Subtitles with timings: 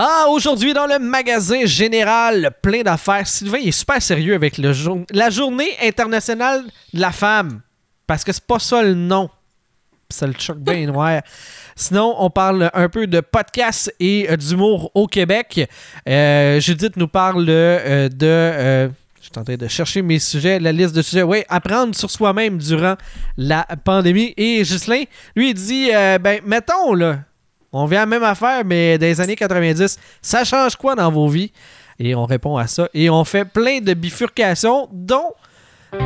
[0.00, 3.26] Ah, aujourd'hui, dans le magasin général, plein d'affaires.
[3.26, 6.62] Sylvain, il est super sérieux avec le jour- la journée internationale
[6.94, 7.62] de la femme.
[8.06, 9.28] Parce que c'est pas ça le nom.
[10.08, 11.20] Ça le choque bien noir.
[11.74, 15.68] Sinon, on parle un peu de podcast et euh, d'humour au Québec.
[16.08, 18.24] Euh, Judith nous parle euh, de.
[18.26, 18.88] euh,
[19.20, 21.24] je suis en train de chercher mes sujets, la liste de sujets.
[21.24, 22.94] Oui, apprendre sur soi-même durant
[23.36, 24.32] la pandémie.
[24.36, 25.02] Et Ghislain,
[25.34, 25.90] lui, il dit
[26.20, 27.18] ben, mettons, là,
[27.72, 31.10] on vient à la même affaire, mais dans les années 90, ça change quoi dans
[31.10, 31.52] vos vies?
[31.98, 32.88] Et on répond à ça.
[32.94, 35.32] Et on fait plein de bifurcations, dont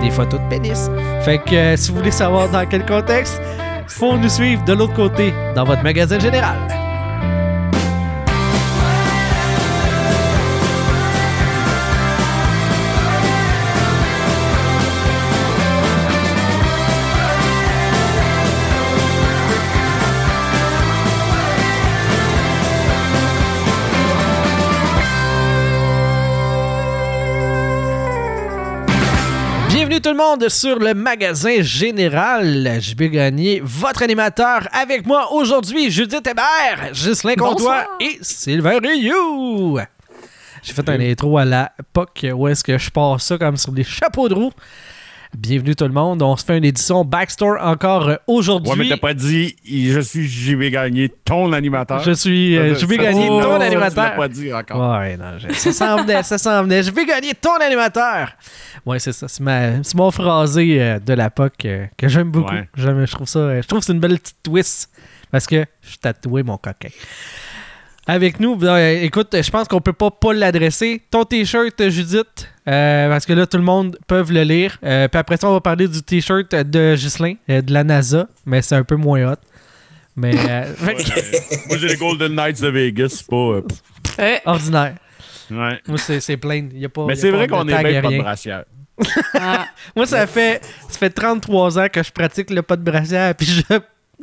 [0.01, 0.91] des photos de pénis.
[1.23, 3.41] Fait que euh, si vous voulez savoir dans quel contexte,
[3.89, 6.57] faut nous suivre de l'autre côté, dans votre magasin général.
[30.03, 32.79] Tout le monde sur le magasin général.
[32.81, 39.79] Je vais gagner votre animateur avec moi aujourd'hui, Judith Hébert, Ghislain Comtois et Sylvain Rioux.
[40.63, 43.71] J'ai fait un intro à la POC où est-ce que je passe ça comme sur
[43.71, 44.53] des chapeaux de roue.
[45.37, 46.21] Bienvenue tout le monde.
[46.23, 48.71] On se fait une édition Backstore encore euh, aujourd'hui.
[48.71, 52.01] Ouais, mais t'as pas dit je suis vais gagner ton animateur.
[52.01, 52.57] Je suis.
[52.59, 54.05] euh, je vais Ça, gagner ça, ton Tu animateur.
[54.05, 54.99] l'as pas dit encore.
[55.01, 56.83] Ouais, non, je- ça s'en venait, ça s'en venait.
[56.83, 58.29] Je vais gagner ton animateur.
[58.85, 59.27] Ouais, c'est ça.
[59.27, 62.53] C'est, ma, c'est mon phrasé euh, de la POC euh, que j'aime beaucoup.
[62.53, 62.69] Ouais.
[62.77, 63.59] J'aime- je trouve ça.
[63.61, 64.91] je trouve que c'est une belle petite twist
[65.31, 66.91] parce que je suis tatoué mon coquin.
[68.07, 71.01] Avec nous, ben, euh, écoute, je pense qu'on peut pas pas l'adresser.
[71.11, 74.79] Ton t-shirt, Judith, euh, parce que là, tout le monde peut le lire.
[74.85, 78.29] Euh, puis après ça, on va parler du t-shirt de Ghislain, euh, de la NASA,
[78.47, 79.37] mais c'est un peu moins hot.
[80.17, 81.31] Mais euh, Ouais, euh,
[81.69, 83.37] moi, j'ai les Golden Knights de Vegas, c'est pas.
[83.37, 83.63] euh,
[84.19, 84.95] Eh, ordinaire.
[85.51, 85.81] ouais.
[85.89, 86.69] Moi, c'est, c'est plein.
[86.75, 88.65] Y a pas, Mais y a c'est pas vrai qu'on est bien pas de brassière.
[89.35, 89.67] ah,
[89.97, 93.47] Moi, ça fait, ça fait 33 ans que je pratique le pas de brassière, puis
[93.47, 93.63] je,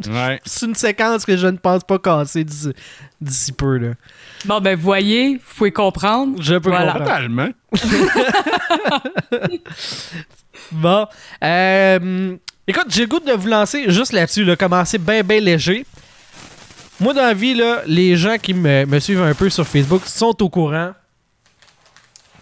[0.07, 0.39] Ouais.
[0.45, 2.71] c'est une séquence que je ne pense pas casser d'ici,
[3.19, 3.77] d'ici peu.
[3.77, 3.93] Là.
[4.45, 6.41] Bon, ben, voyez, vous pouvez comprendre.
[6.41, 6.93] Je peux Voilà.
[6.93, 7.09] comprendre.
[7.09, 7.49] Totalement.
[10.71, 11.07] Bon.
[11.43, 15.85] euh, écoute, j'ai le goût de vous lancer juste là-dessus, là, commencer bien, bien léger.
[16.99, 20.05] Moi, dans la vie, là, les gens qui me, me suivent un peu sur Facebook
[20.05, 20.91] sont au courant.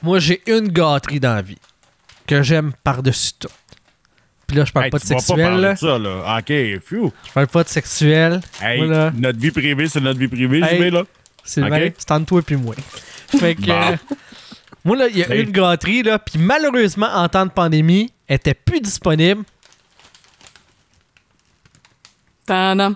[0.01, 1.57] Moi, j'ai une gâterie dans la vie
[2.25, 3.47] que j'aime par-dessus tout.
[4.47, 5.59] Puis là, je parle Hey, pas de sexuel.
[5.59, 5.74] là.
[5.74, 6.38] de ça, là.
[6.40, 7.12] OK, phew.
[7.28, 8.40] Je parle pas de sexuel.
[8.62, 10.78] Hey, Moi, là, notre vie privée, c'est notre vie privée, Hey.
[10.78, 11.03] je vais là.
[11.44, 11.94] Sylvain, Ok?
[11.97, 12.75] c'est entre toi et puis moi.
[13.38, 13.62] Fait que.
[13.62, 13.74] Bon.
[13.74, 13.96] euh,
[14.85, 15.44] moi, là, il y a Hey.
[15.44, 19.44] une gâterie, là, puis malheureusement, en temps de pandémie, elle était plus disponible.
[22.46, 22.96] Tadam.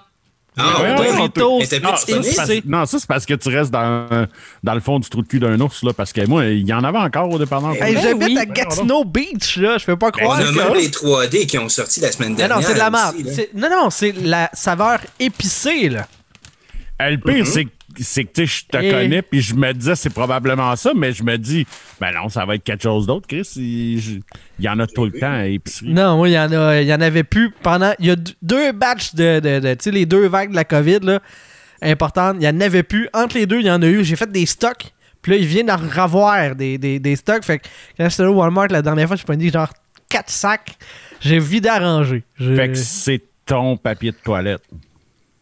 [0.64, 1.80] Ah, on Doritos Ah,
[2.66, 4.28] non, ça, c'est parce que tu restes dans,
[4.64, 5.92] dans le fond du trou de cul d'un ours, là.
[5.94, 7.72] Parce que moi, il y en avait encore au dépendant.
[7.74, 8.38] Hey, Ben J'habite oui.
[8.38, 9.78] à Gatineau Beach, là.
[9.78, 10.40] Je peux pas On croire.
[10.40, 12.58] a que- même les 3D qui ont sorti la semaine Non, dernière.
[12.58, 13.16] non, c'est de la merde.
[13.56, 16.08] Non, non, c'est la saveur épicée, là.
[17.02, 19.96] Euh, Le pire, c'est que- c'est que je te Et- connais, puis je me disais
[19.96, 21.66] c'est probablement ça, mais je me dis,
[22.00, 23.48] ben non, ça va être quelque chose d'autre, Chris.
[23.58, 24.20] Il je-
[24.60, 25.94] il y en a tout le temps à épicerie.
[25.94, 27.94] Non, moi, il y en a, il y en avait plus pendant.
[28.00, 30.64] Il y a deux batchs de, de, de- tu sais, les deux vagues de la
[30.66, 31.20] COVID, là,
[31.82, 32.38] importantes.
[32.40, 33.10] Il y en avait plus.
[33.14, 34.04] Entre les deux, il y en a eu.
[34.04, 34.92] J'ai fait des stocks.
[35.22, 37.44] Puis là, il vient d'en revoir des, des, des stocks.
[37.44, 39.72] Fait que quand j'étais au Walmart la dernière fois, j'ai pris genre
[40.10, 40.76] 4 sacs.
[41.20, 42.24] J'ai vide arrangé.
[42.40, 44.62] Je- Fait que c'est ton papier de toilette.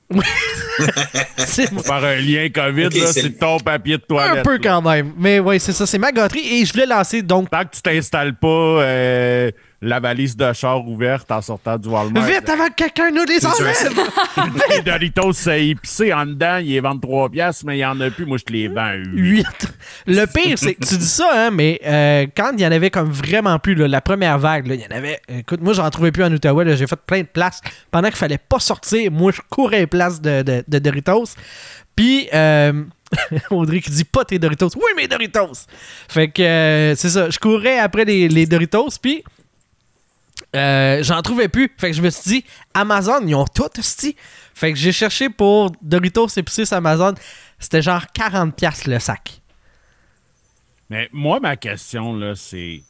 [1.37, 4.39] c'est Par un lien COVID, Ok, là, c'est- ton papier de toilette.
[4.39, 4.59] un peu là.
[4.63, 5.13] quand même.
[5.17, 5.85] Mais ouais, c'est ça.
[5.85, 6.61] C'est ma gâterie.
[6.61, 7.49] Et je voulais lancer donc.
[7.49, 12.25] Tant que tu t'installes pas euh, la valise de char ouverte en sortant du Walmart.
[12.25, 13.93] Vite avant que quelqu'un nous les enlève!
[14.69, 17.99] Les Doritos, c'est épicé en dedans, ils les vendent 3 piastres, mais il y en
[18.01, 18.25] a plus.
[18.25, 19.05] Moi, je te les vends à 8.
[19.15, 19.45] 8.
[20.07, 22.89] Le pire, c'est que tu dis ça, hein, mais euh, quand il y en avait
[22.89, 25.19] comme vraiment plus, là, la première vague, là, il y en avait.
[25.29, 26.75] Écoute, moi, j'en trouvais plus en Outaouais.
[26.75, 27.61] J'ai fait plein de places.
[27.89, 31.35] Pendant qu'il fallait pas sortir, moi, je courais place de, de, de Doritos.
[31.95, 32.83] Puis, euh,
[33.49, 34.69] Audrey qui dit pas tes Doritos.
[34.75, 35.65] Oui, mes Doritos!
[36.07, 37.29] Fait que, euh, c'est ça.
[37.29, 39.23] Je courais après les, les Doritos, puis.
[40.55, 41.71] Euh, j'en trouvais plus.
[41.77, 44.15] Fait que je me suis dit, Amazon, ils ont tout, sti.
[44.53, 47.13] Fait que j'ai cherché pour Doritos épicés sur Amazon.
[47.59, 49.41] C'était genre 40$ le sac.
[50.89, 52.81] Mais moi, ma question, là, c'est.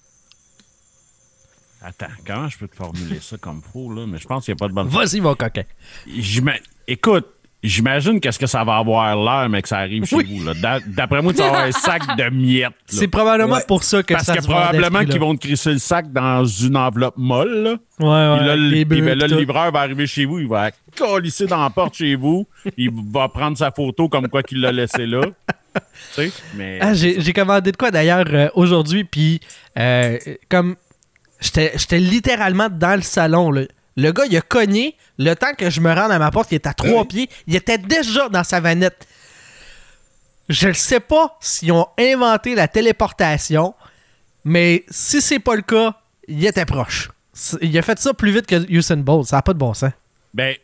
[1.81, 4.05] Attends, comment je peux te formuler ça comme faux, là?
[4.05, 5.63] Mais je pense qu'il n'y a pas de bonne Vas-y, mon coquin.
[6.87, 7.27] Écoute,
[7.63, 10.37] j'imagine qu'est-ce que ça va avoir l'air, mais que ça arrive chez Oui.
[10.39, 10.45] vous.
[10.45, 10.79] là.
[10.87, 12.71] D'après moi, tu vas avoir un sac de miettes.
[12.85, 13.63] C'est probablement Ouais.
[13.67, 16.45] pour ça que Parce ça que se probablement qu'ils vont te crisser le sac dans
[16.45, 17.63] une enveloppe molle.
[17.63, 17.69] Là.
[17.99, 18.37] Ouais, ouais.
[18.37, 21.47] Puis là, le, puis ben là, le livreur va arriver chez vous, il va colisser
[21.47, 22.47] dans la porte chez vous,
[22.77, 25.21] il va prendre sa photo comme quoi qu'il l'a laissé là.
[25.75, 25.81] Tu
[26.13, 26.79] sais, mais.
[26.81, 29.39] Ah, j'ai commandé de quoi d'ailleurs euh, aujourd'hui, puis
[29.77, 30.17] euh,
[30.49, 30.75] comme
[31.39, 33.51] j'étais j'étais littéralement dans le salon.
[33.51, 33.61] là.
[34.01, 34.95] Le gars, il a cogné.
[35.17, 37.05] Le temps que je me rende à ma porte, il était à trois Ouais.
[37.05, 37.29] pieds.
[37.47, 39.05] Il était déjà dans sa vanette.
[40.47, 43.75] Je ne sais pas s'ils ont inventé la téléportation,
[44.43, 45.93] mais si c'est pas le cas,
[46.27, 47.11] il était proche.
[47.61, 49.27] Il a fait ça plus vite que Usain Bolt.
[49.27, 49.91] Ça n'a pas de bon sens.
[50.33, 50.55] Ben,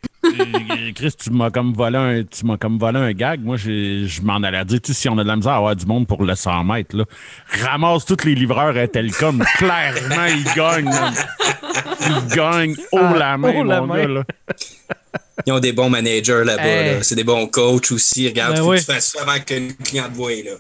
[0.96, 3.42] Chris, tu m'as comme volé un, tu m'as comme volé un gag.
[3.42, 5.76] Moi, je m'en allais dire, tu sais, si on a de la misère à avoir
[5.76, 7.06] du monde pour le 100 mètres, là,
[7.64, 9.44] ramasse tous les livreurs à Telcom.
[9.58, 10.92] Clairement, ils gagnent.
[12.02, 14.02] Ils gagnent haut Ah, la main, haut la mon main.
[14.02, 14.24] gars, là.
[15.46, 16.64] Ils ont des bons managers là-bas.
[16.66, 16.96] Hey.
[16.96, 17.04] là.
[17.04, 18.28] C'est des bons coachs aussi.
[18.28, 18.78] Regarde, Ben faut oui.
[18.78, 20.32] que tu fasses ça avant que le client te voie.
[20.32, 20.52] Là.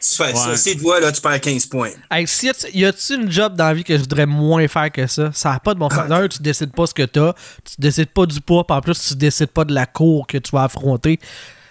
[0.00, 0.34] Si tu fais Ouais.
[0.38, 1.90] ça, si tu te vois, là, tu perds 15 points.
[2.10, 5.06] Hey, si y a-tu- une job dans la vie que je voudrais moins faire que
[5.06, 5.30] ça?
[5.32, 5.94] Ça n'a pas de bon Ah.
[5.96, 6.08] sens.
[6.08, 7.32] D'un, tu décides pas ce que t'as,
[7.64, 10.38] tu décides pas du poids, puis en plus, tu décides pas de la cour que
[10.38, 11.18] tu vas affronter.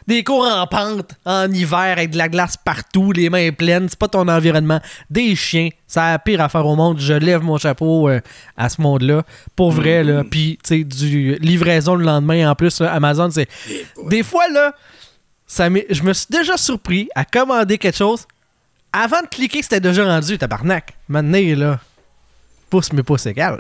[0.06, 3.98] Des cours en pente, en hiver, avec de la glace partout, les mains pleines, c'est
[3.98, 4.82] pas ton environnement.
[5.10, 7.00] Des chiens, c'est la pire affaire au monde.
[7.00, 8.20] Je lève mon chapeau euh,
[8.58, 9.24] à ce monde-là.
[9.56, 10.26] Pour vrai, là.
[10.30, 13.48] Puis, tu sais, du livraison le lendemain, en plus, là, Amazon, c'est.
[14.10, 14.76] Des fois, là,
[15.54, 18.26] ça je me suis déjà surpris à commander quelque chose.
[18.92, 20.94] Avant de cliquer, c'était déjà rendu, tabarnak.
[21.08, 21.80] Maintenant, là,
[22.70, 23.60] pouce mes pouces égal.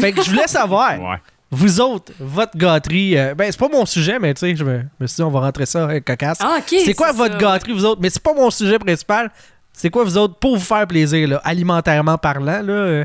[0.00, 1.16] Fait que je voulais savoir, Ouais.
[1.50, 4.82] vous autres, votre gâterie, euh, ben c'est pas mon sujet, mais tu sais, je me,
[5.00, 6.38] me suis dit, on va rentrer ça, euh, cocasse.
[6.40, 6.78] Ah, ok.
[6.84, 7.38] c'est quoi votre ça.
[7.40, 8.00] gâterie, vous autres?
[8.00, 9.30] Mais c'est pas mon sujet principal.
[9.72, 13.04] C'est quoi, vous autres, pour vous faire plaisir, là, alimentairement parlant, là, euh,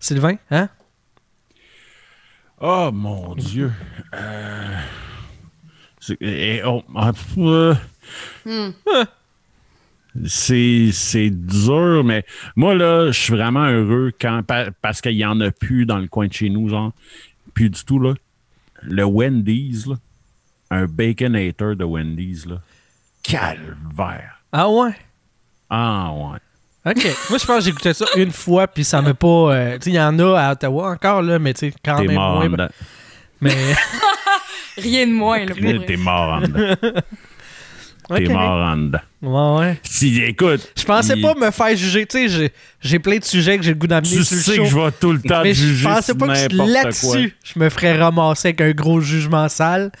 [0.00, 0.68] Sylvain, hein?
[2.60, 3.70] Oh mon Dieu.
[4.14, 4.76] Euh,
[6.06, 7.74] c'est- oh, ah, euh,
[10.26, 12.24] C'est dur, mais
[12.56, 15.98] moi, là, je suis vraiment heureux quand, pa- parce qu'il y en a plus dans
[15.98, 16.92] le coin de chez nous, genre.
[17.54, 18.14] Plus du tout, là.
[18.82, 19.96] Le Wendy's, là.
[20.70, 22.56] Un Baconator de Wendy's, là.
[23.22, 24.40] Calvaire.
[24.52, 24.94] Ah ouais?
[25.68, 26.38] Ah, ouais.
[26.92, 27.04] OK.
[27.30, 29.26] Moi, je pense que j'ai écouté ça une fois, puis ça m'a pas...
[29.26, 31.96] euh, tu sais, il y en a à Ottawa encore, là, mais tu sais, quand
[31.96, 32.48] T'es même mort en moins...
[32.48, 32.68] dedans.
[33.40, 33.54] Mais...
[34.76, 35.86] Rien de moins, là, pour vrai.
[35.86, 36.76] T'es mort en dedans.
[38.08, 38.32] T'es Ok.
[38.32, 38.98] mort en dedans.
[39.22, 39.80] Ouais, ouais.
[39.82, 40.72] Si, écoute.
[40.78, 42.06] Je pensais il- pas me faire juger.
[42.06, 44.42] Tu sais, j'ai- j'ai plein de sujets que j'ai le goût d'amener Tu sur le
[44.42, 44.62] sais show.
[44.62, 46.82] que je vais tout le temps mais je juger pensais sur pas que n'importe quoi.
[46.82, 49.90] là-dessus, je me ferais ramasser avec un gros jugement sale.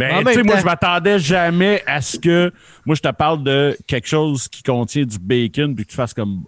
[0.00, 2.50] En Ben, tu sais, moi, temps- je m'attendais jamais à ce que.
[2.84, 6.14] Moi, je te parle de quelque chose qui contient du bacon puis que tu fasses
[6.14, 6.42] comme.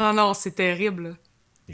[0.00, 1.02] Non, non, c'est terrible.
[1.04, 1.10] là.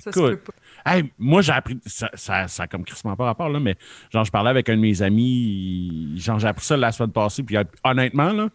[0.01, 0.31] Ça se Écoute.
[0.33, 0.53] peut pas.
[0.85, 1.79] Hey, moi, j'ai appris.
[1.87, 3.77] Ça, ça, ça a comme crissement pas rapport, là, mais
[4.13, 6.15] genre, je parlais avec un de mes amis.
[6.17, 7.43] Genre, j'ai appris ça la semaine passée.
[7.43, 8.49] Puis honnêtement, là,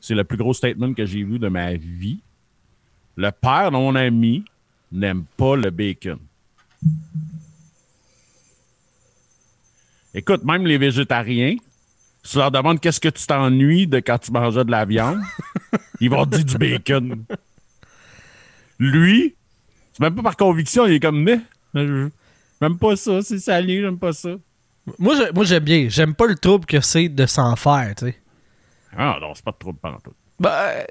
[0.00, 2.20] c'est le plus gros statement que j'ai vu de ma vie.
[3.16, 4.44] Le père de mon ami
[4.90, 6.18] n'aime pas le bacon.
[10.14, 11.56] Écoute, même les végétariens,
[12.22, 15.20] si tu leur demandes qu'est-ce que tu t'ennuies de quand tu mangeais de la viande,
[16.00, 17.24] ils vont te dire du bacon.
[18.78, 19.36] Lui,
[19.92, 21.40] c'est même pas par conviction, il est comme, mais,
[21.74, 24.30] j'aime pas ça, c'est salé, j'aime pas ça.
[24.98, 25.86] Moi, j'aime bien.
[25.88, 28.16] J'aime pas le trouble que c'est de s'en faire, tu sais.
[28.96, 30.12] Ah non, c'est pas de trouble pendant tout.
[30.38, 30.84] Ben...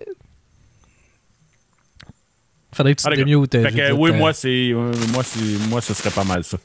[2.71, 3.51] Faudrait que tu te Allez, démutes.
[3.51, 4.13] Fait que, Judith, oui, euh.
[4.13, 6.57] moi, c'est, euh, moi, c'est, moi, ce serait pas mal ça.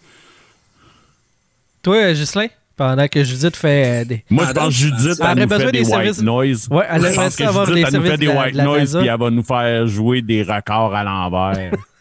[1.82, 4.24] Toi, euh, Ghislain, pendant que Judith fait euh, des...
[4.28, 6.68] Moi, Ah, je pense que Judith, elle nous fait des, des white noise.
[6.70, 8.54] Ouais, elle aimerait ça que avoir Judith, des elle nous fait services des de white
[8.54, 11.72] de noise, puis elle va nous faire jouer des records à l'envers.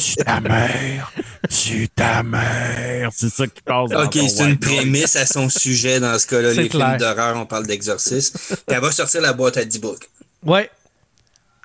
[0.00, 1.12] tu ta mère,
[1.48, 3.10] tu ta mère.
[3.14, 6.52] C'est ça qui passe dans OK, c'est une prémisse à son sujet dans ce cas-là.
[6.54, 6.88] Les clair.
[6.88, 8.38] films d'horreur, on parle d'exorcisme.
[8.66, 10.08] Elle va sortir la boîte à 10 books.
[10.44, 10.70] Ouais.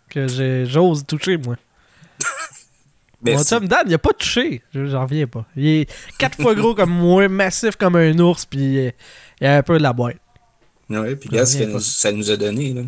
[0.10, 0.28] Que
[0.68, 1.56] j'ose toucher, moi.
[3.24, 4.64] Mon chum Dan, il a pas touché.
[4.74, 5.46] Je- J'en reviens pas.
[5.56, 8.92] Il est quatre fois gros comme moi, massif comme un ours, puis
[9.40, 10.18] il a un peu de la boîte.
[10.90, 12.74] Ouais, puis regarde ce que nous- ça nous a donné.
[12.74, 12.82] là.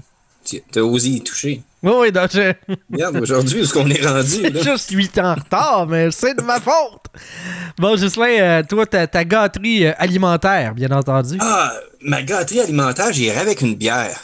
[0.43, 1.61] Tu as osé y toucher.
[1.81, 2.53] Oui, oui, donc je-
[2.91, 4.41] Regarde, aujourd'hui, où est-ce qu'on est rendu?
[4.49, 4.61] Là?
[4.71, 7.01] juste 8 ans en retard, mais c'est de ma faute.
[7.77, 11.37] Bon, Gislain, euh, toi, ta, ta gâterie euh, alimentaire, bien entendu.
[11.41, 14.17] Ah, ma gâterie alimentaire, j'irais avec une bière.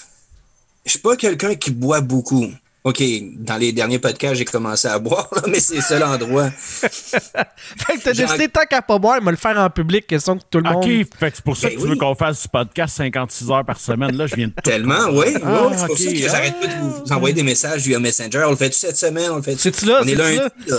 [0.86, 2.48] Je suis pas quelqu'un qui boit beaucoup.
[2.86, 3.04] OK,
[3.36, 6.50] dans les derniers podcasts, j'ai commencé à boire, là, mais c'est le seul endroit.
[6.52, 10.44] fait que t'as décidé, tant qu'à pas boire, me le faire en public, question que
[10.50, 10.86] tout le monde...
[10.86, 13.52] OK, fait que c'est pour ça Ben que tu veux qu'on fasse ce podcast 56
[13.52, 14.16] heures par semaine.
[14.16, 15.26] Là, je viens de tout Tellement, oui.
[15.44, 16.30] Ah, oui, c'est pour ok, ça que ah.
[16.32, 18.44] j'arrête pas de vous, vous envoyer des messages via Messenger.
[18.46, 19.30] On le fait-tu cette semaine?
[19.30, 19.60] On le fait-tu?
[19.60, 20.00] C'est-tu là?
[20.02, 20.50] On est lundi, là?
[20.68, 20.78] là.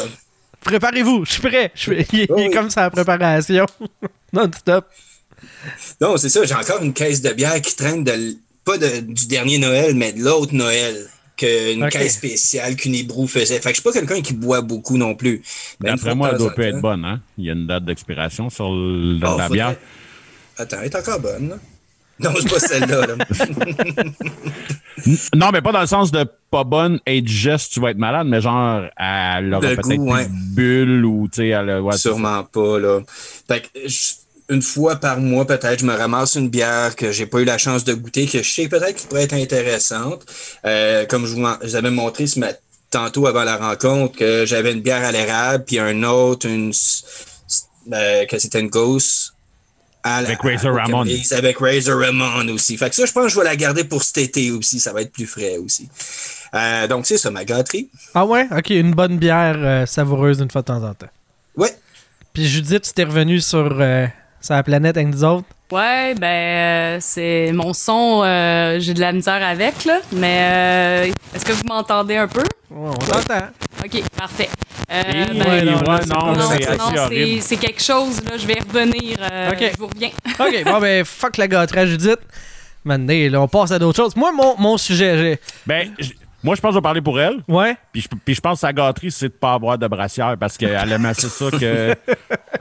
[0.62, 1.71] Préparez-vous, je suis prêt.
[1.75, 2.50] Je suis- Il, est Oui.
[2.50, 3.66] comme ça la préparation.
[4.33, 4.87] Non-stop.
[6.00, 6.45] Non, c'est ça.
[6.45, 10.12] J'ai encore une caisse de bière qui traîne de, pas de- du dernier Noël, mais
[10.12, 11.09] de l'autre Noël.
[11.40, 11.90] Qu'une Ok.
[11.90, 13.56] caisse spéciale qu'une hébrou faisait.
[13.61, 15.42] Fait que je suis pas quelqu'un qui boit beaucoup non plus.
[15.82, 17.20] Une D'après moi, elle doit pas être bonne, hein?
[17.38, 19.76] Il y a une date d'expiration sur le- Ah, la faudrait- bière.
[20.59, 21.59] Attends, elle est encore bonne.
[22.18, 23.06] Non, c'est pas celle-là.
[23.06, 23.16] là.
[25.35, 28.26] Non, mais pas dans le sens de pas bonne et digeste, tu vas être malade,
[28.26, 30.26] mais genre, elle aura peut-être ouais.
[30.26, 33.00] de bulles ou, tu sais, elle ouais, Sûrement pas, là.
[33.49, 34.11] Fait que, je-
[34.50, 37.57] une fois par mois, peut-être, je me ramasse une bière que j'ai pas eu la
[37.59, 40.26] chance de goûter, que je sais peut-être qui pourrait être intéressante.
[40.66, 42.40] Euh, comme je vous, avais montré ce
[42.90, 46.73] tantôt avant la rencontre, que j'avais une bière à l'érable, puis un autre, une,
[47.92, 49.33] euh, que c'était une ghost.
[50.02, 51.04] à la- Avec Razor Ramon.
[51.33, 52.78] Avec Razor Ramon aussi.
[52.78, 54.80] Fait que ça, je pense que je vais la garder pour cet été aussi.
[54.80, 55.88] Ça va être plus frais aussi.
[56.54, 57.90] Euh, donc, c'est ça, ma gâterie.
[58.14, 58.49] Ah ouais?
[58.57, 61.11] Ok, une bonne bière euh, savoureuse une fois de temps en temps.
[61.54, 61.76] Ouais.
[62.33, 64.07] Puis Judith, tu t'es revenu sur, euh,
[64.40, 65.44] sur la planète avec nous autres?
[65.73, 70.00] Ouais, ben, euh, c'est mon son, euh, j'ai de la misère avec, là.
[70.12, 70.38] Mais
[71.09, 72.42] euh, est-ce que vous m'entendez un peu?
[72.70, 73.47] Ouais, on t'entend.
[73.85, 74.49] OK, parfait.
[74.90, 76.49] Euh, ben, Ouais, non, ouais, non, non,
[77.40, 78.37] c'est quelque chose, là.
[78.37, 79.16] Je vais revenir.
[79.30, 79.70] euh, OK.
[79.73, 80.11] Je vous reviens.
[80.40, 82.18] Ok, bon ben, fuck la gâterie Judith.
[82.85, 84.16] Maintenant, là, on passe à d'autres choses.
[84.16, 85.40] Moi, mon, mon sujet, j'ai...
[85.66, 87.37] Ben, j- moi, je pense que je vais parler pour elle.
[87.49, 87.76] Ouais?
[87.92, 90.56] Puis je, puis je pense que sa gâterie, c'est de pas avoir de brassière parce
[90.56, 91.94] qu'elle aime assez ça que.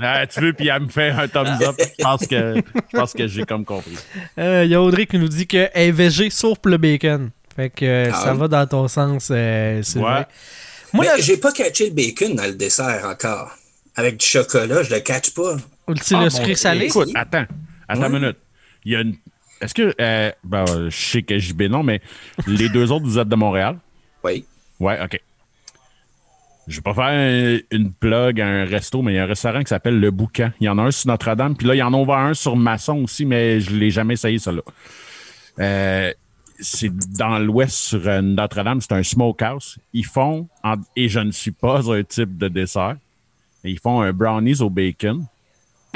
[0.01, 1.75] Ah, tu veux, puis elle me fait un thumbs up.
[1.77, 3.97] Je pense que, je pense que j'ai comme compris.
[4.37, 7.31] Il Euh, y a Audrey qui nous dit qu'elle est végé sauf le bacon.
[7.53, 8.39] Fait que euh, Ah ça oui?
[8.39, 10.19] va dans ton sens, euh, Sylvain.
[10.19, 10.25] Ouais.
[10.93, 13.51] Moi, Mais là, j'ai pas catché le bacon dans le dessert encore.
[13.97, 15.57] Avec du chocolat, je le catch pas.
[15.87, 15.91] Ah,
[16.23, 16.85] le sucré salé?
[16.85, 17.45] Écoute, attends.
[17.89, 18.07] Attends Ouais.
[18.07, 18.37] une minute.
[18.85, 19.15] Il y a une.
[19.61, 19.93] Est-ce que.
[19.99, 22.01] euh, ben, euh, je sais que JB non, mais
[22.47, 23.77] les deux autres, vous êtes de Montréal?
[24.23, 24.45] Oui.
[24.79, 25.19] Ouais, OK.
[26.67, 29.27] Je vais pas faire un- une plug à un resto, mais il y a un
[29.27, 30.51] restaurant qui s'appelle Le Boucan.
[30.61, 32.33] Il y en a un sur Notre-Dame, puis là, il y en a ouvert un
[32.35, 34.61] sur Masson aussi, mais je l'ai jamais essayé, ça là.
[35.59, 36.13] Euh,
[36.59, 39.77] c'est dans l'ouest sur Notre-Dame, c'est un smokehouse.
[39.93, 42.97] Ils font, en- et je ne suis pas un type de dessert,
[43.63, 45.25] mais ils font un brownies au bacon.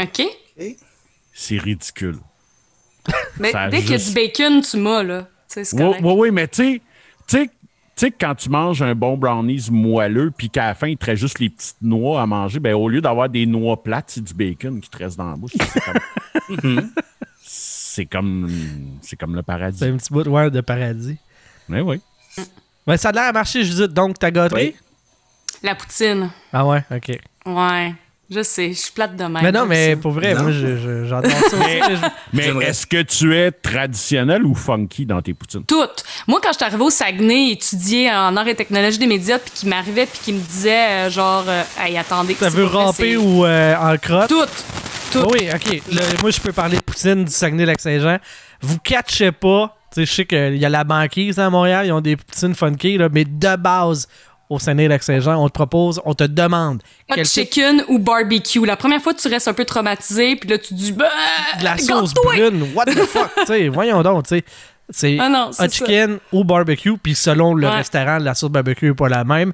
[0.01, 0.23] OK?
[1.33, 2.17] C'est ridicule.
[3.39, 5.27] Mais Ça dès qu'il y a du bacon, tu m'as, là.
[5.47, 6.81] C'est Oui, oui, oui, mais tu
[7.27, 7.49] sais,
[7.95, 11.21] tu quand tu manges un bon brownies moelleux, puis qu'à la fin, il te reste
[11.21, 14.33] juste les petites noix à manger, ben, au lieu d'avoir des noix plates, c'est du
[14.33, 15.51] bacon qui te reste dans la bouche.
[15.55, 16.91] C'est comme,
[17.43, 18.51] c'est comme,
[19.01, 19.85] c'est comme le C'est paradis.
[19.85, 21.17] un petit bout ouais, de paradis.
[21.69, 22.01] Mais oui.
[22.87, 23.93] Ben, ça a l'air à marcher, Judith.
[23.93, 24.73] Donc, ta gâterie?
[24.73, 24.75] Oui.
[25.61, 26.29] La poutine.
[26.51, 27.19] Ah ouais, ok.
[27.45, 27.93] Ouais.
[28.33, 29.43] Je sais, je suis plate de même.
[29.43, 30.43] Mais non, mais pour vrai, Non.
[30.43, 32.01] moi, je- je- j'adore ça aussi.
[32.33, 35.63] mais est-ce que tu es traditionnel ou funky dans tes poutines?
[35.65, 36.03] Toutes.
[36.27, 39.51] Moi, quand je suis arrivée au Saguenay, étudier en arts et technologies des médias, puis
[39.53, 42.35] qui m'arrivait, puis qui me disait, euh, genre, euh, hey, attendez.
[42.35, 44.29] Ça veut ramper ou euh, en crotte?
[44.29, 44.49] Toutes.
[45.11, 45.31] Toutes.
[45.31, 45.81] Oui, ok.
[46.21, 48.17] Moi, je peux parler de poutine du Saguenay-Lac-Saint-Jean.
[48.61, 49.77] Vous catchez pas.
[49.93, 52.55] Tu sais, je sais qu'il y a la banquise à Montréal, ils ont des poutines
[52.55, 54.07] funky, là, mais de base,
[54.49, 58.65] au Saguenay-Lac-Saint-Jean, on te propose, on te demande Hot quel type chicken ou barbecue.
[58.65, 61.05] La première fois, tu restes un peu traumatisé, puis là, tu dis, bah,
[61.59, 62.67] de la sauce brune.
[62.75, 63.31] What the fuck?
[63.39, 64.43] tu sais, voyons donc, tu sais.
[64.89, 67.73] C'est Ah hot chicken ou barbecue, puis selon le Ouais.
[67.77, 69.53] restaurant, la sauce barbecue n'est pas la même.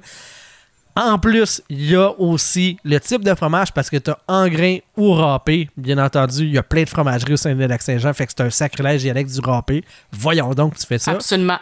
[0.96, 4.48] En plus, il y a aussi le type de fromage parce que tu as en
[4.48, 5.70] grain ou râpé.
[5.76, 8.42] Bien entendu, il y a plein de fromageries au sein de Lac-Saint-Jean, fait que c'est
[8.42, 9.84] un sacrilège avec du râpé.
[10.10, 11.12] Voyons donc, tu fais ça.
[11.12, 11.58] Absolument.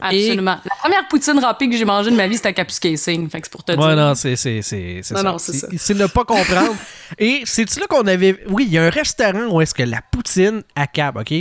[0.00, 0.58] Absolument.
[0.64, 3.28] La première poutine râpée que j'ai mangée de ma vie, c'était à Capus Casing.
[3.28, 3.96] Fait que c'est pour te Ouais, dire.
[3.96, 5.26] non, c'est c'est- c'est- c'est Non, ça.
[5.32, 5.68] non, c'est ça.
[5.76, 6.74] C'est ne pas comprendre.
[7.18, 8.42] Et c'est-tu là qu'on avait.
[8.48, 11.34] Oui, il y a un restaurant où est-ce que la poutine à Cap, OK?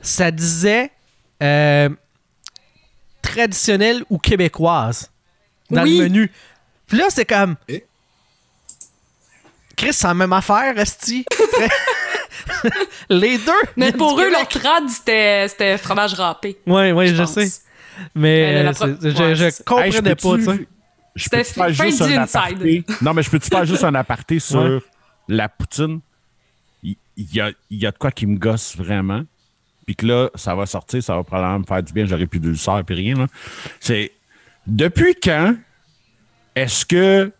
[0.00, 0.90] Ça disait
[1.42, 1.88] euh,
[3.22, 5.10] traditionnelle ou québécoise
[5.70, 5.98] dans Oui.
[5.98, 6.32] le menu.
[6.86, 7.56] Puis là, c'est comme.
[7.68, 7.84] Eh?
[9.76, 11.24] Chris, c'est la même affaire, Esti.
[13.10, 13.52] Les deux.
[13.76, 16.56] Mais pour eux, leur trad, c'était c'était fromage râpé.
[16.66, 17.48] Ouais, ouais, je, sais.
[18.14, 20.68] Mais Euh, euh, je, je comprenais Hey, je pas, peux-tu- tu sais.
[21.16, 21.44] Je C'était
[22.26, 22.48] fin.
[23.02, 24.78] Non, mais je peux te faire juste un aparté sur Ouais.
[25.28, 26.00] la poutine?
[26.82, 26.96] Il
[27.32, 29.22] y a, il y a de quoi qui me gosse vraiment.
[29.86, 32.04] Puis que là, ça va sortir, ça va probablement me faire du bien.
[32.06, 33.14] J'aurais plus d'ulcère puis rien.
[33.78, 34.10] C'est
[34.66, 35.54] depuis quand
[36.56, 37.30] est-ce que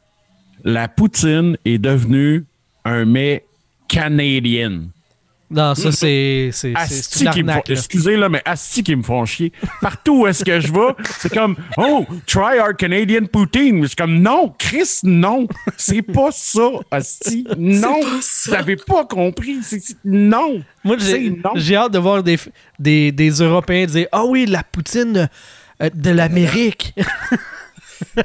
[0.62, 2.44] la poutine est devenue
[2.84, 3.44] un mets
[3.88, 4.82] canadien?
[5.50, 6.50] Non, ça, c'est.
[7.68, 9.52] excusez là, mais asti qui me font chier.
[9.80, 13.82] Partout où est-ce que je vais, c'est comme oh, try our Canadian poutine.
[13.82, 18.50] Je suis comme non, Chris, non, c'est pas ça, asti, non, pas ça.
[18.50, 20.62] vous avez pas compris, c'est c'est- non.
[20.82, 21.50] Moi, C'est j'ai non.
[21.54, 22.38] j'ai hâte de voir des,
[22.80, 25.28] des, des Européens dire Ah oui, la poutine
[25.82, 26.94] euh, de l'Amérique.
[28.16, 28.24] Ben,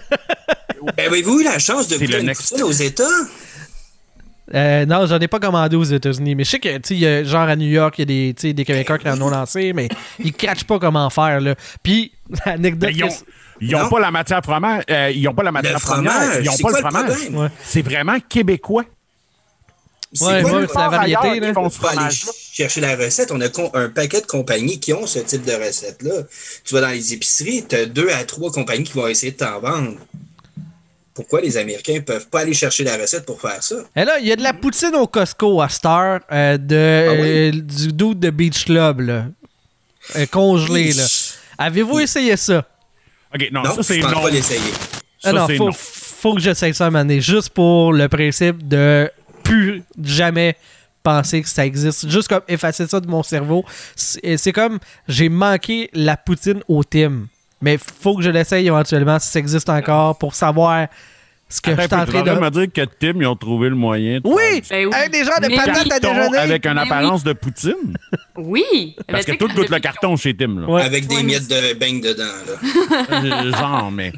[0.97, 3.03] avez-vous eu la chance de C'est goûter une poutine aux États?
[4.53, 6.33] Euh, non, j'en ai pas commandé aux États-Unis.
[6.35, 8.03] Mais je sais que, tu sais, il y a- genre à New York, il y
[8.03, 11.09] a des, tu sais, des Québécois qui en ont lancé, mais ils catchent pas comment
[11.09, 11.39] faire.
[11.39, 11.55] Là.
[11.83, 12.11] Puis,
[12.45, 12.89] l'anecdote.
[12.89, 13.13] Ben, ils ont, que-
[13.61, 13.89] ils ont Non.
[13.89, 16.63] pas la matière fromage, euh, ils ont pas la matière première, fromage, ils ont c'est
[16.63, 17.29] pas quoi le fromage.
[17.31, 17.47] Ouais.
[17.63, 18.85] C'est vraiment québécois.
[20.11, 21.53] C'est Ouais, quoi ouais, la variété, là.
[21.53, 22.09] font ce faut aller
[22.51, 23.31] chercher la recette.
[23.31, 26.23] On a un paquet de compagnies qui ont ce type de recette-là.
[26.65, 29.37] Tu vas dans les épiceries, tu as deux à trois compagnies qui vont essayer de
[29.37, 29.93] t'en vendre.
[31.19, 33.75] Pourquoi les Américains ne peuvent pas aller chercher la recette pour faire ça?
[33.93, 37.11] Et là, il y a de la poutine au Costco à Star euh, de, Ah
[37.11, 37.27] oui?
[37.27, 39.25] euh, du dude de Beach Club, là.
[40.15, 41.03] Euh, congelé, là.
[41.57, 42.65] Avez-vous essayé ça?
[43.35, 44.11] OK, non, Non, ça, c'est non.
[44.11, 44.71] pas l'essayer.
[45.21, 45.71] Ça, ah non, c'est faut, non.
[45.73, 49.11] faut que j'essaye ça à un juste pour le principe de
[49.43, 50.55] plus jamais
[51.03, 52.09] penser que ça existe.
[52.09, 53.65] Juste comme effacer ça de mon cerveau.
[53.97, 57.27] C'est c'est comme j'ai manqué la poutine au Tim.
[57.61, 60.87] Mais faut que je l'essaye éventuellement si ça existe encore pour savoir
[61.51, 62.29] ce que Attends je suis en train tu es en de.
[62.29, 64.61] train de me dire que Tim, ils ont trouvé le moyen de Oui!
[64.63, 65.09] faire Ben oui.
[65.11, 65.91] Des genres de Mais patates oui.
[65.91, 66.37] à déjeuner.
[66.37, 67.97] avec une Mais apparence de poutine?
[68.37, 68.95] Oui.
[69.07, 70.59] Parce que tout goûte le carton chez Tim.
[70.61, 70.67] Là.
[70.69, 70.81] Ouais.
[70.83, 72.23] Avec des miettes de beignes dedans.
[72.23, 73.23] Là.
[73.23, 74.13] Euh, Genre, mais.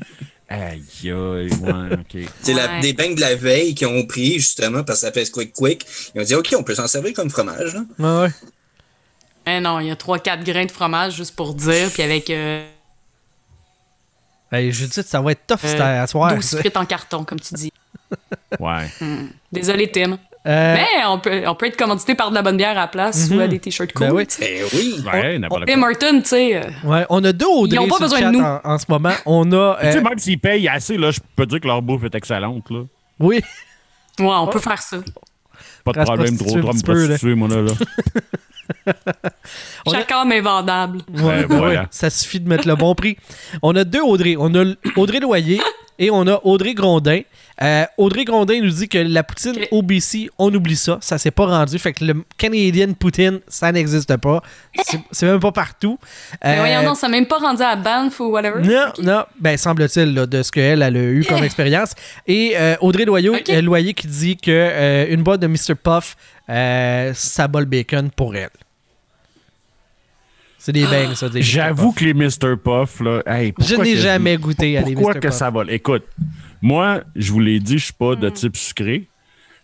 [0.50, 1.48] Aïe, aïe, ouais,
[1.93, 2.24] OK.
[2.41, 2.81] C'est Ouais.
[2.81, 5.86] des beignes de la veille qui ont pris justement parce que ça fait quick quick.
[6.13, 7.74] Ils ont dit OK, on peut s'en servir comme fromage.
[7.74, 7.83] Là.
[7.98, 8.31] Ouais, ouais.
[9.48, 12.65] Eh non, il y a 3-4 grains de fromage juste pour dire, puis avec euh,
[14.51, 16.36] Hey, Judith, ça va être tough euh, à soir.
[16.36, 16.58] 12 ça.
[16.60, 17.72] frites en carton, comme tu dis.
[18.60, 18.88] Ouais.
[19.53, 20.17] Désolé, Tim.
[20.46, 22.88] Euh, Mais on peut, on peut être commandité par de la bonne bière à la
[22.88, 24.08] place ou à des t-shirts cool.
[24.08, 24.27] Ben oui.
[24.39, 24.96] Ben oui.
[25.05, 25.81] Ouais, n'importe Tim.
[25.84, 26.55] Horton, tu sais.
[26.58, 28.41] euh, ouais, on a deux Audrey Ils ont pas besoin chat de nous.
[28.43, 29.13] En, en ce moment.
[29.25, 29.77] On a.
[29.79, 32.15] Tu sais, euh, même s'ils payent assez, là, je peux dire que leur bouffe est
[32.15, 32.70] excellente.
[32.70, 32.81] Là.
[33.20, 33.41] oui.
[34.20, 34.98] Ouais, on peut faire ça.
[35.86, 37.05] Pas de Reste problème, trop, trop me petit peu, là.
[37.08, 37.62] prostituer, moi, là.
[37.62, 37.72] là.
[39.85, 41.00] On a- Chaque homme est vendable.
[41.13, 41.81] Ouais, Ouais, ben voilà.
[41.81, 43.17] ouais, ça suffit de mettre le bon prix.
[43.61, 44.35] On a deux Audrey.
[44.38, 45.61] On a Audrey Loyer
[46.00, 47.21] et on a Audrey Grondin.
[47.61, 49.53] Euh, Audrey Grondin nous dit que la poutine.
[49.71, 50.97] OBC, on oublie ça.
[51.01, 51.77] Ça s'est pas rendu.
[51.77, 54.41] Fait que le Canadian Poutine, ça n'existe pas.
[55.11, 56.00] C'est même pas partout.
[56.43, 58.61] Mais Euh, voyons donc, ça n'a même pas rendu à Banff ou whatever.
[58.63, 61.93] non, non, ben semble-t-il de ce qu'elle elle a eu comme expérience.
[62.25, 63.50] Et euh, Audrey Loyau, Ok.
[63.50, 65.75] euh, Loyer qui dit que euh, une boîte de Mr.
[65.81, 66.15] Puff,
[66.50, 68.50] euh, ça bat le bacon pour elle.
[70.63, 71.27] C'est des bangs, ça.
[71.33, 72.55] J'avoue que les Mr.
[72.63, 73.23] Puff, là.
[73.25, 75.19] hey, Je pourquoi n'ai que jamais goûté à des Pourquoi Mr.
[75.19, 75.35] que Puff.
[75.35, 75.63] ça va?
[75.69, 76.03] Écoute,
[76.61, 79.07] moi, je vous l'ai dit, je suis pas de type sucré.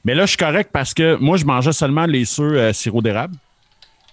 [0.04, 3.04] Mais là, je suis correct parce que moi, je mangeais seulement les ceux euh, sirop
[3.04, 3.36] d'érable.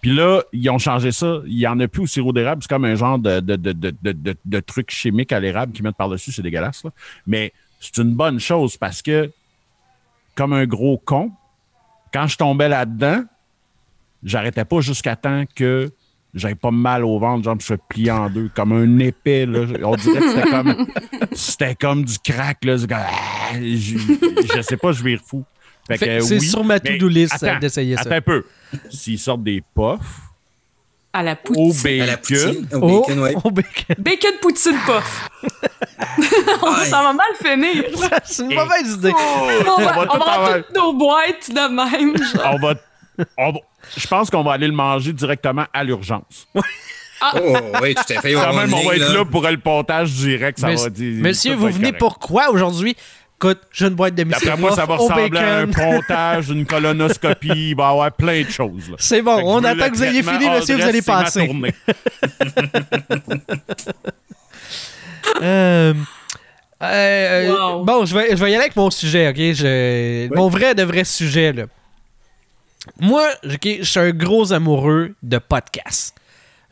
[0.03, 1.39] Puis là, ils ont changé ça.
[1.47, 2.63] Il n'y en a plus au sirop d'érable.
[2.63, 5.73] C'est comme un genre de, de, de, de, de, de- de truc chimique à l'érable
[5.73, 6.33] qu'ils mettent par-dessus.
[6.33, 6.85] C'est dégueulasse.
[6.85, 6.91] là.
[7.27, 9.31] Mais c'est une bonne chose parce que,
[10.35, 11.31] comme un gros con,
[12.13, 13.23] quand je tombais là-dedans,
[14.23, 15.91] j'arrêtais pas jusqu'à temps que
[16.35, 19.61] j'avais pas mal au ventre, genre, je me plié en deux, comme un épée, là.
[19.85, 20.87] On dirait que c'était comme,
[21.33, 22.77] c'était comme du crack, là.
[22.79, 23.97] Comme, ah, je,
[24.55, 25.45] je sais pas, je vais fou.
[25.87, 28.03] Fait Fait- que, c'est oui, sur ma to-do list, d'essayer ça.
[28.03, 28.45] Attends un peu.
[28.91, 29.99] S'ils sortent des puffs
[31.13, 31.37] À la au
[31.73, 32.03] poutine.
[32.03, 33.35] À la bacon, poutine, au Oh, bacon, ouais.
[33.35, 33.97] bacon.
[33.99, 35.29] Bacon poutine puff.
[36.87, 37.85] Ça va mal finir.
[38.25, 39.13] C'est une mauvaise idée.
[39.15, 41.69] On va, va on va avoir avoir- toutes nos boîtes de
[42.01, 42.17] même.
[42.17, 42.55] genre.
[42.55, 42.75] on va,
[43.39, 43.61] on va-
[43.97, 46.47] je pense qu'on va aller le manger directement à l'urgence.
[47.37, 48.35] Oh, oui, tout à fait.
[48.35, 50.59] Quand même, on va être là pour le pontage direct.
[50.59, 51.99] Ça Mons- va dire, Monsieur, vous venez correct.
[51.99, 52.95] pour quoi aujourd'hui?
[53.39, 54.31] Écoute, j'ai une boîte de Mr.
[54.33, 57.71] D'après moi, ça va ressembler à un pontage, une colonoscopie.
[57.71, 58.95] Il va y avoir plein de choses.
[58.99, 61.49] C'est bon, on attend que vous ayez fini, hors monsieur, vous allez passer.
[65.43, 65.95] Euh,
[66.83, 67.85] euh, Wow.
[67.85, 69.37] Bon, je vais, je vais y aller avec mon sujet, ok?
[69.37, 71.65] Je- Mon vrai de vrai sujet, là.
[73.01, 76.15] Moi, je suis un gros amoureux de podcasts.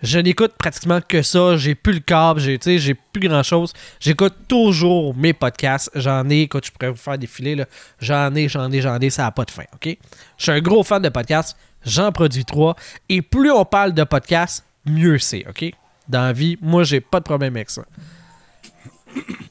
[0.03, 1.57] Je n'écoute pratiquement que ça.
[1.57, 3.73] J'ai plus le câble, j'ai, j'ai plus grand chose.
[4.01, 5.91] J'écoute toujours mes podcasts.
[5.95, 7.67] J'en ai, écoute, je pourrais vous faire défiler, là.
[8.01, 9.65] J'en ai, j'en ai, j'en ai, ça n'a pas de fin?
[9.85, 9.97] Je
[10.39, 11.57] suis un gros fan de podcasts.
[11.85, 12.77] J'en produis trois.
[13.09, 15.71] Et plus on parle de podcasts, mieux c'est, ok?
[16.09, 17.83] Dans la vie, moi, j'ai pas de problème avec ça.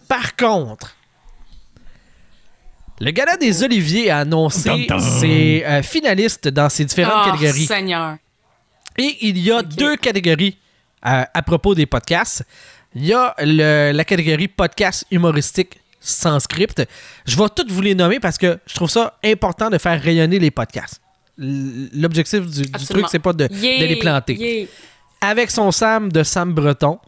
[0.08, 0.96] Par contre,
[3.02, 4.88] le Gala des Oliviers a annoncé
[5.20, 7.66] ses euh, finalistes dans ses différentes Oh, catégories.
[7.66, 8.18] Seigneur.
[8.98, 10.58] Et il y a deux catégories
[11.06, 12.44] euh, à propos des podcasts.
[12.94, 16.84] Il y a le- la catégorie podcast humoristique sans script.
[17.26, 20.38] Je vais toutes vous les nommer parce que je trouve ça important de faire rayonner
[20.40, 21.02] les podcasts.
[21.38, 24.68] L'objectif du, truc, c'est pas de, les planter yeah.
[25.22, 27.00] avec son Sam de Sam Breton.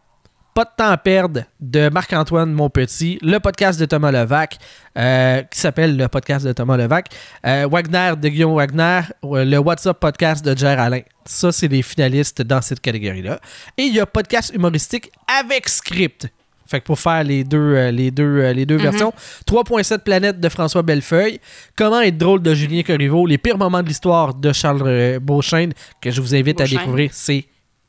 [0.53, 4.59] Pas de temps à perdre de Marc-Antoine Monpetit, le podcast de Thomas Levac,
[4.95, 7.07] euh, qui s'appelle le podcast de Thomas Levac,
[7.43, 11.01] euh, Wagner de Guillaume Wagner, euh, le WhatsApp podcast de Jer Alain.
[11.25, 13.39] Ça, c'est les finalistes dans cette catégorie-là.
[13.79, 16.27] Et il y a podcast humoristique avec script.
[16.67, 19.11] Fait que pour faire les deux, les deux, les deux versions,
[19.47, 21.39] 3.7 planètes de François Bellefeuille,
[21.75, 26.11] Comment être drôle de Julien Corriveau, les pires moments de l'histoire de Charles Beauchesne, que
[26.11, 27.45] je vous invite à découvrir, c'est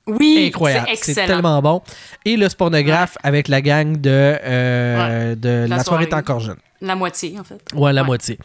[0.07, 0.89] Oui, incroyable.
[0.97, 1.83] c'est tellement bon.
[2.25, 6.57] Et le spornographe avec la gang de, euh, de La, La soirée est encore jeune.
[6.81, 7.61] La moitié, en fait.
[7.75, 8.07] Ouais, la Ouais.
[8.07, 8.39] moitié.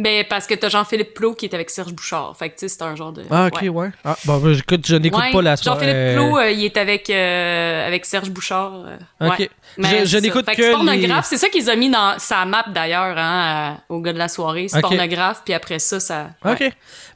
[0.00, 2.36] Ben, parce que t'as Jean-Philippe Plot qui est avec Serge Bouchard.
[2.38, 3.24] Fait que, tu sais, c'est un genre de.
[3.30, 3.90] Ah, ok, ouais.
[4.04, 5.86] Ah, bon, écoute, je n'écoute Ouais, pas la soirée.
[5.86, 8.74] Jean-Philippe Plot, euh, il est avec, euh, avec Serge Bouchard.
[8.86, 9.38] euh, Ok.
[9.40, 9.50] ouais.
[9.76, 12.64] Mais je n'écoute que c'est pornographe, les- c'est ça qu'ils ont mis dans sa map
[12.72, 14.68] d'ailleurs, hein, à- au gars de la soirée.
[14.68, 16.28] C'est pornographe, puis après ça, ça.
[16.44, 16.60] Ok.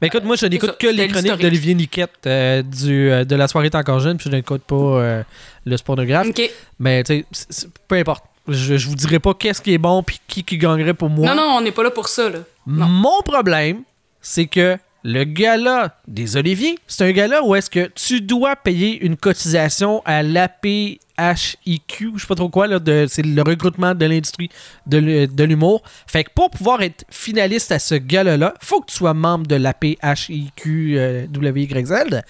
[0.00, 3.76] Ben écoute, moi, je n'écoute que les chroniques d'Olivier Niquette du, de La soirée est
[3.76, 5.22] encore jeune, puis je n'écoute pas
[5.64, 6.26] le pornographe.
[6.26, 6.50] Ok.
[6.80, 8.24] Mais, tu sais, peu importe.
[8.48, 11.28] Je, je vous dirai pas qu'est-ce qui est bon, puis qui, qui gagnerait pour moi.
[11.28, 12.40] Non, non, on n'est pas là pour ça, là.
[12.66, 12.86] Non.
[12.86, 13.82] Mon problème,
[14.20, 19.04] c'est que le gala des Oliviers, c'est un gala où est-ce que tu dois payer
[19.04, 24.06] une cotisation à l'APHIQ, je sais pas trop quoi, là, de- c'est le recrutement de
[24.06, 24.48] l'industrie
[24.86, 25.82] de, l'hu- de l'humour.
[26.06, 29.56] Fait que pour pouvoir être finaliste à ce gala-là, faut que tu sois membre de
[29.56, 32.20] l'APHIQ euh, WYZ.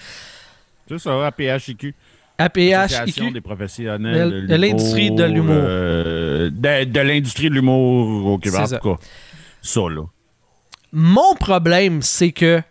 [0.88, 1.95] C'est ça, APHIQ.
[2.38, 3.31] APHIQ.
[3.33, 5.55] des professionnels De- l'industrie de l'humour.
[5.59, 8.61] euh, de l'industrie de l'humour au Québec.
[8.66, 9.03] C'est En tout cas,
[9.61, 10.03] ça, là.
[10.92, 12.62] Mon problème, c'est que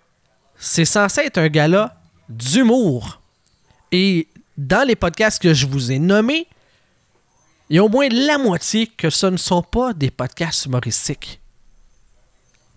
[0.57, 1.95] c'est censé être un gala
[2.29, 3.19] d'humour.
[3.91, 6.47] Et dans les podcasts que je vous ai nommés,
[7.69, 11.39] il y a au moins la moitié que ce ne sont pas des podcasts humoristiques.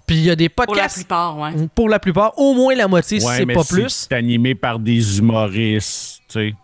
[0.07, 1.53] Puis il y a des Pour la podcasts, plupart, ouais.
[1.75, 4.07] pour la plupart, au moins la moitié, si Ouais, c'est mais pas si plus.
[4.09, 6.55] C'est animé par des humoristes, tu sais.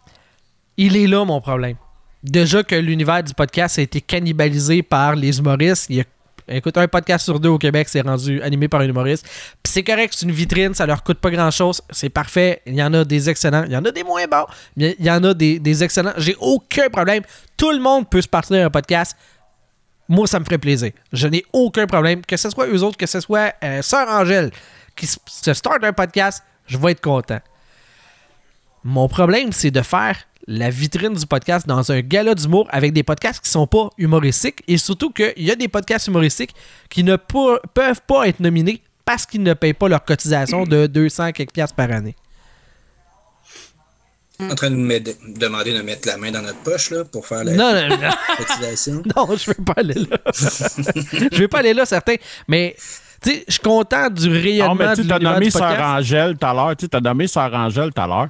[0.76, 1.76] Il est là, mon problème.
[2.22, 5.86] Déjà que l'univers du podcast a été cannibalisé par les humoristes.
[5.88, 6.04] Il y a,
[6.50, 9.24] écoute, un podcast sur deux au Québec, c'est rendu animé par un humoriste.
[9.62, 11.80] Puis c'est correct, c'est une vitrine, ça leur coûte pas grand-chose.
[11.90, 12.62] C'est parfait.
[12.66, 15.06] Il y en a des excellents, il y en a des moins bons, mais il
[15.06, 16.12] y en a des, excellents.
[16.16, 17.22] J'ai aucun problème.
[17.56, 19.16] Tout le monde peut se partir un podcast.
[20.08, 20.90] Moi, ça me ferait plaisir.
[21.12, 22.22] Je n'ai aucun problème.
[22.26, 24.50] Que ce soit eux autres, que ce soit euh, Sœur Angèle
[25.00, 27.40] qui se start un podcast, je vais être content.
[28.84, 33.02] Mon problème, c'est de faire la vitrine du podcast dans un gala d'humour avec des
[33.02, 36.54] podcasts qui sont pas humoristiques et surtout qu'il y a des podcasts humoristiques
[36.88, 40.86] qui ne pour- peuvent pas être nominés parce qu'ils ne payent pas leur cotisation de
[40.86, 42.16] 200 quelques piastres par année.
[44.40, 47.26] en train de nous m'aider- demander de mettre la main dans notre poche là, pour
[47.26, 49.02] faire la Non, non, non, cotisation.
[49.16, 50.16] non, je vais pas aller là.
[51.30, 52.14] je vais pas aller là, certain.
[52.48, 52.74] Mais,
[53.22, 55.78] tu sais, je suis content du Ah, rayonnement mais de tu as nommé Sœur.
[55.78, 56.74] Angèle tout à l'heure.
[56.74, 58.28] Tu as nommé Sœur Angèle tout à l'heure.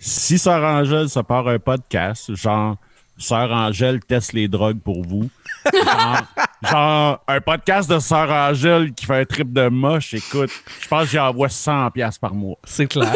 [0.00, 2.76] Si Sœur Angèle se part un podcast, genre
[3.18, 5.28] Sœur Angèle teste les drogues pour vous.
[5.72, 6.16] Genre,
[6.70, 11.04] genre, un podcast de Sœur Angèle qui fait un trip de moche, écoute, je pense
[11.04, 12.56] que j'y envoie 100$ piastres par mois.
[12.64, 13.12] C'est clair.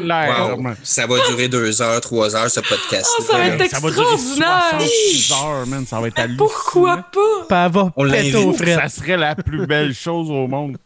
[0.00, 0.74] Wow.
[0.82, 3.08] Ça va durer deux heures, trois heures, ce podcast.
[3.18, 4.70] Oh, ça va être Ça va durer extraordinaire.
[4.70, 5.86] 66 heures, man.
[5.86, 6.46] Ça va être hallucinant.
[6.46, 7.46] Pourquoi pas?
[7.48, 8.62] Puis elle va On péter l'invite.
[8.62, 10.76] aux Ça serait la plus belle chose au monde.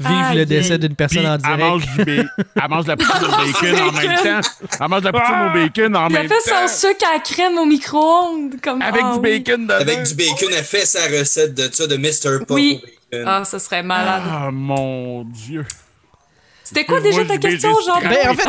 [0.00, 1.58] Vive Aïe, le décès d'une personne en elle direct.
[1.60, 2.30] mange, du ba-
[2.62, 4.48] elle mange la poutine au bacon en même temps.
[4.80, 6.68] Elle mange la poutine au bacon en Il a même fait temps.
[6.68, 8.54] son sucre à la crème au micro-ondes.
[8.62, 8.80] Comme...
[8.80, 9.38] Avec Ah du oui.
[9.40, 9.74] bacon dedans.
[9.74, 12.38] Avec du bacon, elle fait sa recette de ça, de Mr.
[12.46, 12.80] Pop Oui.
[12.82, 12.86] au
[13.18, 13.28] bacon.
[13.28, 14.22] Ah, ça serait malade.
[14.26, 15.66] Ah, mon Dieu.
[16.64, 18.00] C'était quoi déjà ta question, Jean?
[18.00, 18.48] Ben, en fait,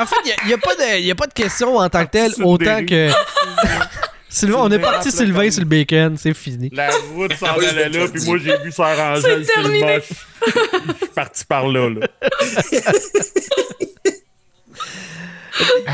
[0.00, 2.10] en fait, il n'y a, pas de- y a pas de question en tant que
[2.10, 3.08] telle, autant que.
[4.34, 6.68] Sylvain, on est parti Sylvain sur le bacon, c'est fini.
[6.72, 9.80] La route s'en je allait l'ai là, puis moi, j'ai vu sur le terminé.
[9.80, 10.08] moche.
[10.44, 10.50] Je
[10.96, 12.06] suis parti par là, là.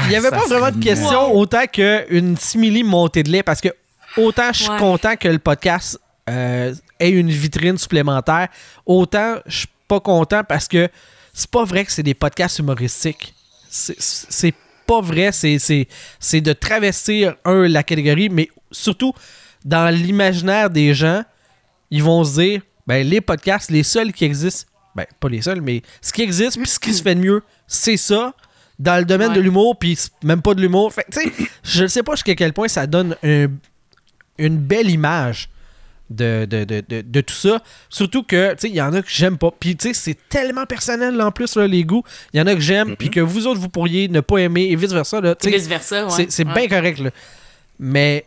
[0.05, 3.69] Il n'y avait pas vraiment de question autant qu'une simili montée de lait parce que
[4.17, 4.79] autant je suis Ouais.
[4.79, 5.99] content que le podcast
[6.31, 8.49] euh, ait une vitrine supplémentaire,
[8.87, 10.89] autant je suis pas content parce que
[11.35, 13.35] c'est pas vrai que c'est des podcasts humoristiques.
[13.69, 14.55] C'est- C'est
[14.91, 19.13] pas vrai, c'est- de travestir, un, la catégorie, mais surtout
[19.65, 21.23] dans l'imaginaire des gens,
[21.91, 25.61] ils vont se dire, ben les podcasts, les seuls qui existent, ben pas les seuls,
[25.61, 28.35] mais ce qui existe, puis ce qui se fait de mieux, c'est ça,
[28.81, 29.37] dans le domaine Ouais.
[29.37, 30.93] de l'humour, puis même pas de l'humour.
[30.93, 33.49] Fait tu sais, je sais pas jusqu'à quel point ça donne un-
[34.39, 35.50] une belle image
[36.11, 37.63] de, de, de, de, de tout ça.
[37.89, 39.51] Surtout que, tu sais, il y en a que j'aime pas.
[39.59, 42.03] Puis, tu sais, c'est tellement personnel, là, en plus, là, les goûts.
[42.33, 44.65] Il y en a que j'aime, puis que vous autres, vous pourriez ne pas aimer,
[44.65, 45.35] et vice-versa, là.
[45.35, 45.57] tu Et sais.
[45.59, 46.11] vice-versa, ouais.
[46.11, 46.53] C'est c'est Ouais.
[46.55, 47.11] bien correct, là.
[47.79, 48.25] Mais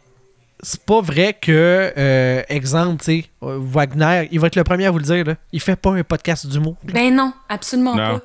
[0.61, 4.85] c'est pas vrai que, euh, exemple, tu sais, euh, Wagner, il va être le premier
[4.85, 5.35] à vous le dire, là.
[5.51, 6.77] Il fait pas un podcast d'humour.
[6.85, 8.19] Ben non, absolument Non.
[8.19, 8.21] pas.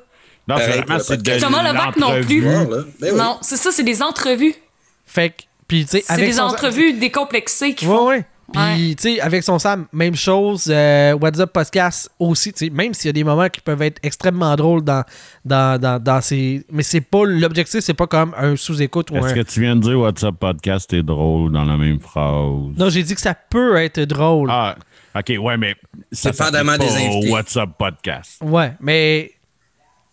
[0.47, 1.39] Non, Pareil vraiment, pour le c'est de.
[1.39, 2.39] Thomas Levac non l'entrevue.
[2.41, 2.41] plus.
[2.41, 2.67] Ben
[3.01, 3.09] oui.
[3.13, 4.55] Non, c'est ça, c'est des entrevues.
[5.05, 8.07] Fait que, puis, tu sais, C'est des son- entrevues décomplexées qu'ils Ouais, font.
[8.07, 8.25] ouais.
[8.51, 10.65] Puis, tu sais, avec son Sam, même chose.
[10.69, 13.99] Euh, WhatsApp Podcast aussi, tu sais, même s'il y a des moments qui peuvent être
[14.03, 15.03] extrêmement drôles dans,
[15.45, 16.65] dans, dans, dans ces.
[16.71, 17.23] Mais c'est pas.
[17.25, 19.33] L'objectif, c'est pas comme un sous-écoute ou Est-ce un.
[19.33, 22.75] que tu viens de dire WhatsApp Podcast est drôle dans la même phrase?
[22.77, 24.49] Non, j'ai dit que ça peut être drôle.
[24.51, 24.75] Ah,
[25.15, 25.75] OK, ouais, mais
[26.11, 27.29] ça Dépendamment des invités.
[27.31, 28.41] WhatsApp Podcast.
[28.41, 29.31] Ouais, mais.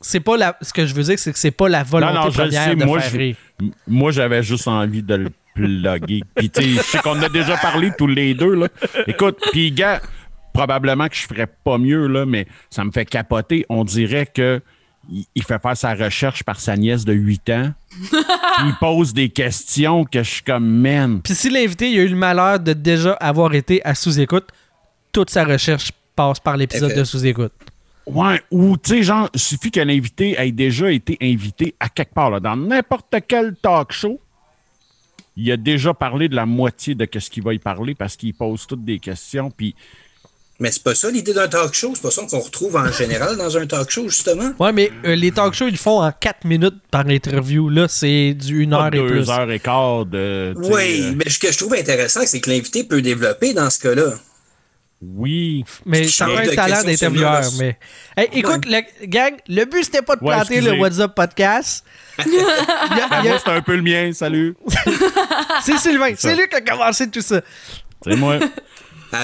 [0.02, 0.56] C'est pas la.
[0.60, 2.64] Ce que je veux dire, c'est que c'est pas la volonté Non, non, je première
[2.64, 2.76] sais.
[2.76, 3.36] de Moi, faire je- rire.
[3.62, 6.22] M- Moi, j'avais juste envie de le plugger.
[6.34, 8.68] Puis, tu sais, je sais qu'on en a déjà parlé tous les deux, là.
[9.06, 10.00] Écoute, puis, gars,
[10.52, 13.64] probablement que je ferais pas mieux, là, mais ça me fait capoter.
[13.68, 14.60] On dirait que
[15.08, 17.72] il, fait faire sa recherche par sa nièce de 8 ans.
[18.12, 21.20] il pose des questions que je suis comme, man.
[21.22, 24.48] Puis si l'invité il a eu le malheur de déjà avoir été à sous-écoute,
[25.12, 27.52] toute sa recherche passe par l'épisode de sous-écoute.
[28.06, 32.14] Ouais, ou, tu sais, genre, il suffit qu'un invité ait déjà été invité à quelque
[32.14, 34.20] part, là, dans n'importe quel talk show.
[35.36, 38.32] Il a déjà parlé de la moitié de ce qu'il va y parler parce qu'il
[38.34, 39.50] pose toutes des questions.
[39.50, 39.74] Puis,
[40.58, 41.92] Mais c'est pas ça l'idée d'un talk show.
[41.94, 44.52] C'est pas ça qu'on retrouve en général dans un talk show, justement.
[44.58, 47.68] Ouais, mais euh, les talk shows, ils le font en 4 minutes par interview.
[47.68, 49.30] Là, c'est du 1 pas heure et deux plus.
[49.30, 50.54] heures et quart de.
[50.56, 53.78] Oui, euh, mais ce que je trouve intéressant, c'est que l'invité peut développer dans ce
[53.80, 54.14] cas-là.
[55.02, 55.64] Oui.
[55.84, 57.42] Mais ça a un de talent d'intervieweur.
[57.58, 57.78] Mais...
[58.16, 60.80] Hey, écoute, le, gang, le but, c'était pas de Ouais, planter le excusez.
[60.80, 61.84] What's Up podcast.
[62.26, 64.10] Il y a- Ben, il y a- moi, c'est un peu le mien.
[64.14, 64.56] Salut.
[65.62, 66.14] c'est Sylvain.
[66.16, 67.40] C'est lui qui a commencé tout ça.
[68.04, 68.38] C'est moi.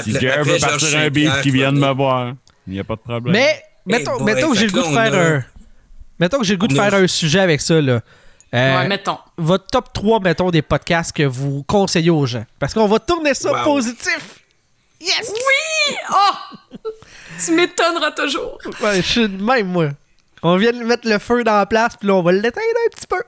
[0.05, 2.33] Si Jerry veut Georges partir un beef vienne va me voir,
[2.69, 3.35] il n'y a pas de problème.
[3.35, 4.17] Mais mettons,
[4.53, 5.45] que j'ai le goût de faire a- un.
[6.21, 8.01] Mettons que j'ai le goût de faire un sujet avec ça, là.
[8.55, 9.19] Euh, Ouais, mettons.
[9.37, 12.45] votre top 3, mettons, des podcasts que vous conseillez aux gens.
[12.61, 13.65] Parce qu'on va tourner ça Wow.
[13.75, 14.39] positif.
[15.03, 15.33] Yes!
[16.12, 16.33] Oh!
[17.45, 18.59] tu m'étonneras toujours.
[18.81, 19.88] Ouais, je suis de même, moi.
[20.45, 22.91] On vient de mettre le feu dans la place, puis là, on va l'éteindre un
[22.91, 23.23] petit peu.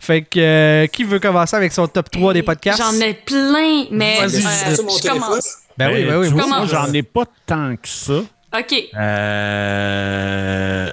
[0.00, 2.78] Fait que, euh, qui veut commencer avec son top 3 des podcasts?
[2.78, 4.28] J'en ai plein, mais euh,
[4.74, 5.22] sur mon je téléphone?
[5.22, 5.56] commence.
[5.76, 6.30] Ben oui, ben oui.
[6.30, 6.58] Comment?
[6.58, 8.20] moi, j'en ai pas tant que ça.
[8.58, 8.74] OK.
[8.96, 10.90] Euh,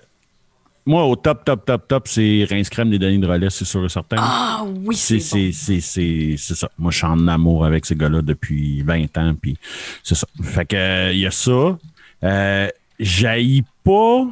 [0.88, 3.84] Moi, au top, top, top, top, c'est Rince Crème des Denis de Relais, c'est sûr
[3.84, 4.18] et certain.
[4.20, 6.38] Ah oui, C'est c'est bon.
[6.38, 6.70] ça.
[6.78, 9.58] Moi, je suis en amour avec ces gars-là depuis 20 ans, puis
[10.04, 10.28] c'est ça.
[10.44, 11.78] Fait que euh, il y a ça.
[12.24, 12.68] Euh,
[13.00, 14.28] J'haïs pas,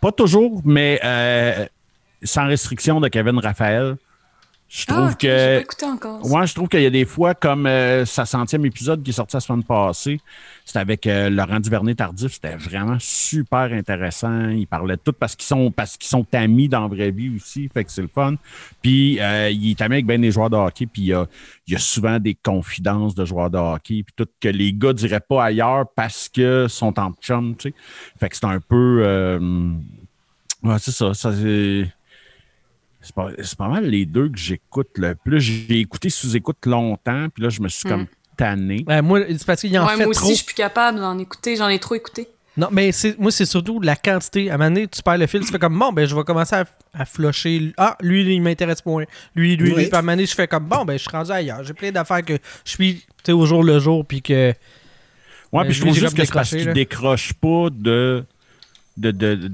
[0.00, 1.66] pas toujours, mais euh,
[2.22, 3.96] sans restriction de Kevin Raphaël.
[4.68, 6.26] Je Ah, trouve que pas encore.
[6.26, 9.14] moi, je trouve qu'il y a des fois, comme euh, sa centième épisode qui est
[9.14, 10.18] sorti la semaine passée,
[10.64, 14.48] c'était avec euh, Laurent Duvernay-Tardif, c'était vraiment super intéressant.
[14.50, 17.30] Ils parlaient de tout parce qu'ils sont parce qu'ils sont amis dans la vraie vie
[17.34, 18.36] aussi, fait que c'est le fun.
[18.80, 21.26] Puis euh, il est ami avec bien des joueurs de hockey, puis il y a,
[21.66, 24.92] il y a souvent des confidences de joueurs de hockey, puis tout que les gars
[24.92, 27.74] diraient pas ailleurs parce que sont en chum, tu sais.
[28.18, 29.72] Fait que c'est un peu euh,
[30.62, 31.88] ouais, c'est ça, ça c'est
[33.02, 35.40] c'est pas, c'est pas mal les deux que j'écoute le plus.
[35.40, 38.06] J'ai écouté sous-écoute longtemps, puis là, je me suis comme
[38.42, 38.84] tanné.
[38.86, 40.30] Ouais, moi, c'est parce qu'il y en Ouais, fait moi aussi, trop.
[40.30, 41.56] je suis plus capable d'en écouter.
[41.56, 42.28] J'en ai trop écouté.
[42.56, 44.50] Non, mais c'est, moi, c'est surtout la quantité.
[44.50, 46.22] À un moment donné, tu perds le fil, tu fais comme, bon, ben, je vais
[46.22, 47.72] commencer à, à flusher.
[47.78, 49.04] Ah, lui, il m'intéresse moins.
[49.34, 49.84] Lui, lui, lui.
[49.86, 51.64] Puis à un moment donné, je fais comme, bon, ben, je suis rendu ailleurs.
[51.64, 54.52] J'ai plein d'affaires que je suis, tu au jour le jour, puis que.
[55.52, 56.72] Ouais, Mais puis je lui, trouve juste que c'est parce décroché, qu'il là.
[56.74, 58.24] décroche pas de,
[58.98, 59.50] de, de,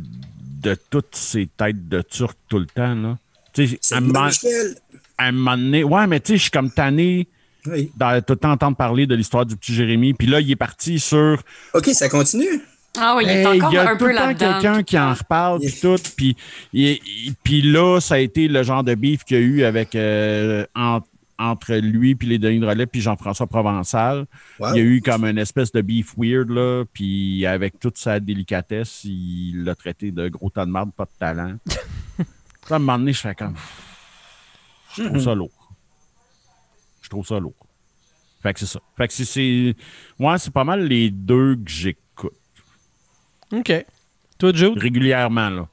[0.63, 3.17] de toutes ces têtes de Turcs tout le temps, là.
[3.53, 7.27] Tu sais, C'est à un moment donné, ouais, mais tu sais, je suis comme tanné
[7.71, 7.93] Oui.
[7.97, 10.15] de tout le temps entendre parler de l'histoire du petit Jérémy.
[10.15, 11.43] Puis là, il est parti sur
[11.75, 12.61] OK, ça continue?
[12.99, 14.53] Ah oui, il est Hey, encore y a un tout peu le temps là-dedans.
[14.61, 16.37] quelqu'un qui en reparle puis tout puis
[16.75, 17.01] et- et-
[17.45, 20.65] puis là ça a été le genre de beef qu'il y a eu avec euh,
[20.75, 21.01] en-
[21.39, 24.25] entre lui puis les Denis de Relais puis Jean-François Provençal
[24.59, 24.71] Wow.
[24.75, 28.19] il y a eu comme une espèce de beef weird là puis avec toute sa
[28.19, 31.57] délicatesse il l'a traité de gros tas de marde pas de talent
[32.17, 33.55] Puis à un moment donné je fais comme
[34.97, 35.51] je trouve ça lourd
[37.09, 37.55] je trouve ça lourd
[38.43, 39.75] fait que c'est ça fait que c'est- c'est
[40.19, 42.35] moi c'est pas mal les deux que j'écoute
[43.53, 43.73] OK.
[44.39, 44.79] Toi, Jude?
[44.79, 45.69] régulièrement là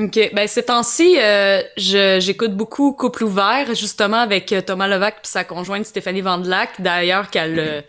[0.00, 0.30] OK.
[0.34, 5.26] Ben, ces temps-ci, euh, je- j'écoute beaucoup Couple ouvert, justement, avec euh, Thomas Levac et
[5.26, 6.80] sa conjointe Stéphanie Vandelac.
[6.80, 7.58] D'ailleurs, qu'elle...
[7.58, 7.82] euh,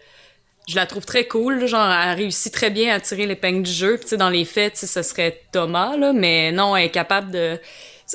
[0.67, 3.71] je la trouve très cool, là, genre, elle réussit très bien à tirer l'épingle du
[3.71, 3.95] jeu.
[3.97, 7.31] Puis, tu sais, dans les faits, ce serait Thomas, là, mais non, elle est capable
[7.31, 7.59] de...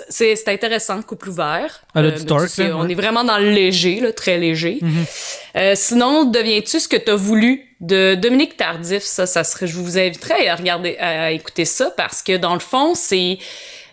[0.08, 1.82] C'est c'est intéressant, couple ouvert.
[1.96, 2.16] Euh,
[2.48, 2.92] sais, là, On ouais.
[2.92, 4.80] est vraiment dans le léger, là, très léger.
[5.56, 9.02] Euh, sinon, deviens-tu ce que tu as voulu de Dominique Tardif?
[9.02, 12.60] Ça, ça serait, je vous inviterais à regarder, à écouter ça parce que dans le
[12.60, 13.38] fond, c'est,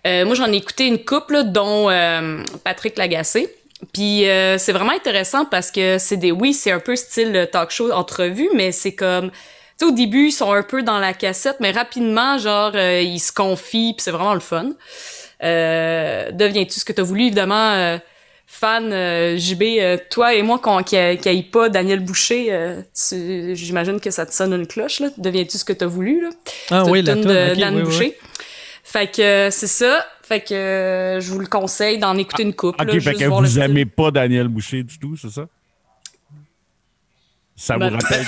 [0.06, 3.54] euh, moi j'en ai écouté une couple, là, dont euh, Patrick Lagacé.
[3.92, 4.24] Puis
[4.58, 8.50] c'est vraiment intéressant parce que c'est des, oui, c'est un peu style talk show entrevue,
[8.54, 9.38] mais c'est comme, tu
[9.78, 13.20] sais, au début ils sont un peu dans la cassette, mais rapidement, genre, euh, ils
[13.20, 14.70] se confient, puis c'est vraiment le fun.
[15.44, 17.72] Euh, deviens-tu ce que tu as voulu, évidemment.
[17.74, 17.98] euh,
[18.46, 23.56] fan euh, JB, euh, toi et moi qu'on- qui n'aille pas Daniel Boucher, euh, tu-
[23.56, 25.08] j'imagine que ça te sonne une cloche, là.
[25.18, 26.30] Deviens-tu ce que t'as voulu, là?
[26.70, 28.18] Ah oui, la de ok, Dan oui, oui, Boucher.
[28.84, 30.06] Fait que euh, c'est ça.
[30.22, 32.82] Fait que euh, je vous le conseille d'en écouter une couple.
[32.82, 33.62] OK, là, fait juste que vous style.
[33.64, 35.46] aimez pas Daniel Boucher du tout, c'est ça?
[37.56, 38.26] Ça Ben- vous rappelle.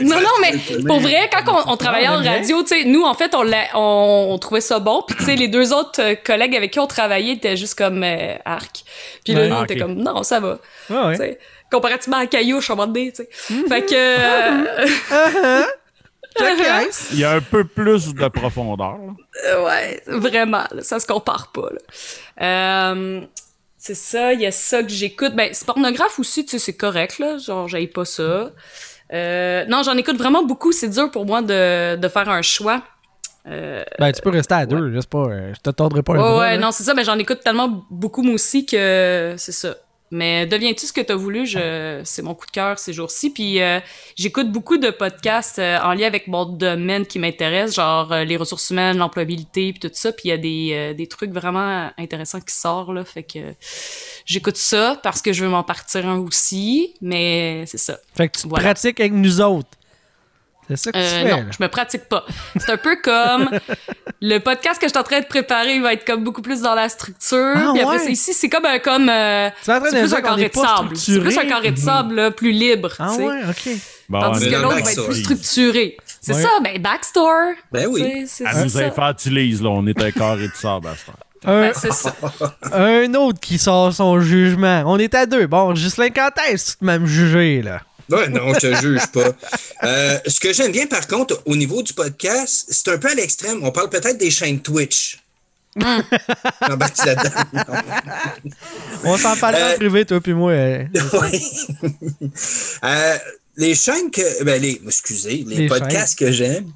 [0.06, 0.52] Non, non, mais
[0.86, 3.68] pour vrai, quand on, on travaillait en radio, tu sais, nous, en fait, on, l'a-
[3.74, 5.02] on, on trouvait ça bon.
[5.06, 8.02] Puis, tu sais, les deux autres euh, collègues avec qui on travaillait étaient juste comme
[8.02, 8.82] euh, arc.
[9.24, 9.48] Puis là, Ouais.
[9.48, 10.58] nous, on Ah, était comme, non, ça va.
[10.90, 11.12] Ah ouais.
[11.16, 11.38] tu sais.
[11.70, 13.28] Comparativement à Caillouche, à un moment donné, tu sais.
[13.52, 13.68] Mm-hmm.
[13.68, 15.60] Fait que...
[15.60, 15.62] euh,
[16.38, 17.08] Jackass.
[17.12, 18.96] Il y a un peu plus de profondeur.
[18.98, 19.62] là.
[19.64, 21.68] Ouais, vraiment, là, ça se compare pas.
[21.72, 22.92] là.
[22.92, 23.20] Euh,
[23.86, 25.34] c'est ça, il y a ça que j'écoute.
[25.34, 27.38] Ben, c'est pornographe aussi, tu sais, c'est correct, là.
[27.38, 28.50] Genre, j'aille pas ça.
[29.12, 30.72] Euh, non, j'en écoute vraiment beaucoup.
[30.72, 32.82] C'est dur pour moi de, de faire un choix.
[33.48, 35.26] Euh, Ben, tu peux rester à deux, je sais pas.
[35.28, 36.38] euh, Je te tordrai pas le bras.
[36.40, 36.58] ouais, là.
[36.58, 39.76] non, c'est ça, mais j'en écoute tellement beaucoup moi aussi que c'est ça.
[40.12, 41.46] Mais deviens-tu ce que t'as voulu?
[41.46, 42.00] Je...
[42.04, 43.30] C'est mon coup de cœur ces jours-ci.
[43.30, 43.80] Puis euh,
[44.16, 48.36] j'écoute beaucoup de podcasts euh, en lien avec mon domaine qui m'intéresse, genre euh, les
[48.36, 50.12] ressources humaines, l'employabilité, puis tout ça.
[50.12, 53.04] Puis il y a des, euh, des trucs vraiment intéressants qui sortent, là.
[53.04, 53.40] Fait que
[54.24, 56.94] j'écoute ça parce que je veux m'en partir un aussi.
[57.00, 57.98] Mais c'est ça.
[58.14, 58.64] Fait que tu te Voilà.
[58.64, 59.68] pratiques avec nous autres.
[60.68, 61.30] C'est ça que tu Euh, fais.
[61.30, 61.44] non, là.
[61.56, 62.24] je me pratique pas.
[62.56, 63.48] C'est un peu comme
[64.20, 66.60] le podcast que je suis en train de préparer, il va être comme beaucoup plus
[66.62, 67.52] dans la structure.
[67.54, 68.12] Ah, puis après ouais?
[68.12, 70.96] ici, c'est comme un comme euh, en train c'est de plus un carré de sable.
[70.96, 72.90] C'est plus un carré de sable là, plus libre.
[72.98, 73.26] Ah tu sais.
[73.28, 73.68] ouais, ok.
[74.08, 75.96] Bon, Tandis que l'autre va être plus structuré.
[76.20, 76.42] C'est Ouais.
[76.42, 77.54] ça, ben backstore.
[77.72, 78.24] Ben oui.
[78.26, 78.86] C'est Elle nous c'est ça.
[78.86, 79.68] infantilise, là.
[79.70, 81.12] On est un carré de sable à ce temps.
[81.44, 82.12] Un, Ben, c'est ça.
[82.72, 84.82] un autre qui sort son jugement.
[84.86, 85.46] On est à deux.
[85.46, 87.80] Bon, Ghislain, quand est-ce que tu m'as jugé, là?
[88.10, 89.32] Ouais, non, je te juge pas.
[89.82, 93.14] Euh, ce que j'aime bien, par contre, au niveau du podcast, c'est un peu à
[93.14, 93.58] l'extrême.
[93.62, 95.18] On parle peut-être des chaînes Twitch.
[97.04, 97.30] Là-dedans.
[97.52, 97.64] Non.
[99.04, 100.52] On s'en parlait en Euh, privé, toi puis moi.
[100.52, 100.84] euh.
[101.20, 101.66] Oui.
[102.84, 103.18] Euh,
[103.56, 104.42] les chaînes que.
[104.44, 106.70] Ben, les, excusez, les, Les podcasts que j'aime.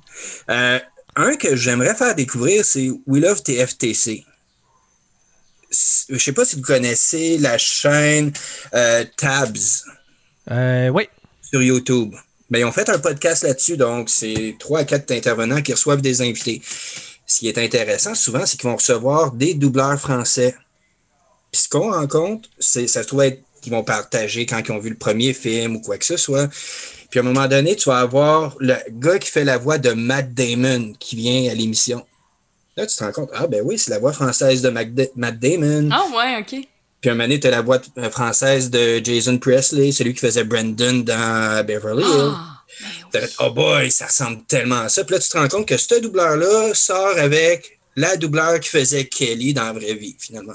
[0.49, 4.25] un que j'aimerais faire découvrir, c'est We Love TFTC.
[6.09, 8.33] Je sais pas si vous connaissez la chaîne
[8.75, 9.57] euh, Tabs
[10.51, 11.09] Euh, oui.
[11.51, 12.15] Sur YouTube.
[12.49, 16.01] Ben, ils ont fait un podcast là-dessus, donc c'est trois à quatre intervenants qui reçoivent
[16.01, 16.63] des invités.
[17.27, 20.57] Ce qui est intéressant souvent, c'est qu'ils vont recevoir des doubleurs français.
[21.53, 24.79] Puis ce qu'on rencontre, c'est ça se trouve être qu'ils vont partager quand ils ont
[24.79, 26.49] vu le premier film ou quoi que ce soit.
[27.11, 29.91] Puis à un moment donné, tu vas avoir le gars qui fait la voix de
[29.91, 32.05] Matt Damon qui vient à l'émission.
[32.77, 35.89] Là, tu te rends compte, ah ben oui, c'est la voix française de Matt Damon.
[35.93, 36.67] Ah ouais, ok.
[37.01, 40.45] Puis un moment donné, tu as la voix française de Jason Presley, celui qui faisait
[40.45, 42.33] Brandon dans Beverly Hills.
[42.35, 42.47] Ah,
[43.13, 45.05] T'as fait, oh boy, ça ressemble tellement à ça.
[45.05, 49.05] Puis là, tu te rends compte que ce doubleur-là sort avec la doubleur qui faisait
[49.07, 50.55] Kelly dans la vraie vie, finalement.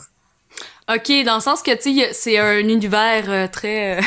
[0.90, 3.98] ok, dans le sens que tu sais, c'est un univers euh, très.
[3.98, 4.02] euh,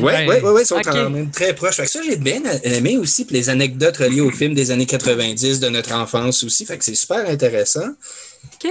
[0.00, 1.76] Oui, oui, oui, ils sont quand même très proches.
[1.76, 3.24] Fait que ça, j'ai bien aimé aussi.
[3.24, 6.66] Puis les anecdotes reliées au film des années 90 de notre enfance aussi.
[6.66, 7.88] Fait que c'est super intéressant.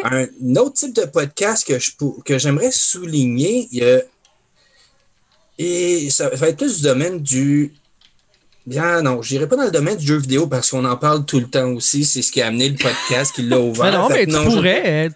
[0.03, 1.91] Un autre type de podcast que, je
[2.25, 4.01] que j'aimerais souligner, il y a-
[5.59, 7.73] et ça va être plus du domaine du.
[8.65, 11.25] Bien, non, je n'irai pas dans le domaine du jeu vidéo parce qu'on en parle
[11.25, 12.05] tout le temps aussi.
[12.05, 13.85] C'est ce qui a amené le podcast, qui l'a ouvert.
[13.85, 15.07] Mais non, mais que tu non, je- pourrais.
[15.07, 15.09] euh,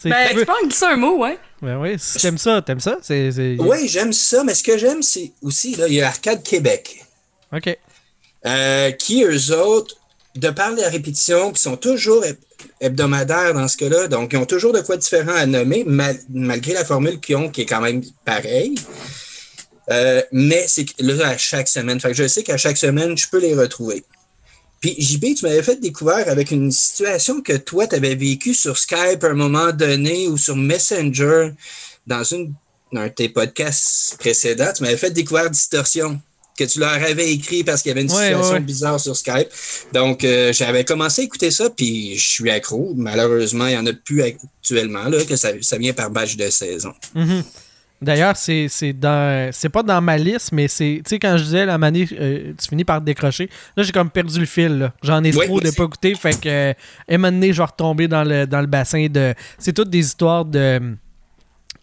[0.00, 1.38] sais, Ben, tu tu veux- peux en glisser un mot, ouais.
[1.60, 2.98] Ben oui, si t'aimes ça, t'aimes ça?
[3.02, 3.56] C'est, c'est...
[3.60, 7.04] Oui, j'aime ça, mais ce que j'aime, c'est aussi, là, il y a Arcade Québec.
[7.54, 7.76] OK.
[8.46, 9.94] euh, qui, eux autres,
[10.34, 12.24] de par la répétition, puis sont toujours
[12.62, 16.20] heb- hebdomadaires dans ce cas-là, donc ils ont toujours de quoi différent à nommer, mal-
[16.30, 18.74] malgré la formule qu'ils ont, qui est quand même pareille.
[19.90, 21.98] Euh, mais c'est là, à chaque semaine.
[22.12, 24.04] Je sais qu'à chaque semaine, je peux les retrouver.
[24.80, 28.78] Puis, JB, tu m'avais fait découvrir avec une situation que toi, tu avais vécue sur
[28.78, 31.50] Skype à un moment donné ou sur Messenger
[32.06, 32.52] dans une,
[32.94, 34.72] un de tes podcasts précédents.
[34.74, 36.20] Tu m'avais fait découvrir Distorsion,
[36.56, 38.60] que tu leur avais écrit parce qu'il y avait une situation ouais.
[38.60, 39.48] bizarre sur Skype.
[39.92, 42.92] Donc, euh, j'avais commencé à écouter ça, puis je suis accro.
[42.96, 46.48] Malheureusement, il n'y en a plus actuellement, là, que ça, ça vient par batch de
[46.50, 46.92] saison.
[47.14, 47.42] Mhm.
[48.02, 51.02] D'ailleurs, c'est, dans c'est pas dans ma liste, mais c'est.
[51.04, 53.48] Tu sais, quand je disais la manie, euh, tu finis par décrocher.
[53.76, 54.92] Là, j'ai comme perdu le fil.
[55.04, 56.14] J'en ai Oui, trop de pas écouter.
[56.16, 56.72] Fait que, euh,
[57.08, 59.34] à un moment donné, je vais retomber dans le, dans le bassin de.
[59.56, 60.96] C'est toutes des histoires de.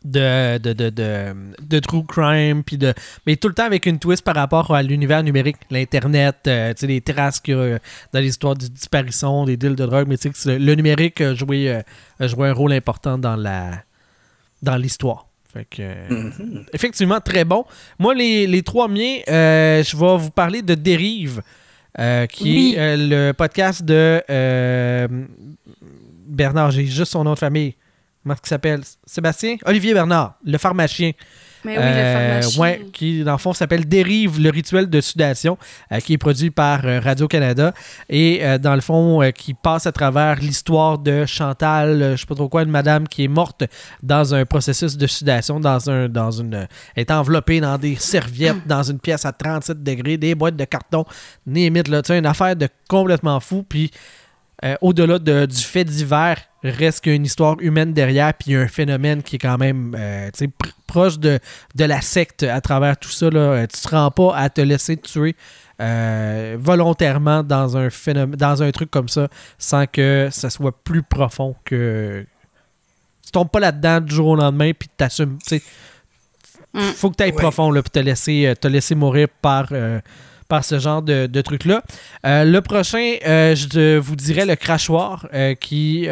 [0.06, 2.94] De, de, de, de, de true crime, puis de,
[3.28, 6.80] mais tout le temps avec une twist par rapport à l'univers numérique, l'Internet, euh, tu
[6.80, 7.80] sais, les traces qu'il y a euh,
[8.14, 11.34] dans les histoires de disparition, des deals de drogue, mais tu sais, le numérique a
[11.36, 11.82] joué, euh,
[12.18, 13.84] a joué un rôle important dans la
[14.62, 15.28] dans l'histoire.
[15.52, 16.66] Fait que, euh, Mhm.
[16.72, 17.66] effectivement, très bon.
[17.98, 21.42] Moi, les, les trois miens, euh, je vais vous parler de Dérive,
[22.00, 22.74] euh, qui Oui.
[22.78, 22.96] est euh,
[23.28, 25.08] le podcast de euh,
[26.28, 27.76] Bernard, j'ai juste son nom de famille.
[28.24, 28.82] Comment qu'il s'appelle?
[29.06, 31.12] Sébastien Olivier Bernard, le pharmacien.
[31.66, 32.62] Mais oui, Euh, le pharmacien.
[32.62, 35.58] ouais, qui, dans le fond, s'appelle Dérive, le rituel de sudation,
[35.92, 37.74] euh, qui est produit par euh, Radio-Canada.
[38.08, 42.36] Et euh, dans le fond, qui passe à travers l'histoire de Chantal, je sais pas
[42.36, 43.64] trop quoi, une madame qui est morte
[44.04, 48.84] dans un processus de sudation, dans un, dans une, est enveloppée dans des serviettes, dans
[48.84, 51.04] une pièce à 37 degrés, des boîtes de carton,
[51.46, 53.64] limite, là, tu sais, une affaire de complètement fou.
[53.68, 53.92] Puis
[54.66, 58.52] euh, au-delà de- du fait divers, reste qu'il y a une histoire humaine derrière, puis
[58.52, 61.40] il y a un phénomène qui est quand même euh, tu sais, pr- proche de,
[61.76, 63.30] de la secte à travers tout ça.
[63.30, 63.40] Là.
[63.40, 65.36] Euh, Tu te rends pas à te laisser tuer
[65.82, 71.04] euh, volontairement dans un phénomène, dans un truc comme ça, sans que ça soit plus
[71.04, 72.26] profond que.
[73.24, 75.38] Tu tombes pas là-dedans du jour au lendemain, puis t'assumes.
[75.48, 75.64] tu sais,
[76.72, 76.80] Mm.
[76.96, 77.36] Faut que tu ailles Ouais.
[77.42, 79.70] profond, là, puis te laisser, te laisser mourir par.
[80.50, 81.84] Par ce genre de, de truc-là.
[82.26, 86.08] Euh, le prochain, euh, je vous dirais le crachoir euh, qui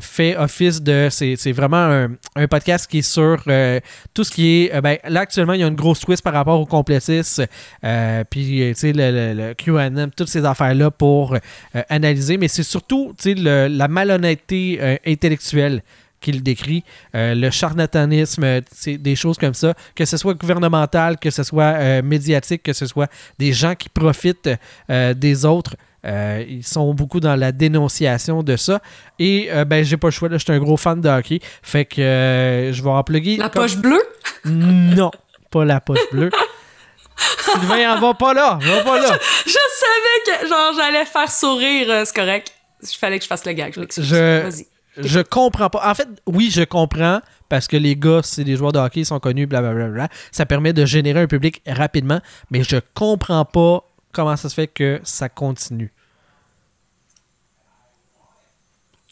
[0.00, 1.08] fait office de.
[1.10, 3.42] C'est vraiment un, un podcast qui est sur
[4.12, 4.80] tout ce qui est.
[4.82, 7.46] ben, là, actuellement, il y a une grosse twist par rapport au complétisme.
[7.84, 11.36] euh, puis, tu sais, le, le, QAnon, toutes ces affaires-là pour
[11.88, 12.36] analyser.
[12.36, 15.82] Mais c'est surtout, tu sais, la malhonnêteté intellectuelle
[16.24, 16.82] qu'il décrit,
[17.14, 21.42] euh, le charlatanisme, euh, c'est des choses comme ça, que ce soit gouvernemental, que ce
[21.42, 24.50] soit euh, médiatique, que ce soit des gens qui profitent
[24.88, 25.76] des autres.
[26.06, 28.80] Euh, ils sont beaucoup dans la dénonciation de ça.
[29.18, 31.40] Et euh, ben j'ai pas le choix, là, je suis un gros fan de hockey.
[31.62, 33.36] Fait que euh, je vais en plugger.
[33.38, 34.02] La comme- poche bleue?
[34.44, 35.10] Non,
[35.50, 36.30] pas la poche bleue.
[37.16, 39.18] Sylvain, en va pas là, va pas là.
[39.46, 42.52] Je savais que genre j'allais faire sourire, c'est correct.
[42.82, 44.04] Il fallait que je fasse le gag, je m'excuse.
[44.04, 44.66] Je- Vas-y.
[44.98, 45.90] Je comprends pas.
[45.90, 49.06] En fait, oui, je comprends parce que les gars, c'est des joueurs de hockey, ils
[49.06, 49.86] sont connus, blablabla.
[49.86, 50.08] Bla, bla.
[50.30, 52.20] Ça permet de générer un public rapidement,
[52.50, 55.92] mais je comprends pas comment ça se fait que ça continue.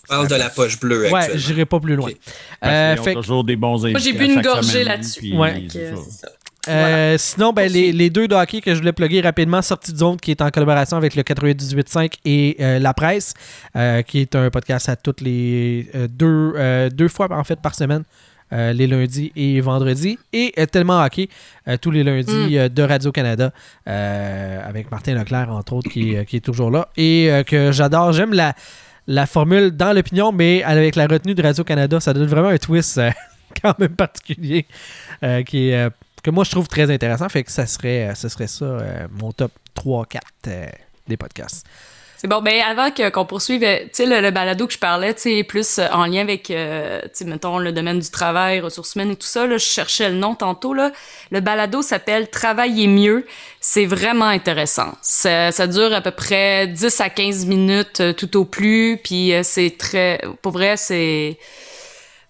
[0.08, 2.10] parle de la poche bleue Ouais, j'irai pas plus loin.
[2.10, 2.16] Ok.
[2.60, 3.92] Parce Euh, fait toujours des bons invités.
[3.92, 5.34] Moi, j'ai bu une gorgée là-dessus.
[5.34, 5.66] Ouais.
[6.68, 9.98] Euh, Sinon, ben, les, les deux de hockey que je voulais plugger rapidement, Sortie de
[9.98, 13.34] zone, qui est en collaboration avec le 98.5 et euh, La Presse,
[13.76, 18.04] euh, qui est un podcast à toutes les deux, deux fois en fait par semaine.
[18.52, 20.18] euh, les lundis et vendredis.
[20.34, 21.30] Et euh, tellement hockey,
[21.68, 22.68] euh, tous les lundis Mm.
[22.68, 23.50] de Radio-Canada,
[23.86, 26.88] avec Martin Leclerc, entre autres, qui, qui est toujours là.
[26.98, 28.12] Et que j'adore.
[28.12, 28.52] J'aime la,
[29.06, 33.00] la formule dans l'opinion, mais avec la retenue de Radio-Canada, ça donne vraiment un twist
[33.62, 34.66] quand même particulier
[35.46, 35.88] qui est,
[36.22, 37.28] que moi je trouve très intéressant.
[37.28, 40.66] Fait que ça serait, euh, serait ça euh, mon top 3-4 euh,
[41.08, 41.66] des podcasts.
[42.16, 45.42] C'est bon, ben avant qu'on poursuive, tu sais, le, balado que je parlais, tu sais,
[45.42, 49.26] plus en lien avec, tu sais, mettons, le domaine du travail, ressources humaines et tout
[49.26, 50.92] ça, là, je cherchais le nom tantôt, là.
[51.32, 53.26] Le balado s'appelle Travailler mieux.
[53.58, 54.92] C'est vraiment intéressant.
[55.02, 59.76] Ça, ça dure à peu près 10 à 15 minutes tout au plus, puis c'est
[59.76, 60.20] très...
[60.42, 61.38] Pour vrai, c'est...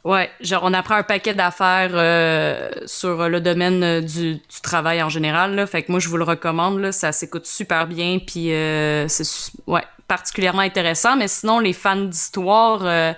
[0.04, 5.00] Ouais, genre on apprend un paquet d'affaires euh, sur le domaine euh, du, du travail
[5.00, 5.54] en général.
[5.54, 5.64] Là.
[5.66, 6.80] Fait que moi, je vous le recommande.
[6.80, 6.90] Là.
[6.90, 8.18] Ça s'écoute super bien.
[8.18, 11.16] Puis euh, c'est ouais, particulièrement intéressant.
[11.16, 13.12] Mais sinon, les fans d'histoire, euh,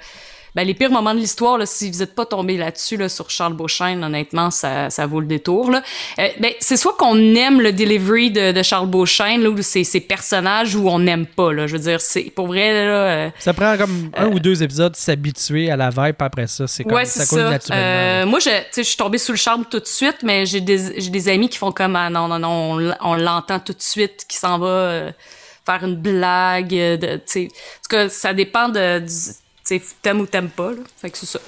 [0.54, 3.28] ben, les pires moments de l'histoire, là, si vous n'êtes pas tombé là-dessus là, sur
[3.30, 5.70] Charles Beauchesne, honnêtement, ça, ça vaut le détour.
[5.70, 5.82] Là.
[6.18, 9.84] Euh, ben, c'est soit qu'on aime le delivery de, de Charles Beauchesne, là, ou ses,
[9.84, 11.52] ses personnages, ou on n'aime pas.
[11.52, 11.66] Là.
[11.66, 14.94] Je veux dire, c'est pour vrai, là, euh, Ça prend comme un ou deux épisodes
[14.96, 17.50] s'habituer à la vibe, après ça, c'est comme Ouais, ça coule ça.
[17.50, 17.84] naturellement.
[17.86, 20.46] Euh, moi, je, tu sais, je suis tombée sous le charme tout de suite, mais
[20.46, 23.58] j'ai des, j'ai des amis qui font comme ah, non, non, non, on, on l'entend
[23.58, 25.10] tout de suite, qui s'en va euh,
[25.66, 26.74] faire une blague.
[26.74, 27.44] euh, De, tu sais.
[27.46, 29.08] en tout cas, ça dépend de, du,
[29.64, 30.70] sais, t'aimes ou t'aimes pas.
[30.72, 30.78] Là.
[31.00, 31.40] Fait que c'est ça.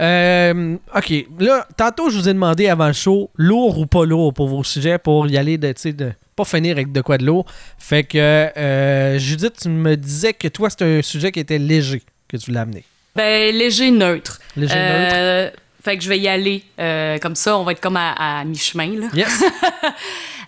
[0.00, 4.34] Euh, ok, là, tantôt je vous ai demandé avant le show, lourd ou pas lourd
[4.34, 7.46] pour vos sujets, pour y aller de, de pas finir avec de quoi de lourd.
[7.78, 12.02] Fait que, euh, Judith, tu me disais que toi, c'était un sujet qui était léger
[12.26, 12.84] que tu voulais amener.
[13.14, 14.40] Ben, léger neutre.
[14.56, 15.50] Léger Euh,
[15.84, 16.64] Fait que je vais y aller.
[17.22, 18.98] comme ça, on va être comme à, à mi-chemin.
[18.98, 19.06] Là.
[19.14, 19.44] Yes.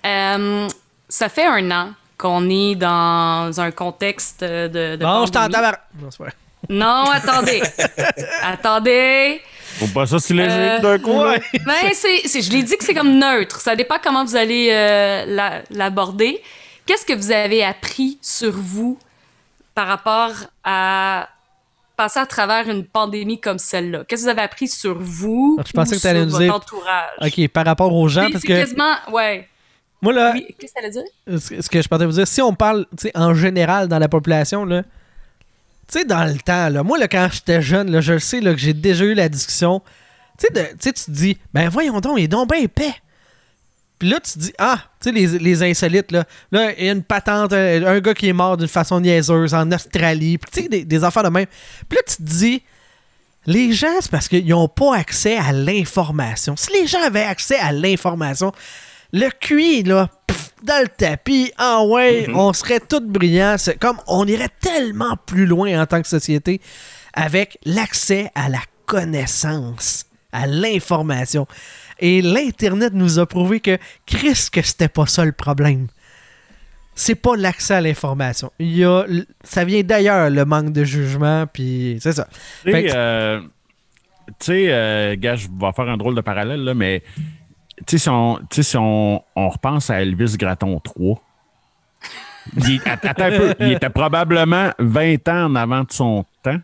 [1.08, 4.96] Ça fait un an qu'on est dans un contexte de.
[4.96, 5.60] de bon, je t'entends.
[5.60, 6.32] Mar- Non, c'est vrai.
[6.68, 7.62] Non, attendez.
[8.42, 9.40] attendez.
[9.78, 11.22] Faut pas ça si léger Euh, d'un coup.
[11.22, 11.36] là.
[11.66, 13.60] Ben, c'est, je l'ai dit que c'est comme neutre.
[13.60, 16.42] Ça dépend comment vous allez euh, la- l'aborder.
[16.86, 18.98] Qu'est-ce que vous avez appris sur vous
[19.74, 20.30] par rapport
[20.64, 21.28] à
[21.96, 24.04] passer à travers une pandémie comme celle-là?
[24.08, 26.42] Qu'est-ce que vous avez appris sur vous Je pensais ou que t'allais sur nous votre
[26.44, 27.10] dire- entourage?
[27.20, 28.94] Ok, par rapport aux gens, parce c'est que quasiment...
[29.12, 29.48] Ouais.
[30.06, 31.40] Moi, là, Oui, qu'est-ce que ça veut dire?
[31.40, 33.98] ce ce que je pensais vous dire, si on parle tu sais, en général dans
[33.98, 38.00] la population, là, tu sais, dans le temps, là, moi, là, quand j'étais jeune, là,
[38.00, 39.82] je le sais là, que j'ai déjà eu la discussion.
[40.38, 42.94] Tu sais, tu te dis, ben voyons donc, il est donc bien épais.
[43.98, 46.88] Puis là, tu te dis, ah, tu sais, les, les insolites, là, là, il y
[46.88, 50.50] a une patente, euh, un gars qui est mort d'une façon niaiseuse en Australie, puis
[50.52, 51.46] tu sais, des, des affaires de même.
[51.88, 52.62] Puis là, tu te dis,
[53.46, 56.56] les gens, c'est parce qu'ils n'ont pas accès à l'information.
[56.56, 58.52] Si les gens avaient accès à l'information,
[59.12, 63.56] le QI, là, pff, dans le tapis, ah ouais, on serait tous brillants.
[63.58, 66.60] C'est comme on irait tellement plus loin en tant que société
[67.14, 71.46] avec l'accès à la connaissance, à l'information.
[71.98, 75.86] Et l'Internet nous a prouvé que, Chris, que c'était pas ça le problème.
[76.94, 78.50] c'est pas l'accès à l'information.
[78.58, 79.04] Il y a,
[79.44, 82.26] ça vient d'ailleurs, le manque de jugement, puis c'est ça.
[82.64, 83.40] Tu sais, euh,
[84.40, 87.02] tu sais, euh, gars, je vais faire un drôle de parallèle, là, mais
[87.86, 91.20] tu sais, si, on, si on, on repense à Elvis Gratton 3,
[92.56, 96.60] il, att- attends un peu, il était probablement 20 ans en avant de son temps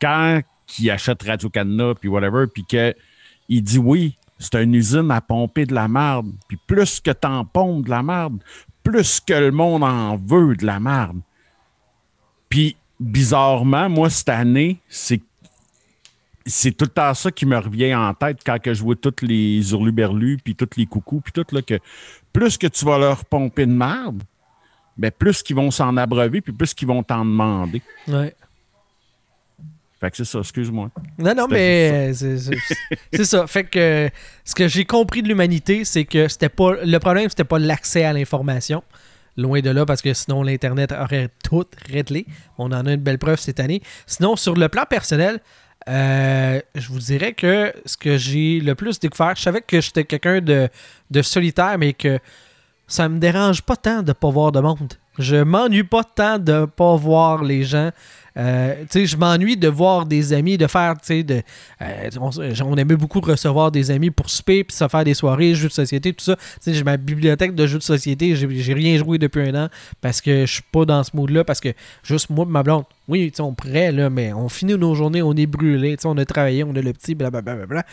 [0.00, 0.40] quand
[0.78, 5.74] il achète Radio-Canada, puis whatever, puis qu'il dit oui, c'est une usine à pomper de
[5.74, 8.42] la merde, puis plus que t'en pompes de la merde,
[8.82, 11.20] plus que le monde en veut de la merde.
[12.48, 15.22] Puis, bizarrement, moi, cette année, c'est
[16.46, 19.22] c'est tout le temps ça qui me revient en tête quand que je vois tous
[19.22, 21.78] les hurluberlus, puis tous les coucous, puis tout, là, que
[22.32, 24.22] plus que tu vas leur pomper de merde,
[24.96, 27.82] ben plus qu'ils vont s'en abreuver, puis plus qu'ils vont t'en demander.
[28.08, 28.34] Ouais.
[30.00, 30.90] Fait que c'est ça, excuse-moi.
[31.18, 33.46] Non, non, mais c'est ça.
[33.46, 34.10] Fait que
[34.44, 38.04] ce que j'ai compris de l'humanité, c'est que c'était pas le problème, c'était pas l'accès
[38.04, 38.82] à l'information.
[39.36, 42.26] Loin de là, parce que sinon l'Internet aurait tout réglé.
[42.58, 43.82] On en a une belle preuve cette année.
[44.06, 45.40] Sinon, sur le plan personnel,
[45.88, 50.04] euh, je vous dirais que ce que j'ai le plus découvert, je savais que j'étais
[50.04, 50.68] quelqu'un de,
[51.10, 52.18] de solitaire, mais que
[52.86, 54.94] ça me dérange pas tant de pas voir de monde.
[55.18, 57.90] Je m'ennuie pas tant de pas voir les gens.
[58.36, 61.42] Euh, je m'ennuie de voir des amis, de faire, tu sais, de,
[61.82, 62.30] euh, on,
[62.64, 65.72] on aimait beaucoup recevoir des amis pour souper, puis se faire des soirées, jeux de
[65.72, 66.36] société, tout ça.
[66.66, 69.68] J'ai ma bibliothèque de jeux de société, j'ai rien joué depuis un an
[70.00, 71.68] parce que je suis pas dans ce mood-là, parce que
[72.02, 74.94] juste moi et ma blonde, oui, tu sais, on pourrait, là, mais on finit nos
[74.94, 77.54] journées, on est brûlé, tu on a travaillé, on a le petit, blablabla.
[77.54, 77.86] Bla, bla, bla.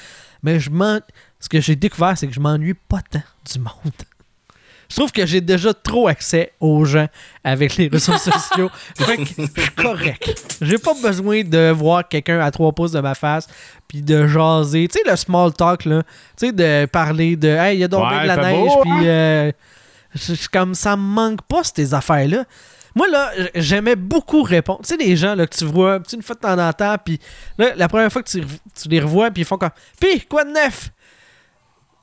[0.43, 0.99] Mais je m'en...
[1.39, 3.93] Ce que j'ai découvert, c'est que je m'ennuie pas tant du monde.
[4.91, 7.07] Je trouve que j'ai déjà trop accès aux gens
[7.45, 8.69] avec les réseaux sociaux.
[8.97, 10.57] Fait que je suis correct.
[10.61, 13.47] J'ai pas besoin de voir quelqu'un à trois pouces de ma face
[13.87, 14.89] puis de jaser.
[14.89, 16.03] Tu sais, le small talk, là.
[16.37, 19.07] Tu sais, de parler de Hey, il y a donc Ouais, de la neige, puis
[19.07, 19.51] euh,
[20.13, 22.43] je- je- comme ça me manque pas ces affaires-là.
[22.93, 24.81] Moi, là, j'aimais beaucoup répondre.
[24.83, 26.97] Tu sais, les gens là, que tu vois tu une fois de temps en temps,
[27.03, 27.17] puis
[27.57, 29.69] là, la première fois que tu, tu les revois, puis ils font comme
[30.01, 30.89] Pis, quoi de neuf?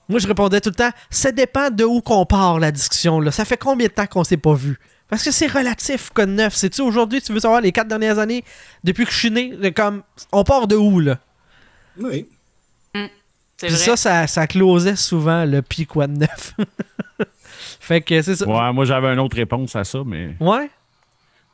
[0.09, 3.20] Moi, je répondais tout le temps, ça dépend de où qu'on part la discussion.
[3.20, 3.30] Là.
[3.30, 4.78] Ça fait combien de temps qu'on s'est pas vu?
[5.09, 6.54] Parce que c'est relatif, quoi de neuf.
[6.54, 8.44] C'est-tu aujourd'hui, tu veux savoir les quatre dernières années,
[8.84, 10.02] depuis que je suis né, comme,
[10.32, 11.18] on part de où, là?
[11.98, 12.26] Oui.
[13.61, 13.84] C'est Puis vrai.
[13.84, 16.54] ça, ça, ça closait souvent le pis quoi de neuf.
[17.80, 18.46] fait que c'est ça.
[18.46, 20.36] Ouais, moi, j'avais une autre réponse à ça, mais.
[20.38, 20.70] Ouais?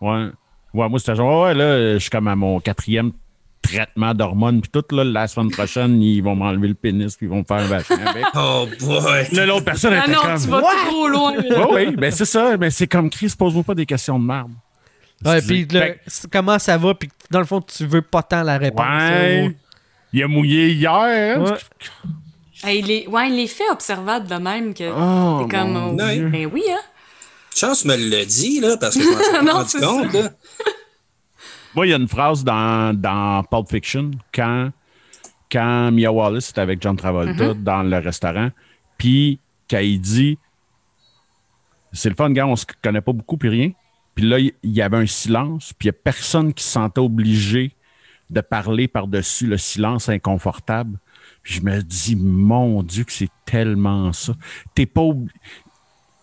[0.03, 0.29] Ouais.
[0.75, 3.13] Ouais, moi, c'était genre, ouais, là, je suis comme à mon quatrième
[3.65, 7.31] traitement d'hormones, puis tout, là, la semaine prochaine, ils vont m'enlever le pénis, puis ils
[7.31, 8.25] vont me faire un vaccin avec.
[8.35, 9.27] Oh boy!
[9.33, 10.41] Là, l'autre personne Ah était non, comme.
[10.43, 11.33] tu vas trop loin.
[11.37, 14.51] Ouais, oui, ben c'est ça, mais c'est comme Chris, pose-moi pas des questions de merde.
[15.25, 16.01] Ouais, puis Fait
[16.31, 18.85] comment ça va, puis dans le fond, tu veux pas tant la réponse.
[18.87, 19.57] ouais,
[20.13, 20.93] il a mouillé hier.
[20.93, 21.41] hein?
[21.45, 21.51] Ouais.
[22.63, 23.07] Hey, les...
[23.09, 25.73] Ouais, les faits observables de même que Oh, t'es comme.
[25.73, 26.29] mon oh, Dieu.
[26.29, 26.79] Ben oui, hein.
[27.55, 30.31] Chance me le dit, là, parce que je m'en suis rendu compte, là.
[31.75, 34.71] Moi, il y a une phrase dans, dans Pulp Fiction quand,
[35.51, 38.51] quand Mia Wallace était avec John Travolta dans le restaurant,
[38.97, 40.39] puis quand il dit
[41.93, 43.73] C'est le fun, gars, on se connaît pas beaucoup, puis rien.
[44.15, 47.01] Puis là, il y avait un silence, puis il n'y a personne qui se sentait
[47.01, 47.73] obligé
[48.31, 50.99] de parler par-dessus le silence inconfortable.
[51.43, 54.35] Puis je me dis, mon Dieu, que c'est tellement ça.
[54.75, 55.09] T'es pas.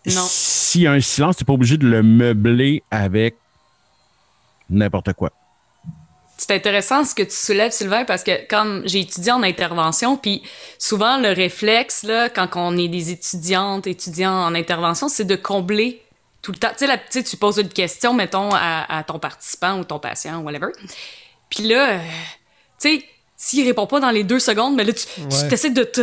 [0.06, 3.36] S'il y a un silence, t'es pas obligé de le meubler avec
[4.70, 5.32] n'importe quoi.
[6.44, 10.42] C'est intéressant ce que tu soulèves, Sylvain, parce que comme j'ai étudié en intervention, puis
[10.80, 16.02] souvent le réflexe, là, quand on est des étudiantes, étudiants en intervention, c'est de combler
[16.42, 16.70] tout le temps.
[16.72, 20.40] Tu sais, la- tu poses une question, mettons, à, à ton participant ou ton patient,
[20.42, 20.72] ou whatever.
[21.52, 21.98] Puis là, euh,
[22.82, 23.06] tu sais,
[23.38, 25.48] s'il répond pas dans les deux secondes, mais là, tu, Ouais.
[25.48, 26.02] tu essaies de te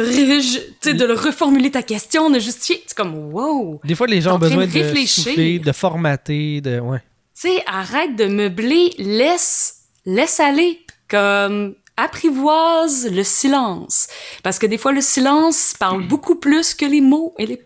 [0.80, 2.80] tu de le reformuler ta question, de justifier.
[2.86, 3.80] C'est comme, wow!
[3.82, 5.24] Des fois, les gens ont besoin de de réfléchir.
[5.24, 6.78] souffler, de formater, de.
[6.78, 6.98] Ouais.
[7.34, 9.74] tu sais, arrête de meubler, laisse,
[10.14, 14.08] laisse aller, comme apprivoise le silence,
[14.42, 17.60] parce que des fois le silence parle beaucoup plus que les mots et les.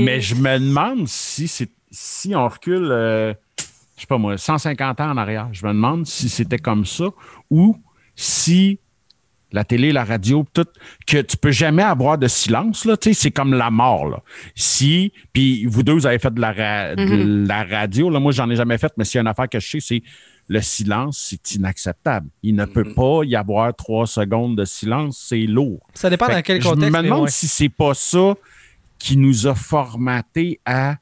[0.00, 3.34] Mais je me demande si c'est si on recule, euh,
[3.96, 7.06] je sais pas moi, 150 ans en arrière, je me demande si c'était comme ça
[7.50, 7.76] ou
[8.16, 8.78] si
[9.52, 10.66] la télé, la radio, tout,
[11.06, 14.22] que tu peux jamais avoir de silence, là, c'est comme la mort, là.
[14.54, 18.32] Si, puis vous deux, vous avez fait de la, ra- de la radio, là, moi,
[18.32, 20.02] j'en ai jamais fait, mais s'il y a une affaire que je sais, c'est
[20.52, 22.28] le silence, c'est inacceptable.
[22.42, 25.80] Il ne peut pas y avoir trois secondes de silence, c'est lourd.
[25.94, 26.86] Ça dépend Fait dans que quel je contexte.
[26.86, 27.30] me mais demande ouais.
[27.30, 28.34] si c'est pas ça
[28.98, 30.96] qui nous a formaté à.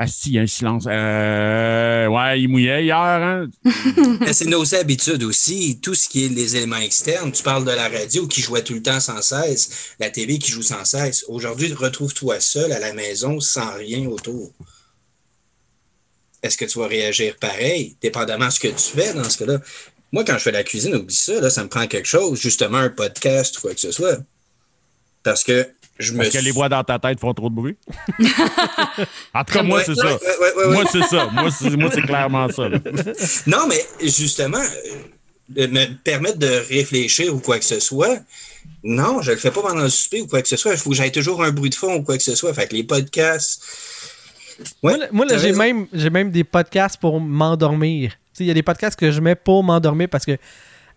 [0.00, 0.84] Ah, si, il y a un silence.
[0.88, 3.46] Euh, ouais, il mouillait hier, hein?
[4.32, 5.80] C'est nos habitudes aussi.
[5.80, 7.32] Tout ce qui est les éléments externes.
[7.32, 10.52] Tu parles de la radio qui jouait tout le temps sans cesse, la télé qui
[10.52, 11.24] joue sans cesse.
[11.28, 14.52] Aujourd'hui, retrouve-toi seul à la maison sans rien autour.
[16.42, 19.58] Est-ce que tu vas réagir pareil, dépendamment de ce que tu fais dans ce cas-là?
[20.12, 22.78] Moi, quand je fais la cuisine, oublie ça, là, ça me prend quelque chose, justement
[22.78, 24.18] un podcast ou quoi que ce soit.
[25.22, 25.68] Parce que
[25.98, 27.76] je me Parce que suis- les voix dans ta tête font trop de bruit?
[29.34, 30.06] en tout cas, moi, c'est ça.
[30.06, 30.72] ouais, ouais, ouais, ouais.
[30.74, 31.26] Moi, c'est ça.
[31.32, 31.50] Moi,
[31.92, 32.68] c'est, clairement ça.
[32.68, 32.78] là.
[33.46, 34.62] Non, mais justement,
[35.56, 38.18] euh, me permettre de réfléchir ou quoi que ce soit,
[38.84, 40.72] non, je le fais pas pendant le souper ou quoi que ce soit.
[40.72, 42.54] Il faut que j'aille toujours un bruit de fond ou quoi que ce soit.
[42.54, 43.60] Fait que les podcasts.
[44.82, 48.10] Ouais, moi, là- moi, là, t'as j'ai même, j'ai même des podcasts pour m'endormir.
[48.12, 50.36] Tu sais, Il y a des podcasts que je mets pour m'endormir parce que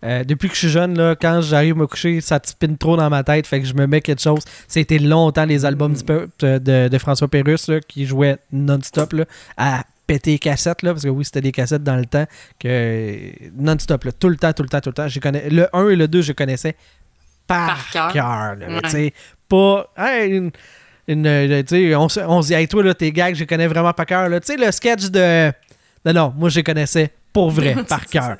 [0.03, 2.75] euh, depuis que je suis jeune, là, quand j'arrive à me coucher, ça te spinne
[2.75, 3.45] trop dans ma tête.
[3.45, 4.41] Fait que je me mets quelque chose.
[4.67, 9.13] C'était longtemps les albums du peuple de, de- de François Pérusse là, qui jouaient non-stop
[9.13, 9.25] là,
[9.57, 10.81] à péter les cassettes.
[10.81, 12.25] Là, parce que oui, c'était des cassettes dans le temps.
[12.59, 14.05] que Non-stop.
[14.05, 15.07] là, Tout le temps, tout le temps, tout le temps.
[15.07, 16.75] Je connais, le 1 et le 2, je connaissais
[17.45, 18.11] par, Par cœur.
[18.93, 19.13] Ouais.
[19.47, 19.91] pas.
[19.97, 20.51] hey, une-
[21.13, 21.63] une, euh,
[21.97, 24.05] on, se- on se dit, hey, toi, là, tes gags, je les connais vraiment par
[24.05, 24.29] cœur.
[24.29, 24.39] là.
[24.39, 25.51] Tu sais, le sketch de.
[26.05, 28.35] Non, non, moi, je les connaissais pour vrai, par cœur.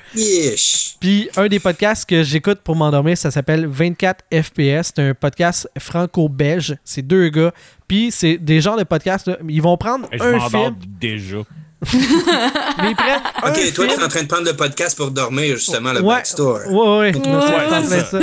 [1.00, 4.92] Puis, un des podcasts que j'écoute pour m'endormir, ça s'appelle 24 FPS.
[4.96, 6.76] C'est un podcast franco-belge.
[6.84, 7.52] C'est deux gars.
[7.88, 9.28] Puis, c'est des genres de podcasts.
[9.28, 10.76] là, ils vont prendre Et je un m'endors film.
[11.00, 11.38] déjà.
[11.94, 15.10] Mais ils prennent un Ok, toi, tu es en train de prendre le podcast pour
[15.10, 16.60] dormir, justement, le ouais, backstore.
[16.68, 17.16] Ouais, ouais.
[17.16, 18.06] Ouais, plein ça.
[18.06, 18.20] ça.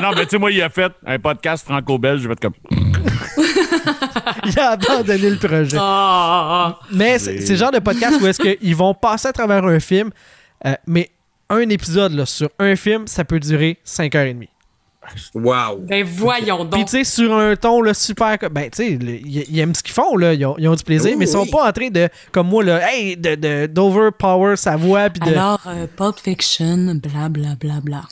[0.00, 2.20] Non, mais tu sais, moi, il a fait un podcast franco-belge.
[2.22, 2.52] Je vais être comme.
[4.46, 5.76] Il a abandonné le projet.
[5.80, 9.80] Ah, Mais c'est le genre de podcast où est-ce qu'ils vont passer à travers un
[9.80, 10.10] film,
[10.66, 11.10] euh, mais
[11.50, 14.48] un épisode là, sur un film, ça peut durer 5h30.
[15.34, 15.78] Wow.
[15.80, 16.88] ben voyons Puis donc.
[16.88, 18.38] tu sais, sur un ton là, super...
[18.50, 20.32] Ben tu sais, ils aiment ce qu'ils font, là.
[20.34, 21.50] Ils ont, ils ont du plaisir, Oui, mais ils sont oui.
[21.50, 25.34] pas en train de, comme moi, là, hey, de, de, d'overpower sa voix, puis de...
[25.36, 28.02] Alors, euh, Pulp Fiction, bla bla bla bla.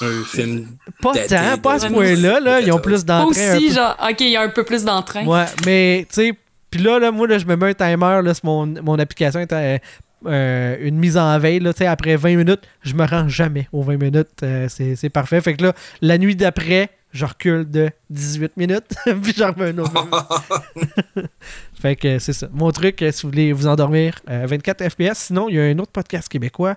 [0.00, 0.68] Un film.
[1.02, 2.60] pas tant, pas à ce point-là, là.
[2.60, 3.28] Ils ont plus d'entrain.
[3.28, 3.74] aussi, peu.
[3.74, 5.26] genre, ok, il y a un peu plus d'entrain.
[5.26, 6.32] Ouais, mais tu sais,
[6.70, 9.40] puis là, là, moi, là, je me mets un timer, là, sur mon, mon application
[9.40, 9.78] est à,
[10.26, 13.68] euh, une mise en veille, là, tu sais, après 20 minutes, je me rends jamais
[13.72, 15.40] aux 20 minutes, euh, c'est c'est parfait.
[15.40, 18.84] Fait que là, la nuit d'après, je recule de 18 minutes,
[19.22, 19.92] puis j'en remets un autre.
[19.92, 21.30] 20 minutes.
[21.80, 22.48] fait que c'est ça.
[22.52, 25.14] Mon truc, euh, si vous voulez vous endormir, euh, 24 FPS.
[25.18, 26.76] Sinon, il y a un autre podcast québécois.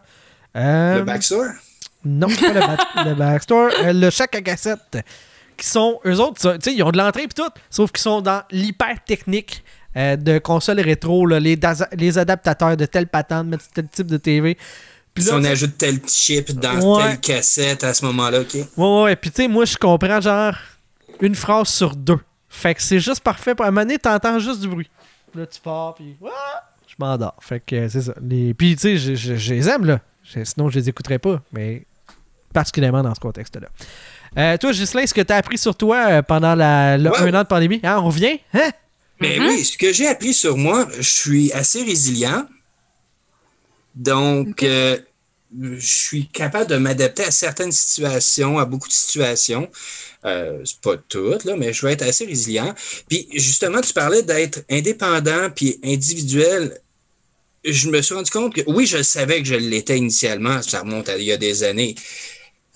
[0.56, 1.46] Euh, Le backstore?
[2.06, 2.78] non, pas le, ba-
[3.10, 4.98] le Backstore, euh, le Chac à cassette.
[5.56, 8.02] Qui sont, eux autres, ça, tu sais, ils ont de l'entrée et tout, sauf qu'ils
[8.02, 9.64] sont dans l'hyper technique
[9.98, 11.60] euh, de consoles rétro, là, les,
[11.98, 14.58] les adaptateurs de telle patente, mettre tel type de TV.
[15.14, 17.04] Puis Si on ajoute tel chip dans Ouais.
[17.12, 18.54] telle cassette à ce moment-là, OK?
[18.56, 19.16] ouais, ouais, ouais.
[19.16, 20.56] Puis tu sais, moi, je comprends genre
[21.22, 22.20] une phrase sur deux.
[22.50, 23.54] Fait que c'est juste parfait.
[23.56, 24.90] Pour un moment donné, t'entends juste du bruit.
[25.36, 26.30] Là, tu pars, puis Ouah!
[26.88, 27.36] je m'endors.
[27.42, 28.14] Fait que euh, c'est ça.
[28.22, 28.54] Les...
[28.54, 30.00] Puis tu sais, je, je- je les aime, là.
[30.44, 31.42] Sinon, je les écouterais pas.
[31.52, 31.86] Mais
[32.54, 33.68] particulièrement dans ce contexte-là.
[34.38, 37.18] Euh, toi, Ghislain, ce que tu as appris sur toi pendant la, le Ouais.
[37.20, 38.40] un an de pandémie, hein, on revient?
[38.54, 38.70] Hein?
[39.24, 39.48] Mais Mhm.
[39.48, 42.46] oui, ce que j'ai appris sur moi, je suis assez résilient.
[43.96, 44.98] Donc, euh,
[45.62, 49.70] je suis capable de m'adapter à certaines situations, à beaucoup de situations.
[50.26, 52.74] Euh, c'est pas toutes, là, mais je vais être assez résilient.
[53.08, 56.80] Puis, justement, tu parlais d'être indépendant puis individuel.
[57.64, 61.08] Je me suis rendu compte que, oui, je savais que je l'étais initialement, ça remonte
[61.08, 61.96] à il y a des années,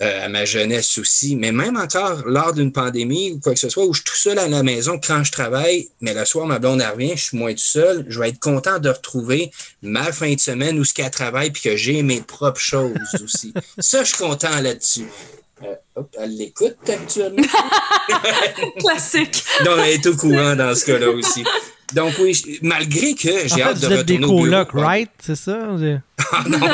[0.00, 3.68] euh, à ma jeunesse aussi, mais même encore lors d'une pandémie ou quoi que ce
[3.68, 6.46] soit, où je suis tout seul à la maison quand je travaille, mais le soir,
[6.46, 9.50] ma blonde revient, je suis moins tout seul, je vais être content de retrouver
[9.82, 13.52] ma fin de semaine où ce qu'elle travaille puis que j'ai mes propres choses aussi.
[13.80, 15.08] Ça, je suis content là-dessus.
[15.64, 17.42] Euh, hop, elle l'écoute actuellement.
[18.78, 19.44] Classique.
[19.64, 21.42] Non, elle est au courant dans ce cas-là aussi.
[21.94, 24.44] Donc oui, je- malgré que En j'ai fait, hâte de vous êtes des retourner au
[24.44, 24.64] bureau.
[24.64, 25.10] colocs, right?
[25.20, 25.58] C'est ça?
[26.30, 26.58] Ah, non.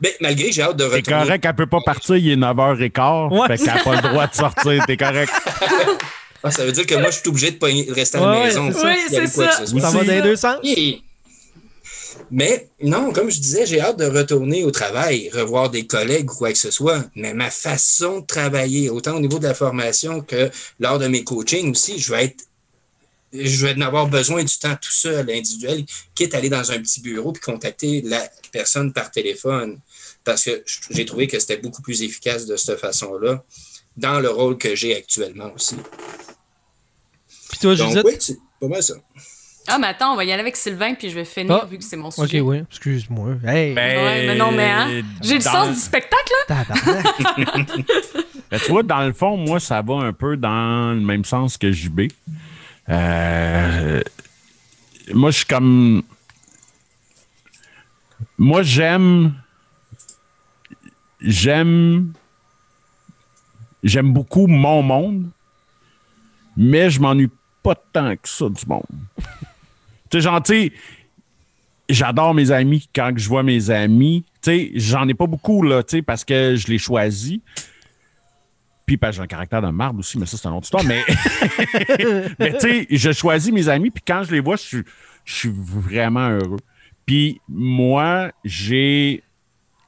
[0.00, 1.22] Mais malgré que j'ai hâte de T'es retourner.
[1.24, 3.32] correct, elle peut pas partir, il est 9h15.
[3.38, 3.46] Ouais.
[3.48, 4.84] Fait qu'elle a pas le droit de sortir.
[4.86, 5.32] T'es correct.
[6.46, 8.30] Ah, ça veut dire que moi, je suis obligé de, pogner- de rester à la
[8.32, 8.66] Ouais, maison.
[8.68, 9.50] Oui, c'est ça.
[9.64, 10.58] Ça va dans les deux sens?
[10.62, 10.98] Yeah.
[12.30, 16.34] Mais non, comme je disais, j'ai hâte de retourner au travail, revoir des collègues ou
[16.34, 17.02] quoi que ce soit.
[17.16, 20.50] Mais ma façon de travailler, autant au niveau de la formation que
[20.80, 22.44] lors de mes coachings aussi, je vais être.
[23.34, 26.78] Je vais en avoir besoin du temps tout seul, individuel, quitte à aller dans un
[26.78, 28.22] petit bureau puis contacter la
[28.52, 29.78] personne par téléphone.
[30.22, 33.42] Parce que j'ai trouvé que c'était beaucoup plus efficace de cette façon-là,
[33.96, 35.76] dans le rôle que j'ai actuellement aussi.
[37.50, 38.02] Puis toi, Donc, Judith?
[38.04, 38.94] oui, c'est pas mal ça.
[39.66, 41.66] Ah, mais attends, on va y aller avec Sylvain, puis je vais finir Ah.
[41.66, 42.40] vu que c'est mon Ok, sujet.
[42.40, 43.36] oui, excuse-moi.
[43.46, 43.74] Hey!
[43.74, 45.02] Ouais, mais non, mais hein?
[45.22, 46.64] J'ai le sens du spectacle, là.
[46.64, 47.76] tabarnak.
[48.50, 51.56] Ben, tu vois, dans le fond, moi, ça va un peu dans le même sens
[51.56, 52.02] que JB.
[52.88, 54.02] Euh,
[55.12, 56.02] moi, je suis comme.
[58.38, 59.34] Moi, j'aime.
[61.20, 62.12] J'aime.
[63.82, 65.28] J'aime beaucoup mon monde,
[66.56, 67.30] mais je m'ennuie
[67.62, 68.82] pas tant que ça du monde.
[70.10, 70.72] tu sais, sais,
[71.88, 72.88] j'adore mes amis.
[72.94, 76.68] Quand je vois mes amis, tu j'en ai pas beaucoup, là, tu parce que je
[76.68, 77.40] les choisis.
[78.86, 80.84] Puis parce que j'ai un caractère de marde aussi, mais ça, c'est une autre histoire.
[80.84, 81.02] Mais,
[82.38, 84.82] mais tu sais, je choisis mes amis, puis quand je les vois, je suis,
[85.24, 86.58] je suis vraiment heureux.
[87.06, 89.22] Puis moi, j'ai.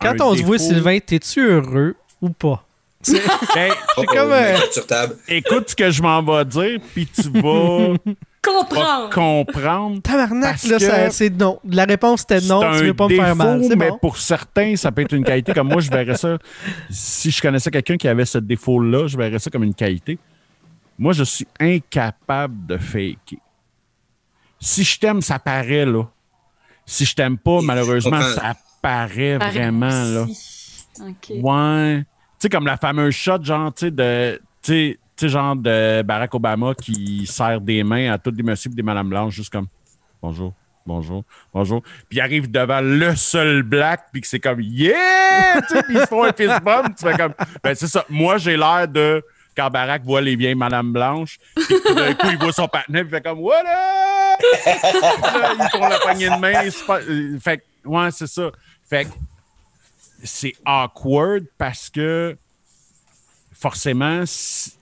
[0.01, 2.67] Quand un on se voit, Sylvain, t'es-tu heureux ou pas?
[3.03, 3.23] C'est
[3.55, 4.33] Ben, c'est comme.
[4.33, 5.17] euh, Mettre sur table.
[5.29, 7.95] écoute ce que je m'en vais dire, puis tu vas,
[8.43, 9.11] Comprendre.
[9.13, 10.01] comprendre.
[10.03, 11.59] Tabarnak, Parce là, c'est non.
[11.69, 13.57] La réponse était non, C'est tu un veux pas me faire mal.
[13.59, 13.99] défaut, C'est mais bon.
[13.99, 15.53] pour certains, ça peut être une qualité.
[15.53, 16.39] Comme moi, je verrais ça.
[16.89, 20.19] Si je connaissais quelqu'un qui avait ce défaut-là, je verrais ça comme une qualité.
[20.99, 23.39] Moi, je suis incapable de faker.
[24.61, 26.05] Si je t'aime, ça paraît, là.
[26.87, 30.23] Si je t'aime pas, malheureusement, ça paraît vraiment, là.
[30.23, 30.87] aussi.
[31.01, 31.33] OK.
[31.43, 31.99] Ouais.
[31.99, 32.05] Tu
[32.39, 34.41] sais, comme la fameuse shot, genre, tu sais, de.
[35.17, 38.83] Sais- genre de Barack Obama qui serre des mains à tous des messieurs et des
[38.83, 39.67] madames blanches, juste comme
[40.23, 40.53] bonjour,
[40.85, 41.83] bonjour, bonjour.
[42.09, 45.61] Puis il arrive devant le seul black, puis que c'est comme yeah!
[45.69, 46.95] Puis ils font un fist bump.
[46.99, 47.35] Tu fais comme.
[47.63, 48.05] Ben, c'est ça.
[48.09, 49.23] Moi, j'ai l'air de.
[49.57, 53.05] Quand Barack voit les vieilles madames blanches, puis tout d'un coup, il voit son partenaire,
[53.05, 54.37] puis il fait comme voilà!
[54.39, 55.01] Puis
[55.41, 56.53] là, ils font la poignée de main.
[56.87, 58.51] pas- euh, Fait ouais, c'est ça.
[58.87, 59.11] Fait que
[60.23, 62.37] c'est awkward parce que
[63.53, 64.76] forcément, si-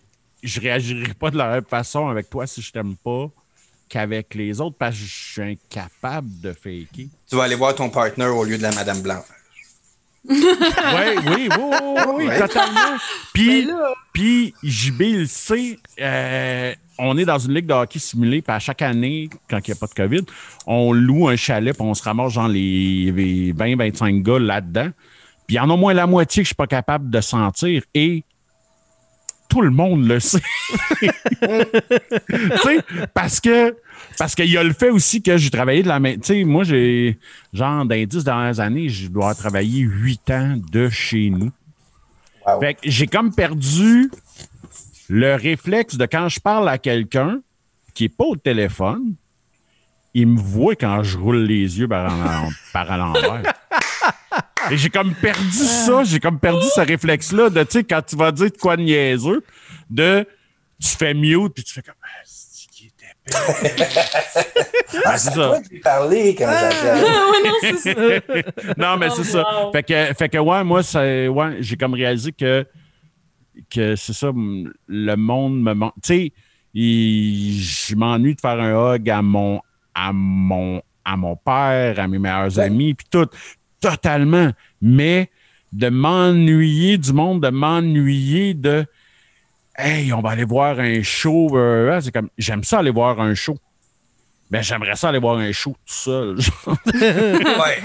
[0.45, 3.29] je réagirai pas de la même façon avec toi si je t'aime pas
[3.89, 7.07] qu'avec les autres parce que je suis incapable de faker.
[7.29, 9.23] Tu vas aller voir ton partner au lieu de la Madame Blanc.
[10.27, 10.37] Oui,
[11.27, 12.97] oui, oui, oui, totalement.
[13.35, 18.41] Puis, là- puis JB le sait, euh, on est dans une ligue de hockey simulée,
[18.41, 20.25] puis à chaque année, quand il n'y a pas de COVID,
[20.67, 24.89] on loue un chalet, puis on se ramasse genre les, les 20-25 gars là-dedans.
[25.47, 27.21] Puis il y en a au moins la moitié que je suis pas capable de
[27.21, 27.83] sentir.
[27.93, 28.25] Et
[29.49, 30.41] tout le monde le sait.
[31.01, 31.09] tu
[32.63, 32.81] sais,
[33.13, 33.77] parce que
[34.19, 36.15] parce qu'il y a le fait aussi que j'ai travaillé de la main.
[36.15, 37.19] Tu sais, moi, j'ai,
[37.53, 41.51] genre, dans les dix dernières années, je dois travailler huit ans de chez nous.
[42.47, 42.61] Wow.
[42.61, 44.11] Fait que j'ai comme perdu
[45.09, 47.41] le réflexe de quand je parle à quelqu'un
[47.95, 49.15] qui est pas au téléphone,
[50.15, 53.43] il me voit quand je roule les yeux par, en- par à l'envers.
[54.71, 58.17] Et j'ai comme perdu ça, j'ai comme perdu ce réflexe-là de, tu sais, quand tu
[58.17, 59.45] vas dire de quoi de niaiseux,
[59.91, 60.27] de
[60.81, 63.37] tu fais mute puis tu fais comme ah, c'est qui était
[65.05, 66.47] Ah, c'est toi qui parler quand.
[66.49, 66.71] Ah
[67.33, 68.75] ouais, non, c'est ça.
[68.77, 69.43] non, mais Oh, c'est ça.
[69.65, 69.73] wow.
[69.73, 72.67] Fait que, fait que ouais, moi, ouais, j'ai comme réalisé que,
[73.71, 74.31] que c'est ça,
[74.89, 75.95] le monde me manque.
[76.03, 76.33] Tu sais,
[76.75, 79.61] il- je m'ennuie de faire un hug à mon,
[79.95, 82.65] à mon, à mon père, à mes meilleurs Ouais.
[82.65, 83.27] amis, puis tout.
[83.91, 84.51] Totalement.
[84.81, 85.31] Mais
[85.73, 88.87] de m'ennuyer du monde, de m'ennuyer de.
[89.77, 91.57] Hey, on va aller voir un show.
[91.57, 93.59] euh, ah, c'est comme, j'aime ça aller voir un show.
[94.51, 96.37] Mais j'aimerais ça aller voir un show tout seul.
[96.67, 97.83] Ouais.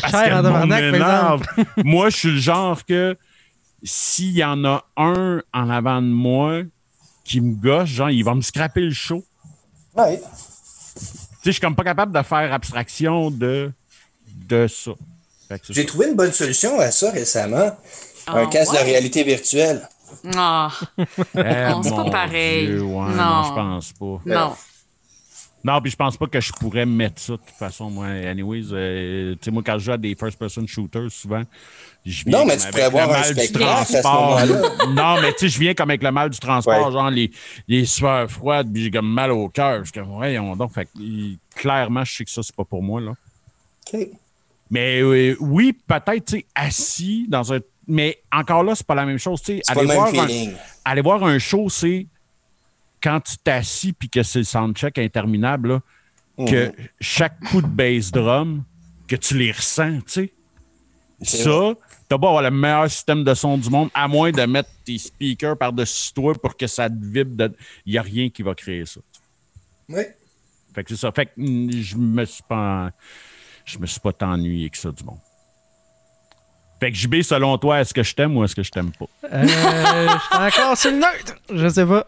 [0.00, 3.16] Parce cher que moi, je suis le genre que
[3.82, 6.60] s'il y en a un en avant de moi
[7.24, 9.24] qui me gosse, genre, il va me scraper le show.
[9.94, 10.18] Ouais.
[10.18, 11.06] Tu sais,
[11.46, 13.72] je suis comme pas capable de faire abstraction de,
[14.48, 14.92] de ça.
[15.70, 17.76] J'ai trouvé une bonne solution à ça récemment.
[18.26, 18.80] un Ah, casque ouais?
[18.80, 19.88] de réalité virtuelle.
[20.36, 21.04] Ah, Eh,
[21.42, 22.66] Non, c'est pas pareil.
[22.66, 23.14] Dieu, ouais, Non.
[23.14, 24.20] non, je pense pas.
[24.26, 24.52] non.
[25.64, 28.06] Non, puis je pense pas que je pourrais mettre ça de toute façon, moi.
[28.06, 31.44] Anyways, euh, tu sais, moi, quand je joue à des first-person shooters, souvent,
[32.04, 34.70] je viens Non, mais tu pourrais avoir un mal du spectacle à ce moment-là.
[34.88, 36.92] non, mais tu sais, je viens comme avec le mal du transport, Ouais.
[36.92, 37.30] genre les,
[37.68, 39.84] les sueurs froides, puis j'ai comme mal au cœur.
[39.84, 40.72] Je suis comme, on donc.
[40.74, 40.90] Fait que,
[41.54, 43.12] clairement, je sais que ça, c'est pas pour moi, là.
[43.94, 44.00] OK.
[44.72, 47.60] Mais euh, oui, peut-être, tu sais, assis dans un.
[47.86, 49.60] Mais encore là, c'est pas la même chose, tu sais.
[49.62, 52.06] C'est pas Aller, le même voir un- aller voir un show, c'est
[53.02, 55.68] quand tu t'assis puis que c'est le soundcheck interminable,
[56.38, 56.72] là, que Mhm.
[57.00, 58.64] chaque coup de bass drum,
[59.06, 60.32] que tu les ressens, tu sais.
[61.24, 61.74] Ça,
[62.08, 64.96] t'as pas avoir le meilleur système de son du monde, à moins de mettre tes
[64.98, 67.36] speakers par-dessus toi pour que ça te vibre.
[67.36, 67.54] De...
[67.86, 69.00] Il n'y a rien qui va créer ça.
[69.88, 70.16] Ouais.
[70.74, 71.12] Fait que c'est ça.
[71.12, 72.90] Fait que mm, je me suis pas.
[73.64, 75.18] Je me suis pas tant ennuyé que ça du monde.
[76.80, 79.06] Fait que JB, selon toi, est-ce que je t'aime ou est-ce que je t'aime pas?
[79.32, 81.34] Euh, je suis encore sur le neutre.
[81.52, 82.06] Je sais pas.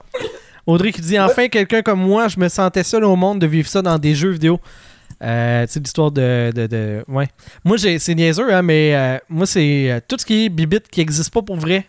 [0.67, 3.69] Audrey qui dit enfin quelqu'un comme moi, je me sentais seul au monde de vivre
[3.69, 4.59] ça dans des jeux vidéo.
[5.23, 7.29] Euh, tu sais, l'histoire de, de, de- Ouais.
[7.65, 11.01] Moi, c'est niaiseux, hein, mais euh, moi, c'est euh, tout ce qui est bibite qui
[11.01, 11.87] existe pas pour vrai.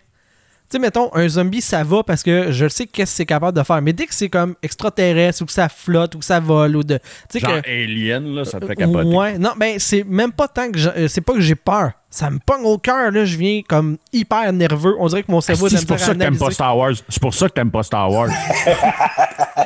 [0.76, 3.63] Sais, mettons, un zombie, ça va parce que je sais qu'est-ce que c'est capable de
[3.63, 3.82] faire.
[3.82, 6.84] Mais dès que c'est comme extraterrestre ou que ça flotte ou que ça vole ou
[6.84, 6.97] de.
[6.97, 7.69] Tu sais Genre que.
[7.69, 9.07] Alien, là, ça te fait capoter.
[9.07, 10.78] Ouais, non, ben c'est même pas tant que.
[10.86, 11.91] euh, C'est pas que j'ai peur.
[12.09, 13.23] Ça me pogne au cœur, là.
[13.23, 14.95] Je viens comme hyper nerveux.
[14.99, 16.91] On dirait que mon cerveau Asti, est C'est pour ça que t'aimes pas Star Wars.
[17.07, 18.30] C'est pour ça que t'aimes pas Star Wars.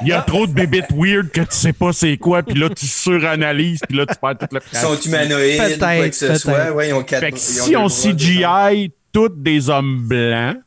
[0.03, 2.70] Il y a trop de bébites weird que tu sais pas c'est quoi, puis là
[2.70, 6.26] tu suranalyses, puis là tu perds toute le Ils sont humanoïdes, Peut-être, quoi que ce
[6.26, 6.39] peut-être.
[6.41, 6.72] soit.
[6.72, 8.91] Ouais, ils ont quatre Fait que ils si deux on CGI
[9.28, 10.57] tous des hommes blancs,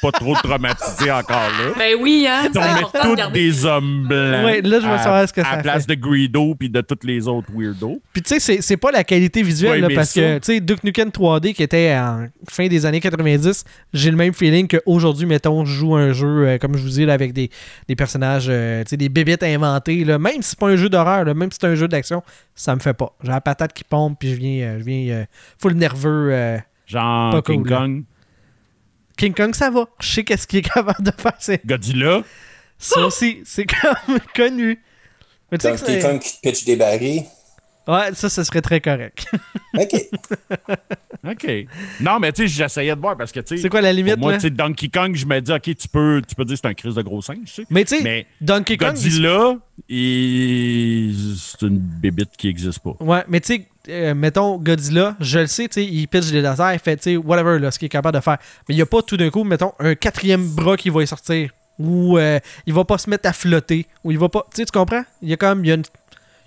[0.00, 2.48] pour pas trop traumatiser encore là, Ben oui, hein.
[2.52, 4.44] C'est on met de tous des hommes blancs.
[4.44, 5.94] Ouais, là, je veux à- savoir ce que À ça la place fait.
[5.94, 8.00] de Greedo puis de tous les autres weirdos.
[8.12, 10.38] Puis tu sais, c'est- c'est pas la qualité visuelle, Ouais, là, mais parce ça- que,
[10.38, 14.32] tu sais, Duke Nukem 3D qui était en fin des années 90, j'ai le même
[14.34, 17.50] feeling qu'aujourd'hui, mettons, je joue un jeu, euh, comme je vous dis, là, avec des,
[17.88, 20.88] des personnages, euh, tu sais, des bébites inventés, là, même si c'est pas un jeu
[20.88, 22.22] d'horreur, même si c'est un jeu d'action,
[22.54, 23.12] ça me fait pas.
[23.22, 25.24] J'ai la patate qui pompe, puis je viens, euh, je viens euh,
[25.60, 26.30] full nerveux.
[26.86, 27.76] Genre Pas King cool, là.
[27.78, 28.04] Kong,
[29.16, 29.86] King Kong, ça va.
[30.00, 31.32] Je sais qu'est-ce qu'il est capable de faire.
[31.38, 32.22] c'est- Godzilla.
[32.78, 34.80] Ça aussi, c'est comme connu.
[35.50, 37.22] Mais tu sais Donc, que c'est- quelqu'un qui te pitch des barils.
[37.88, 39.26] Ouais, ça, ce serait très correct.
[39.78, 39.94] OK.
[41.24, 41.66] OK.
[42.00, 44.14] Non, mais tu sais, j'essayais de voir parce que, tu sais, c'est quoi la limite,
[44.16, 46.54] pour moi, tu sais, Donkey Kong, je me dis, OK, tu peux, tu peux dire
[46.56, 47.64] que c'est un crise de gros singe, tu sais.
[47.70, 49.56] Mais tu sais, Mais Donkey Kong, Godzilla,
[49.88, 52.96] il- c'est une bébite qui n'existe pas.
[53.00, 56.40] Ouais, mais tu sais, euh, mettons Godzilla, je le sais, tu sais, il pitch des
[56.40, 58.38] lasers, il fait, tu sais, whatever, là, ce qu'il est capable de faire.
[58.68, 61.06] Mais il n'y a pas tout d'un coup, mettons, un quatrième bras qui va y
[61.06, 61.50] sortir.
[61.78, 63.86] Ou euh, il va pas se mettre à flotter.
[64.02, 64.46] Ou il va pas.
[64.50, 65.02] Tu sais, tu comprends?
[65.20, 65.64] Il y a comme.
[65.64, 65.82] Il y a, une,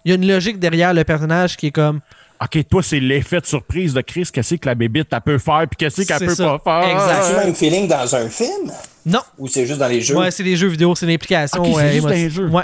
[0.03, 2.01] il y a une logique derrière le personnage qui est comme.
[2.41, 4.27] OK, toi, c'est l'effet de surprise de Chris.
[4.33, 6.57] Qu'est-ce que la bébite, elle peut faire, puis qu'est-ce qu'elle peut ça.
[6.57, 6.91] pas faire?
[6.91, 7.19] Exact.
[7.19, 8.71] As-tu le même feeling dans un film?
[9.05, 9.19] Non!
[9.37, 10.15] Ou c'est juste dans les jeux?
[10.15, 11.61] Ouais, c'est des jeux vidéo, c'est l'implication.
[11.61, 12.31] Ok, c'est euh, juste émotive.
[12.31, 12.47] jeux.
[12.47, 12.63] Ouais.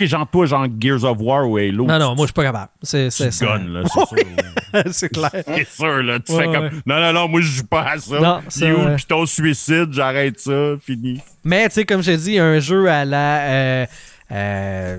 [0.00, 1.86] OK, genre toi, genre Gears of War ou Halo.
[1.86, 2.70] Non, non, moi, je suis pas capable.
[2.82, 4.06] C'est c'est te gunnes, là, c'est
[4.84, 4.92] sûr.
[4.92, 5.30] c'est clair.
[5.46, 6.18] C'est sûr, là.
[6.20, 6.70] Tu Ouais, fais comme.
[6.86, 8.18] Non, non, non, moi, je joue pas à ça.
[8.20, 9.88] Non, ça, Il est où le piton suicide?
[9.92, 11.20] J'arrête ça, fini.
[11.44, 13.40] Mais tu sais, comme je t'ai dit, un jeu à la.
[13.42, 13.86] euh,
[14.32, 14.98] euh,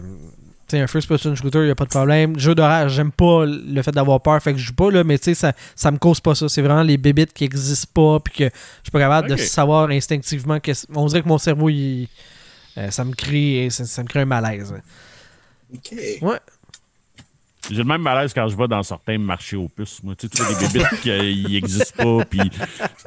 [0.67, 2.37] tu sais, un first person shooter, il a pas de problème.
[2.39, 5.17] Jeu d'horreur, j'aime pas le fait d'avoir peur, fait que je joue pas, là, mais
[5.17, 6.47] tu sais, ça, ça me cause pas ça.
[6.47, 8.49] C'est vraiment les bébites qui existent pas, puis que je
[8.83, 10.59] suis pas capable de savoir instinctivement.
[10.59, 12.07] Que, on dirait que mon cerveau, il,
[12.77, 14.73] euh, ça, me crée, ça, ça me crée un malaise.
[15.73, 15.93] OK.
[16.21, 16.39] Ouais.
[17.69, 20.01] J'ai le même malaise quand je vais dans certains marchés aux puces.
[20.03, 22.39] Moi, tu sais, tu vois des bébites qui n'existent pas, puis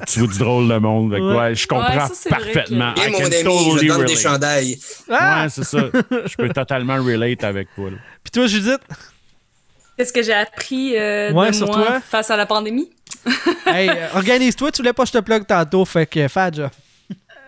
[0.07, 1.13] tu vois du drôle de monde.
[1.13, 1.21] Ouais.
[1.21, 2.95] ouais, je comprends Ouais, ça, parfaitement.
[2.95, 4.79] que- Et I mon ami, totally je donne des chandails.
[5.11, 5.43] Ah!
[5.43, 5.79] Ouais, c'est ça.
[5.93, 7.91] Je peux totalement relate avec toi.
[7.91, 7.97] là.
[8.23, 8.81] Puis toi, Judith,
[9.97, 12.01] Qu'est-ce que j'ai appris euh, Ouais, de sur moi toi?
[12.01, 12.91] face à la pandémie?
[13.67, 16.71] hey, euh, organise-toi, tu voulais pas que je te plug tantôt, fait que fais job.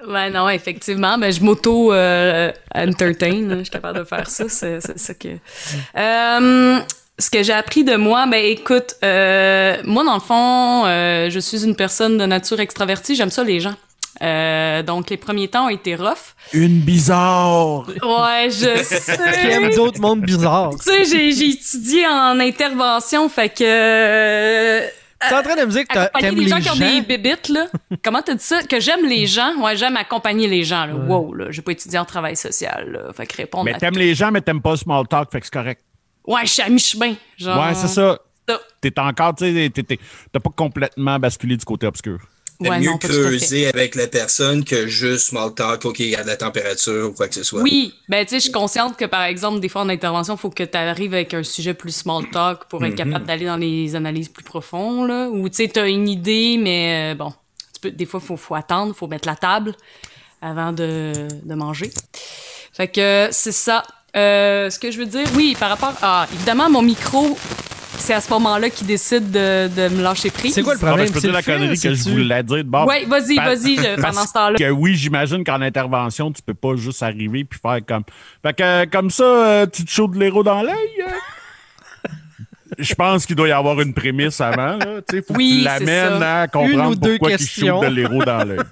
[0.07, 1.19] Ouais, non, effectivement.
[1.19, 3.49] Ben, je m'auto-entertain.
[3.51, 4.45] je suis capable de faire ça.
[4.49, 5.29] C'est c'est ça que.
[5.97, 6.79] Euh,
[7.19, 11.41] ce que j'ai appris de moi, ben écoute, euh, moi, dans le fond, euh, je
[11.41, 13.17] suis une personne de nature extravertie.
[13.17, 13.75] J'aime ça, les gens.
[14.23, 16.35] Euh, donc, les premiers temps ont été rough.
[16.53, 17.87] Une bizarre!
[18.03, 19.19] Ouais, je sais.
[19.41, 20.73] Qui aime d'autres mondes bizarres.
[20.79, 24.83] Tu sais, j'ai j'ai étudié en intervention, fait que.
[25.23, 26.77] Euh, Tu es en train de me dire que t'aimes les les gens qui ont
[26.77, 27.67] des bébites, là.
[28.05, 28.63] Comment t'as dit ça?
[28.63, 29.55] Que j'aime les gens?
[29.63, 30.95] Ouais, j'aime accompagner les gens, là.
[30.95, 31.47] Wow, là.
[31.51, 33.13] J'ai pas étudié en travail social, là.
[33.13, 33.99] Fait que répondre Mais t'aimes tout.
[33.99, 35.83] les gens, mais t'aimes pas le small talk, fait que c'est correct.
[36.27, 37.15] Ouais, je suis à mi-chemin.
[37.37, 37.59] Genre.
[37.59, 38.19] Ouais, c'est ça.
[38.49, 38.61] ça.
[38.81, 39.99] T'es encore, tu sais, t'es- t'es-
[40.33, 42.19] t'as pas complètement basculé du côté obscur.
[42.61, 46.23] Ouais, mieux non, creuser avec la personne que juste small talk, OK, il y a
[46.23, 47.61] de la température ou quoi que ce soit.
[47.61, 50.41] Oui, ben tu sais, je suis consciente que par exemple, des fois en intervention, il
[50.41, 53.57] faut que tu arrives avec un sujet plus small talk pour être capable d'aller dans
[53.57, 55.29] les analyses plus profondes, là.
[55.29, 57.33] Ou tu sais, tu as une idée, mais euh, bon,
[57.75, 59.75] tu peux, des fois, il faut, faut attendre, il faut mettre la table
[60.41, 61.13] avant de,
[61.45, 61.91] de manger.
[62.73, 63.83] Fait que c'est ça.
[64.17, 66.27] Euh, ce que je veux dire, oui, par rapport à.
[66.33, 67.37] Évidemment, mon micro,
[67.99, 70.55] c'est à ce moment-là qu'il décide de, de me lâcher prise.
[70.55, 71.07] C'est quoi le Ah, ben, problème?
[71.09, 72.87] je peux C'est dire la connerie que je voulais dire de bord.
[72.87, 74.57] Ouais, vas-y, vas-y, pendant ce temps-là.
[74.59, 78.05] Que oui, j'imagine qu'en intervention, tu peux pas juste arriver puis faire comme.
[78.43, 80.75] Fait que comme ça, euh, tu te chaudes de l'héros dans l'œil.
[81.03, 81.11] euh?
[82.79, 84.77] Je pense qu'il doit y avoir une prémisse avant.
[84.77, 85.01] Là.
[85.09, 87.87] Tu sais, faut Oui, que tu l'amènes à comprendre Une ou deux pourquoi chaude de
[87.87, 88.59] l'héros dans l'œil.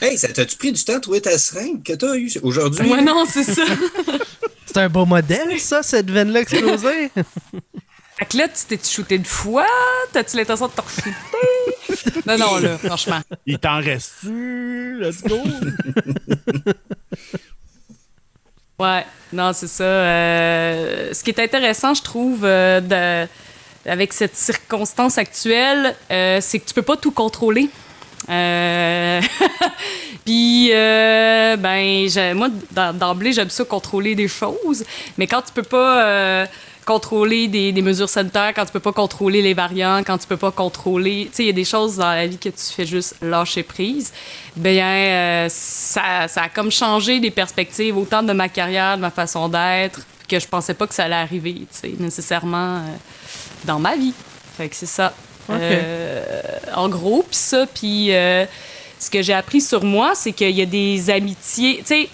[0.00, 2.90] Hey, ça t'a-tu pris du temps de trouver ta seringue que t'as eu aujourd'hui?
[2.90, 3.62] Ouais, non, c'est ça.
[4.66, 7.10] C'est un beau modèle, ça, cette veine-là explosée.
[8.22, 9.66] Fait que là, tu t'es shooté de fois?
[10.12, 12.22] T'as-tu l'intention de te shooter?
[12.24, 13.18] non, non, là, franchement.
[13.46, 14.96] Il t'en reste-tu?
[15.00, 15.40] Let's go!
[18.78, 19.82] Ouais, non, c'est ça.
[19.82, 26.60] Euh, ce qui est intéressant, je trouve, euh, de- avec cette circonstance actuelle, euh, c'est
[26.60, 27.70] que tu peux pas tout contrôler.
[28.28, 29.20] Euh,
[30.24, 34.84] Puis, euh, ben, moi, d'em- d'emblée, j'aime ça contrôler des choses.
[35.18, 36.46] Mais quand tu peux pas, euh,
[36.84, 40.36] contrôler des, des mesures sanitaires, quand tu peux pas contrôler les variants, quand tu peux
[40.36, 41.26] pas contrôler.
[41.30, 43.62] Tu sais, il y a des choses dans la vie que tu fais juste lâcher
[43.62, 44.12] prise.
[44.56, 49.10] Bien, euh, ça, ça a comme changé les perspectives, autant de ma carrière, de ma
[49.10, 52.80] façon d'être, que je pensais pas que ça allait arriver, tu sais, nécessairement euh,
[53.64, 54.14] dans ma vie.
[54.56, 55.12] Fait que c'est ça.
[55.50, 56.42] Euh,
[56.74, 58.10] en gros, puis ça, puis
[58.98, 62.08] ce que j'ai appris sur moi, c'est qu'il y a des amitiés, tu sais,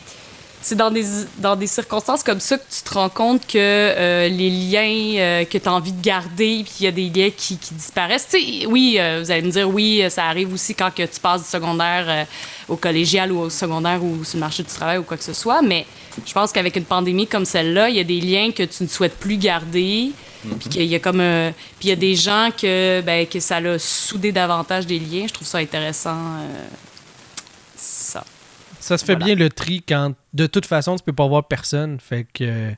[0.60, 1.04] c'est dans des,
[1.38, 5.44] dans des circonstances comme ça que tu te rends compte que euh, les liens euh,
[5.44, 8.28] que tu as envie de garder, puis il y a des liens qui, qui disparaissent.
[8.66, 11.48] Oui, euh, vous allez me dire, oui, ça arrive aussi quand que tu passes du
[11.48, 12.26] secondaire
[12.68, 15.32] au collégial ou au secondaire ou sur le marché du travail ou quoi que ce
[15.32, 15.86] soit, mais
[16.26, 18.88] je pense qu'avec une pandémie comme celle-là, il y a des liens que tu ne
[18.88, 20.10] souhaites plus garder.
[20.60, 21.18] Puis qu'il y a comme
[21.80, 25.26] puis il y a des gens que ben que ça l'a soudé davantage des liens.
[25.26, 26.16] Je trouve ça intéressant.
[28.88, 28.98] Ça.
[28.98, 29.26] Se fait Voilà.
[29.26, 31.98] bien le tri quand de toute façon tu peux pas voir personne.
[32.00, 32.70] Fait que euh,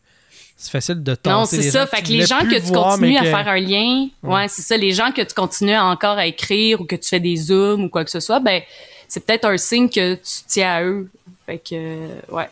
[0.57, 1.81] c'est facile de Non, c'est ça.
[1.81, 4.63] gens Fait que les gens que tu voir, continues à faire un lien, ouais, c'est
[4.63, 4.77] ça.
[4.77, 7.89] Les gens que tu continues encore à écrire ou que tu fais des zooms ou
[7.89, 8.61] quoi que ce soit, ben
[9.09, 11.09] c'est peut-être un signe que tu tiens à eux.
[11.47, 12.49] Fait que ouais.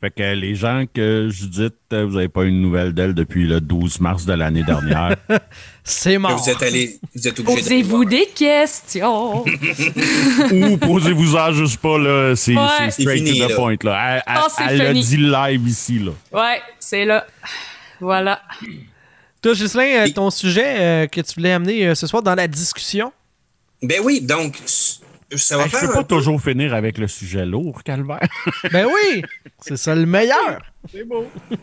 [0.00, 3.46] Fait que les gens que Judith, euh, vous n'avez pas eu de nouvelles d'elle depuis
[3.48, 5.16] le 12 mars de l'année dernière.
[5.82, 6.40] C'est mort.
[6.40, 9.44] Vous êtes allé, vous êtes obligé Posez-vous des questions.
[10.52, 12.36] Ou posez-vous-en juste pas, là.
[12.36, 12.90] C'est Ouais.
[12.90, 13.56] straight fini, to the là.
[13.56, 14.22] point, là.
[14.26, 16.12] Elle, elle a dit live ici, là.
[16.32, 17.26] ouais, c'est là.
[18.00, 18.40] Voilà.
[19.42, 22.46] Toi, Ghislain, euh, ton sujet euh, que tu voulais amener euh, ce soir dans la
[22.46, 23.12] discussion?
[23.82, 24.56] Ben oui, donc,
[25.36, 25.88] ça va Hey, je faire.
[25.88, 28.28] peux pas peu- toujours finir avec le sujet lourd, Calvaire.
[28.72, 29.22] Ben oui,
[29.60, 30.60] c'est ça le meilleur.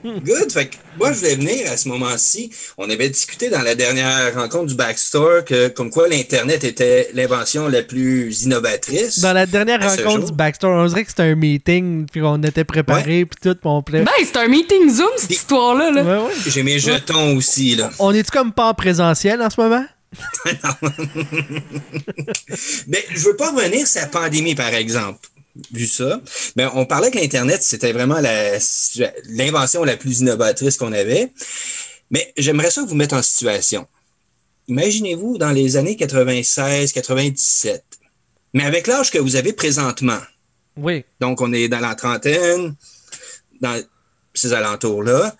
[0.03, 0.51] Good.
[0.51, 2.51] Fait que moi, je voulais venir à ce moment-ci.
[2.77, 7.67] On avait discuté dans la dernière rencontre du Backstore que, comme quoi l'Internet était l'invention
[7.67, 9.19] la plus innovatrice.
[9.19, 12.65] Dans la dernière rencontre du Backstore, on dirait que c'était un meeting, puis on était
[12.65, 14.03] préparés, puis tout, puis on plait.
[14.03, 15.91] Ben, c'est un meeting Zoom, cette histoire-là.
[15.91, 16.03] Là.
[16.03, 16.33] Ouais, ouais.
[16.47, 17.89] J'ai mes jetons aussi, là.
[17.99, 19.85] On est-tu comme pas en présentiel en ce moment?
[22.87, 25.27] Mais je veux pas revenir sur la pandémie, par exemple.
[25.71, 26.21] Vu ça,
[26.57, 28.57] ben, on parlait que l'Internet, c'était vraiment la-
[29.29, 31.31] l'invention la plus innovatrice qu'on avait.
[32.11, 33.87] Mais j'aimerais ça vous mettre en situation.
[34.67, 37.83] Imaginez-vous dans les années 96, 97.
[38.53, 40.19] Mais avec l'âge que vous avez présentement,
[40.75, 41.05] Oui.
[41.21, 42.75] donc on est dans la trentaine,
[43.61, 43.81] dans
[44.33, 45.35] ces alentours-là.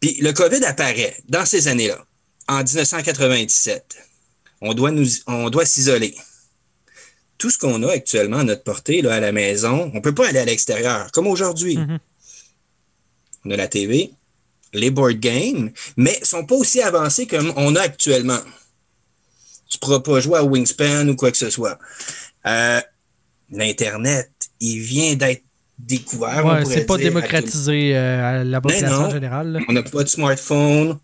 [0.00, 2.04] Puis le COVID apparaît dans ces années-là,
[2.50, 3.96] en 1997.
[4.60, 6.14] On doit, nous, on doit s'isoler.
[7.38, 10.14] Tout ce qu'on a actuellement à notre portée là, à la maison, on ne peut
[10.14, 11.76] pas aller à l'extérieur, comme aujourd'hui.
[11.78, 11.98] Mhm.
[13.46, 14.10] On a la TV,
[14.74, 18.40] les board games, mais ils ne sont pas aussi avancés comme on a actuellement.
[19.68, 21.78] Tu ne pourras pas jouer à Wingspan ou quoi que ce soit.
[22.46, 22.80] Euh,
[23.52, 24.30] L'Internet,
[24.60, 25.42] il vient d'être
[25.78, 26.44] découvert.
[26.44, 29.06] Ouais, c'est pas démocratisé euh, à la population non.
[29.06, 29.52] en général.
[29.52, 29.58] là.
[29.60, 30.98] tout- On n'a pas de smartphone.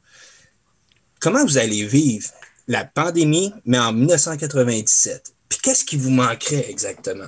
[1.26, 2.28] Comment vous allez vivre
[2.68, 5.32] la pandémie, mais en 1997?
[5.48, 7.24] Puis qu'est-ce qui vous manquerait exactement?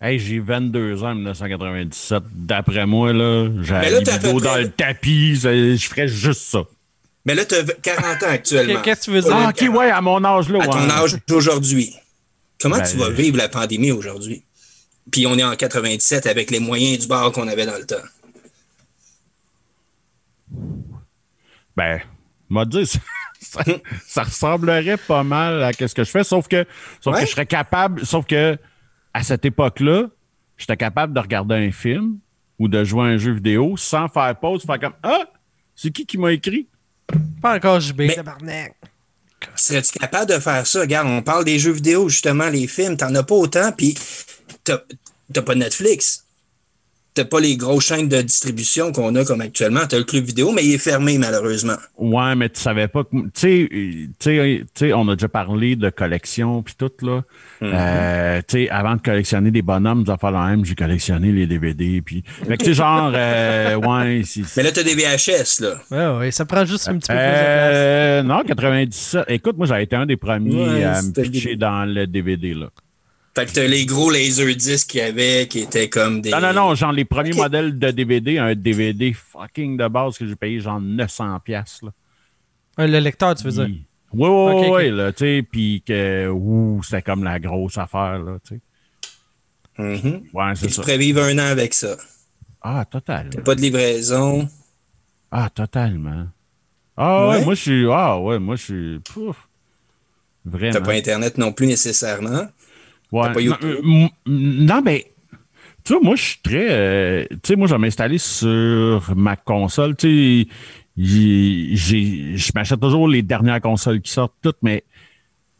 [0.00, 2.24] Hey, j'ai 22 ans en 1997.
[2.34, 5.36] D'après moi, là, libido près- dans le tapis.
[5.36, 6.64] Je ferais juste ça.
[7.24, 8.82] Mais là, tu as 40 ans actuellement.
[8.82, 9.32] Qu'est-ce que tu dire?
[9.36, 9.76] Ah, le ok, 40.
[9.78, 10.62] ouais, à mon âge, là.
[10.64, 10.90] À ton ouais.
[10.90, 11.94] âge d'aujourd'hui.
[12.60, 14.42] Comment Ben, tu vas je- vivre la pandémie aujourd'hui?
[15.12, 17.94] Puis on est en 97 avec les moyens du bord qu'on avait dans le temps.
[21.76, 22.00] Ben,
[22.48, 22.98] m'a dit, ça,
[23.64, 23.72] ça,
[24.06, 26.64] ça ressemblerait pas mal à ce que je fais, sauf que,
[27.00, 27.20] sauf Ouais.
[27.22, 28.58] que je serais capable, sauf que
[29.14, 30.04] à cette époque-là,
[30.56, 32.18] j'étais capable de regarder un film
[32.58, 35.24] ou de jouer à un jeu vidéo sans faire pause, faire comme Ah,
[35.74, 36.68] c'est qui qui m'a écrit?
[37.40, 38.74] Pas encore JB, Mais- tabarnak.
[39.54, 40.80] Serais-tu capable de faire ça?
[40.80, 43.96] Regarde, on parle des jeux vidéo, justement, les films, t'en as pas autant, puis
[44.64, 44.78] t'as
[45.32, 46.25] t'as pas Netflix.
[47.16, 49.80] T'as pas les grosses chaînes de distribution qu'on a comme actuellement.
[49.88, 51.76] T'as le club vidéo, mais il est fermé, malheureusement.
[51.96, 53.16] Ouais, mais tu savais pas que.
[53.16, 57.22] Tu sais, euh, tu sais, on a déjà parlé de collection puis tout, là.
[57.62, 61.46] Euh, tu sais, avant de collectionner des bonhommes, des affaires la même, j'ai collectionné les
[61.46, 62.02] DVD.
[62.02, 62.22] Puis.
[62.46, 64.22] Que, tu sais, genre, euh, ouais.
[64.58, 65.74] Mais là, t'as des VHS, là.
[65.90, 68.24] Ouais, ouais, ça prend juste un petit peu plus de place.
[68.26, 69.24] Non, 97.
[69.28, 72.68] Écoute, moi, j'avais été un des premiers Ouais, à me pitcher dans le DVD, là.
[73.36, 76.30] Fait que t'as les gros laserdiscs qu'il y avait, qui étaient comme des...
[76.30, 80.26] Non, non, non, genre les premiers modèles de DVD, un DVD fucking de base que
[80.26, 81.90] j'ai payé genre 900$, piastres, là.
[82.78, 83.76] Euh, Le lecteur, tu veux dire?
[84.14, 84.72] Ouais, ok.
[84.72, 88.60] ouais, là, tu sais, puis que, ouh, c'était comme la grosse affaire, là, tu sais.
[90.32, 91.94] Ouais, Et c'est tu pourrais vivre un an avec ça.
[92.62, 93.28] Ah, total.
[93.30, 94.48] T'as pas de livraison.
[95.30, 96.26] Ah, totalement.
[96.96, 97.44] Ah, ouais, Ouais.
[97.44, 99.36] moi, je suis, ah, ouais, moi, je suis, pouf.
[100.46, 100.72] Vraiment.
[100.72, 102.46] T'as pas Internet non plus nécessairement.
[103.16, 103.28] Ouais.
[103.28, 103.84] T'as pas non, YouTube?
[103.84, 105.06] euh, non, mais
[105.84, 106.66] tu vois, moi, je suis très.
[106.68, 109.94] euh, tu sais, moi, je vais m'installer sur ma console.
[109.96, 110.48] Tu sais,
[110.96, 114.84] je m'achète toujours les dernières consoles qui sortent, toutes, mais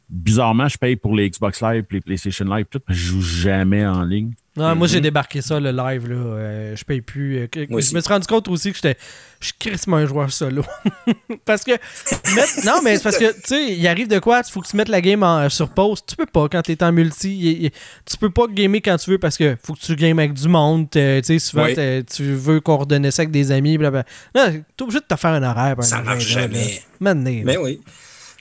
[0.08, 3.22] bizarrement, je paye pour les Xbox Live, les PlayStation Live, tout, parce que je joue
[3.22, 4.32] jamais en ligne.
[4.58, 6.08] Non, moi, j'ai débarqué ça, le live.
[6.08, 6.14] Là.
[6.16, 7.40] Euh, je paye plus.
[7.40, 8.96] Euh, que- je me suis rendu compte aussi que j'étais.
[9.38, 10.62] Je suis crissement un joueur solo.
[11.44, 11.72] parce que.
[11.72, 14.68] mettre- non, mais c'est parce que, tu sais, il arrive de quoi Il faut que
[14.68, 16.00] tu mettes la game en- sur pause.
[16.06, 17.70] Tu peux pas quand t'es en multi.
[18.06, 20.48] tu peux pas gamer quand tu veux parce que faut que tu games avec du
[20.48, 20.88] monde.
[20.88, 21.74] Tu sais, souvent, Oui.
[22.10, 23.76] tu veux coordonner ça avec des amis.
[23.76, 24.10] Blablabla.
[24.34, 25.76] Non, t'es obligé de te faire un horaire.
[25.84, 26.80] Ça marche jamais.
[26.98, 27.42] Maintenant.
[27.44, 27.78] Mais oui.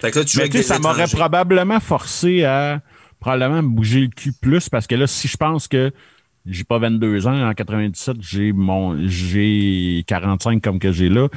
[0.05, 2.81] Fait que là, tu Mais avec ça m'aurait probablement forcé à
[3.19, 5.91] probablement me bouger le cul plus parce que là, si je pense que
[6.45, 11.27] j'ai pas 22 ans, en 97, j'ai mon j'ai 45 comme que j'ai là,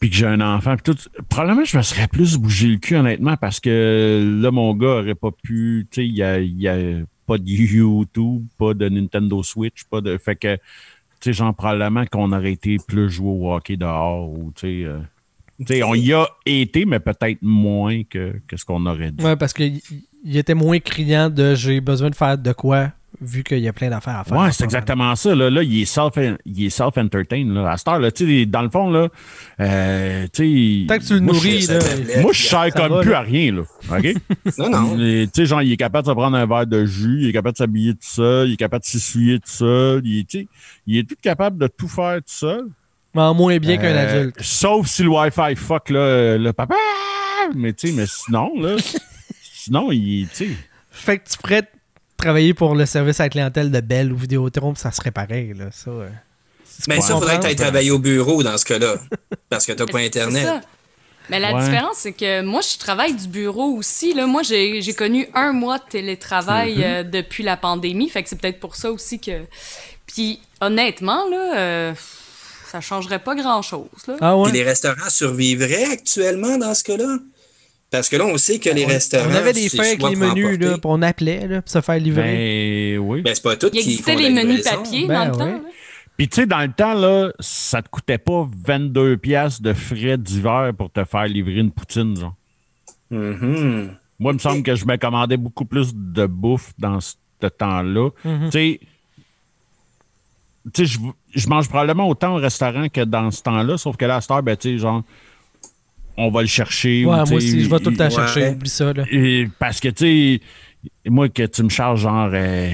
[0.00, 2.96] puis que j'ai un enfant, puis tout, probablement je me serais plus bougé le cul
[2.96, 6.58] honnêtement parce que là, mon gars aurait pas pu, tu sais, il y a, il
[6.58, 6.76] y a
[7.26, 10.16] pas de YouTube, pas de Nintendo Switch, pas de.
[10.16, 10.60] Fait que, tu
[11.20, 14.84] sais, genre, probablement qu'on aurait été plus joué au hockey dehors ou, tu sais.
[14.84, 15.00] euh,
[15.58, 19.24] tu sais, on y a été, mais peut-être moins que, que ce qu'on aurait dit.
[19.24, 19.80] Ouais, parce qu'il
[20.24, 22.90] il était moins criant de j'ai besoin de faire de quoi,
[23.20, 24.36] vu qu'il y a plein d'affaires à faire.
[24.36, 25.34] Ouais, c'est exactement ça.
[25.34, 27.44] Là, là il est self, il est self-entertain.
[27.46, 27.70] Là.
[27.72, 29.08] À cette heure, là, tu sais, dans le fond, là,
[29.60, 30.86] euh, tu sais.
[30.86, 32.20] Tant que tu le moi, nourris, je- là.
[32.22, 33.18] Moi, je sers comme va, plus là.
[33.18, 33.62] à rien, là.
[33.96, 34.14] OK?
[34.58, 34.98] Non, non.
[35.00, 37.28] Et, Tu sais, genre, il est capable de se prendre un verre de jus, il
[37.28, 40.28] est capable de s'habiller tout seul, il est capable de s'essuyer tout seul, il est,
[40.28, 40.48] tu sais,
[40.86, 42.64] il est tout capable de tout faire tout seul.
[43.14, 44.36] Mais en moins bien qu'un Euh, adulte.
[44.42, 46.74] Sauf si le Wi-Fi fuck, là, le papa.
[47.54, 48.76] Mais, tu sais, mais sinon, là,
[49.54, 50.50] sinon, il, tu sais.
[50.90, 51.62] Fait que tu pourrais
[52.16, 55.66] travailler pour le service à la clientèle de Bell ou Vidéotron, ça serait pareil, là.
[55.72, 56.08] Ça, euh,
[56.64, 58.96] si tu Mais ça, comprends, faudrait que tu ailles travailler au bureau dans ce cas-là.
[59.48, 60.44] Parce que t'as pas C'est Internet.
[60.44, 60.60] ça.
[61.30, 61.62] Mais la Ouais.
[61.64, 64.14] différence, c'est que moi, je travaille du bureau aussi.
[64.14, 64.26] Là.
[64.26, 66.82] Moi, j'ai j'ai connu un mois de télétravail Mm-hmm.
[66.84, 68.08] euh, depuis la pandémie.
[68.08, 69.42] Fait que c'est peut-être pour ça aussi que.
[70.06, 71.94] Puis, honnêtement, là, euh,
[72.70, 73.88] ça changerait pas grand-chose.
[74.06, 74.16] là.
[74.20, 74.52] Ah ouais?
[74.52, 77.18] Les restaurants survivraient actuellement dans ce cas-là?
[77.90, 79.30] Parce que là, on sait que les restaurants.
[79.30, 82.96] On avait des fins avec les menus, là, on appelait, là, pour se faire livrer.
[82.96, 83.22] Ben, oui.
[83.22, 85.38] Ben, c'est pas tout Il qui existait font les menus papier Ben dans le ouais.
[85.38, 85.62] temps.
[85.62, 85.70] là.
[86.18, 90.18] Puis, tu sais, dans le temps, là, ça te coûtait pas 22 pièces de frais
[90.18, 92.34] d'hiver pour te faire livrer une poutine, genre.
[93.10, 93.96] Mhm.
[94.18, 97.14] Moi, il me semble que je me commandais beaucoup plus de bouffe dans ce
[97.46, 98.10] temps-là.
[98.24, 98.50] Mhm.
[98.50, 98.80] Tu sais,
[100.74, 100.98] tu sais,
[101.34, 104.30] je, mange probablement autant au restaurant que dans ce temps-là, sauf que là, à cette
[104.30, 105.02] heure, ben, tu sais, genre,
[106.16, 107.04] on va le chercher.
[107.04, 108.10] ou, Ouais, moi aussi, je vais tout le temps ouais.
[108.10, 109.04] chercher, oublie ça, là.
[109.10, 110.40] Et parce que, tu
[111.04, 112.72] sais, moi, que tu me charges genre euh,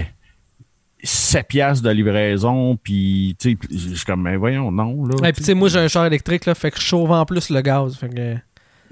[1.02, 5.28] 7 piastres de livraison, puis, tu sais, je suis comme, mais voyons, non, là.
[5.28, 7.24] Et puis, tu sais, moi, j'ai un char électrique, là, fait que je chauffe en
[7.26, 7.96] plus le gaz.
[7.96, 8.36] Fait que.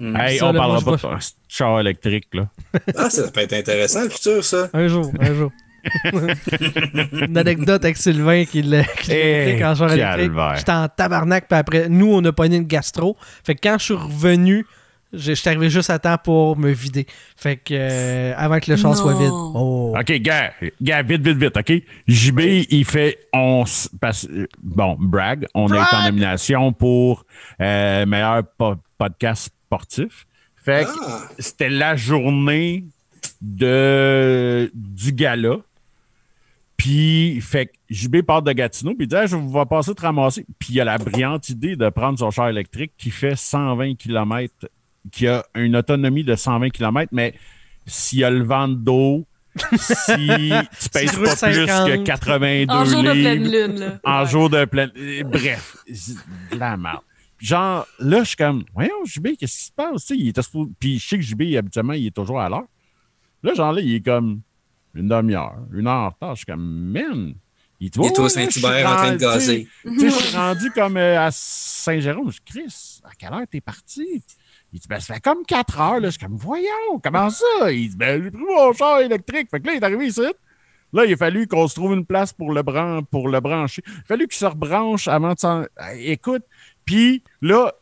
[0.00, 2.48] Hey, ça, on là, parlera moi, pas de char électrique, là.
[2.96, 4.68] Ah, ça peut être intéressant, le futur, ça.
[4.72, 5.52] Un jour, un jour.
[7.12, 10.32] Une anecdote avec Sylvain qui l'a électrique en char électrique.
[10.56, 13.16] J'étais en tabarnak, puis après, nous, on a pogné une gastro.
[13.44, 14.66] Fait que quand je suis revenu,
[15.12, 17.06] je suis arrivé juste à temps pour me vider.
[17.36, 18.94] Fait que, euh, avant que le Non.
[18.94, 19.30] soit vide.
[19.32, 19.94] Oh.
[19.98, 21.72] OK, gars, gars, vite, vite, vite, OK?
[22.08, 23.18] JB, il fait.
[23.34, 23.64] On,
[24.00, 27.26] parce- euh, bon, brag, on a été en nomination pour
[27.60, 30.26] euh, meilleur po- podcast sportif.
[30.64, 31.20] Fait que Ah.
[31.38, 32.84] c'était la journée
[33.40, 35.56] de, du gala.
[36.82, 40.02] Puis, fait que JB part de Gatineau, puis il dit Ah, Je vais passer te
[40.02, 40.44] ramasser.
[40.58, 44.52] Puis, il a la brillante idée de prendre son char électrique qui fait 120 km,
[45.12, 47.34] qui a une autonomie de 120 km, mais
[47.86, 49.24] s'il y a le vent d'eau,
[49.76, 50.02] si
[50.80, 51.88] tu pèses pas plus 50.
[51.88, 53.78] que 82 En jour de pleine lune.
[53.78, 53.98] Là.
[54.02, 54.28] en Ouais.
[54.28, 54.90] jour de pleine.
[54.96, 55.76] euh, Bref,
[56.52, 57.02] de la merde.
[57.38, 60.10] Puis Genre, là, je suis comme, voyons, JB, qu'est-ce qui se passe?
[60.10, 60.32] Il
[60.80, 62.66] Puis je sais que JB, habituellement, il est toujours à l'heure.
[63.44, 64.40] Là, genre, là, il est comme
[64.94, 66.34] une demi-heure, une heure en retard.
[66.34, 67.34] Je suis comme, man.
[67.80, 69.66] Il, est au Saint-Hubert en train de gazer.
[69.82, 72.30] Tu sais, je suis rendu comme euh, à Saint-Jérôme.
[72.30, 74.22] Je dis, Chris, à quelle heure t'es parti?
[74.72, 76.00] Il dit, ben, ça fait comme 4 heures.
[76.00, 76.06] Là.
[76.06, 77.72] Je suis comme, voyons, comment ça?
[77.72, 79.48] Il dit, ben, j'ai pris mon char électrique.
[79.50, 80.20] Fait que là, il est arrivé ici.
[80.92, 83.82] Là, il a fallu qu'on se trouve une place pour le, bran pour le brancher.
[83.84, 85.64] Il a fallu qu'il se rebranche avant de s'en.
[85.96, 86.44] Écoute,
[86.84, 87.72] puis là,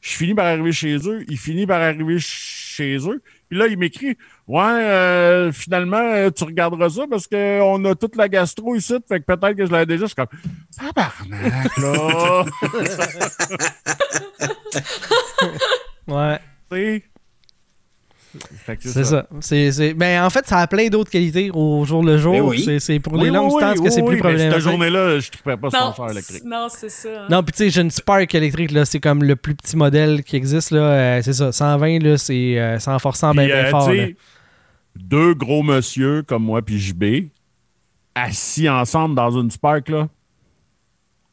[0.00, 1.24] je finis par arriver chez eux.
[1.28, 3.22] Il finit par arriver chez eux.
[3.52, 4.16] Puis là, il m'écrit
[4.48, 8.94] Ouais, euh, finalement, euh, tu regarderas ça parce qu'on a toute la gastro ici.
[9.06, 10.06] Fait que peut-être que je l'avais déjà.
[10.06, 10.28] Je suis comme
[10.74, 12.44] Tabarnak, là.
[16.08, 16.38] Ouais,
[16.70, 16.92] Tu sais.
[16.92, 17.11] Fait que
[18.80, 19.26] c'est ça.
[19.40, 19.94] C'est, c'est...
[19.94, 22.32] Ben, en fait, ça a plein d'autres qualités au jour le jour.
[22.32, 22.62] Ben oui.
[22.64, 24.52] C'est, c'est pour Oui, les longues oui, distances que c'est oui, plus mais problématique.
[24.54, 26.44] Cette journée-là, je ne pas sur Non, mon char électrique.
[26.44, 27.08] non, c'est ça.
[27.08, 27.26] hein.
[27.30, 30.22] Non, puis tu sais, j'ai une Spark électrique, là, c'est comme le plus petit modèle
[30.24, 30.80] qui existe, là.
[30.80, 33.92] euh, c'est ça, 120, là, c'est euh, forçant bien, euh, fort.
[33.92, 34.06] là.
[34.96, 37.28] deux gros monsieur comme moi puis JB,
[38.14, 40.08] assis ensemble dans une Spark, là.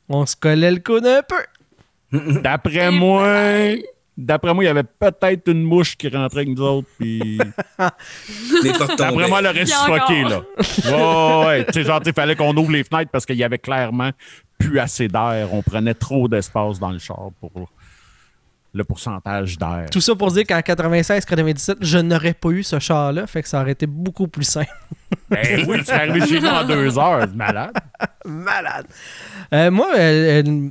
[0.10, 2.42] On se collait le coude un peu.
[2.42, 3.76] D'après moi,
[4.20, 6.88] d'après moi, il y avait peut-être une mouche qui rentrait avec nous autres.
[7.00, 7.38] Puis
[7.78, 10.42] d'après moi, elle aurait suffoqué, là.
[10.88, 11.42] encore.
[11.42, 11.66] Ouais, ouais.
[11.66, 14.12] Tu sais, genre, il fallait qu'on ouvre les fenêtres parce qu'il y avait clairement
[14.58, 15.50] plus assez d'air.
[15.54, 17.70] On prenait trop d'espace dans le char pour
[18.74, 19.88] le pourcentage d'air.
[19.92, 23.62] Tout ça pour dire qu'en 96-97, je n'aurais pas eu ce char-là, fait que ça
[23.62, 24.70] aurait été beaucoup plus simple.
[25.28, 27.72] Ben oui, tu es arrivé chez nous en deux heures, malade.
[28.26, 28.86] Malade.
[29.54, 30.70] Euh, moi, euh, euh,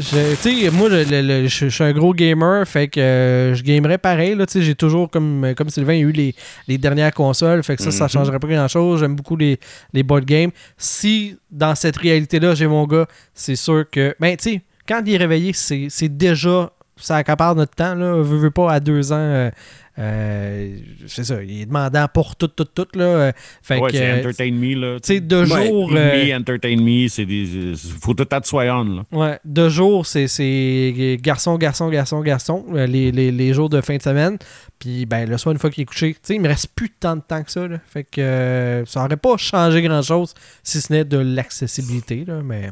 [0.00, 4.36] sais, moi, je suis un gros gamer, fait que euh, je gamerais pareil.
[4.48, 6.34] Tu j'ai toujours, comme, comme Sylvain, eu les,
[6.68, 9.00] les dernières consoles, fait que ça, ça changerait pas grand-chose.
[9.00, 9.58] J'aime beaucoup les,
[9.92, 10.50] les board games.
[10.76, 14.14] Si, dans cette réalité-là, j'ai mon gars, c'est sûr que...
[14.20, 16.72] Ben, tu sais, quand il est réveillé, c'est déjà...
[16.96, 18.16] Ça accapare notre temps, là.
[18.22, 19.16] Veux, veux pas, à deux ans...
[19.16, 19.50] euh,
[19.98, 23.32] euh, c'est ça, il est demandant pour tout, tout, tout, là.
[23.62, 23.96] Fait ouais, que...
[23.96, 25.00] c'est entertain me, là.
[25.00, 25.90] Tu sais, de Ouais, jour...
[25.90, 27.74] Me, euh, entertain me, c'est des.
[28.00, 29.04] Faut tout être soit on, là.
[29.12, 33.96] Ouais, de jour, c'est- c'est garçon, garçon, garçon, garçon, les, les- les jours de fin
[33.96, 34.38] de semaine.
[34.78, 36.88] Puis ben le soir, une fois qu'il est couché, tu sais, il me reste plus
[36.90, 37.68] tant de temps que ça.
[37.68, 37.78] Là.
[37.86, 40.32] Fait que ça aurait pas changé grand chose
[40.62, 42.70] si ce n'est de l'accessibilité, là, mais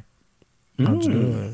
[0.81, 1.51] euh,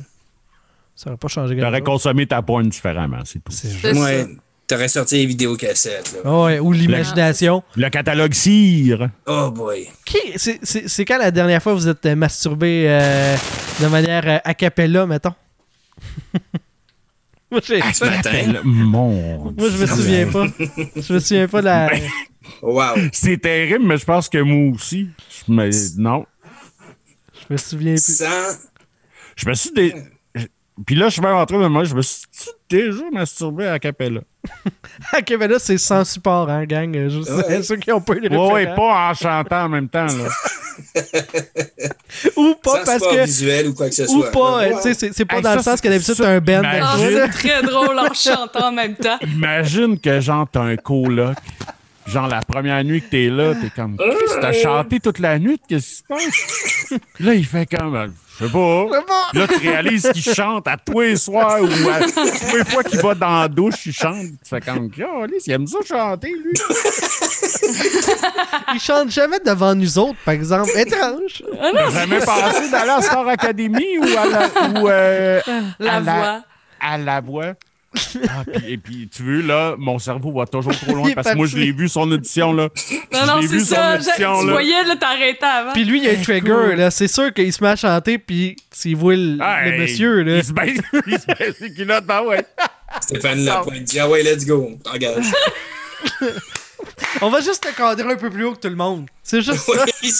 [0.97, 3.53] ça aurait pas changé grand T'aurais consommé ta porn différemment, c'est tout.
[3.53, 4.29] C'est juste- C'est Ouais, ça.
[4.67, 6.13] t'aurais sorti les vidéocassettes.
[6.15, 6.19] Là.
[6.25, 7.63] Ah ouais, ou l'imagination.
[7.77, 9.11] Le catalogue cire.
[9.27, 9.87] Oh boy.
[10.05, 13.37] Qui c'est- C'est c'est quand la dernière fois que vous êtes masturbé euh,
[13.81, 15.35] de manière euh, a cappella, mettons?
[17.51, 18.61] Moi, j'ai- Ce matin.
[18.65, 20.47] Mon moi, je me souviens pas.
[20.97, 21.91] Je me souviens pas de la.
[22.63, 22.95] Wow.
[23.13, 25.09] C'est terrible, mais je pense que moi aussi.
[25.49, 25.71] Me...
[26.01, 26.27] Non.
[27.49, 28.17] Je me souviens plus.
[28.17, 28.59] Sans.
[29.37, 29.71] Je me suis.
[29.73, 29.95] Dé...
[30.85, 32.25] Puis là, je suis même en train de moi, je me suis
[32.69, 34.21] déjà masturbé à Capella.
[35.39, 36.93] Ben là, c'est sans support, hein, gang.
[37.09, 37.63] Je sais, Ouais.
[37.63, 40.29] ceux qui ont pas eu les Ouais, pas en chantant en même temps, là.
[42.37, 43.25] Ou pas sans parce que.
[43.25, 44.31] visuel ou quoi que ce Ou soit.
[44.31, 44.69] pas, là.
[44.77, 46.59] euh, tu sais, c'est- pas Hey, dans ça, le sens que d'habitude, t'as un band.
[46.61, 46.83] imagine.
[46.85, 47.33] Ah, derrière.
[47.33, 49.19] c'est très drôle en chantant en même temps.
[49.23, 51.37] Imagine que, genre, t'as un coloc.
[52.07, 53.97] Genre, la première nuit que t'es là, t'es comme,
[54.41, 57.01] t'as chanté toute la nuit, qu'est-ce qui se passe?
[57.21, 58.07] Là, il fait comme, euh,
[58.41, 58.87] je sais pas.
[59.35, 63.01] Là, tu réalises qu'il chante à tous les soirs ou à toutes les fois qu'il
[63.01, 64.27] va dans la douche, il chante.
[64.43, 66.53] Tu fais comme, oh, il aime ça chanter, lui.
[68.75, 70.71] Ils chantent jamais devant nous autres, par exemple.
[70.77, 71.43] Étrange.
[71.61, 75.41] T'as jamais pensé d'aller à Star Academy ou à la, ou, euh,
[75.79, 76.43] La à voix.
[76.81, 77.53] à la voix.
[78.29, 81.37] Ah, puis- et puis, tu veux, là, mon cerveau va toujours trop loin parce que
[81.37, 82.69] moi, je l'ai vu, son audition, là.
[83.13, 83.95] Non, non, c'est ça.
[83.95, 84.53] audition, Tu là.
[84.53, 85.73] voyais, là, t'arrêtais avant.
[85.73, 86.91] Puis lui, il y a un trigger, là.
[86.91, 90.37] C'est sûr qu'il se met à chanter, puis s'il voit le, Hey, le monsieur, là.
[90.39, 92.45] Il se baisse, il se baisse les culottes, ah ouais.
[93.01, 94.71] Stéphane Lapointe dit Ah ouais, let's go.
[94.85, 95.27] T'engages.
[97.23, 99.07] On va juste te cadrer un peu plus haut que tout le monde.
[99.23, 99.73] C'est juste ça.
[100.03, 100.13] Oui,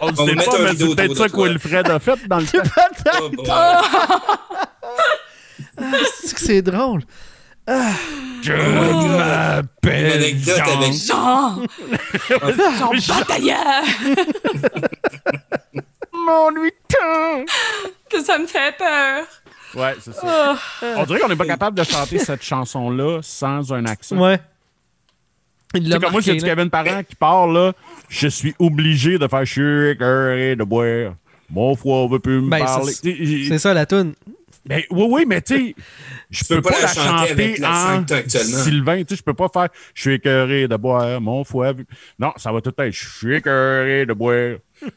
[0.00, 1.48] On ne sait mettre pas, mais c'est peut-être ça de que toi.
[1.48, 3.54] Wilfred a fait dans le temps.
[5.78, 6.00] Oh boy.
[6.22, 7.02] C'est que c'est drôle?
[7.68, 10.62] Je Une m'appelle Jean.
[10.62, 11.62] avec Jean!
[12.94, 13.82] Jean batailleur!
[16.12, 17.44] Mon huiton.
[18.10, 19.24] Que ça me fait peur.
[19.74, 20.56] Ouais, c'est ça.
[20.96, 24.16] On dirait qu'on n'est pas capable de chanter cette chanson-là sans un accent.
[24.16, 24.40] Ouais.
[25.74, 26.44] Sais, comme moi, j'ai du.
[26.44, 27.72] Kevin Parent qui part, là,
[28.08, 29.94] je suis obligé de faire chier, et
[30.56, 31.14] de boire.
[31.50, 32.92] Mon foie veut plus me Ben, parler.
[32.92, 34.14] c'est- C'est ça, la toune.
[34.66, 35.74] Ben, oui, oui, mais tu sais,
[36.28, 38.04] je peux pas, la chanter, avec en.
[38.28, 39.04] Sylvain.
[39.04, 41.72] Tu sais, je peux pas faire «Je suis écœuré de boire, mon foie...»
[42.18, 44.56] Non, ça va tout être «Je suis écœuré de boire.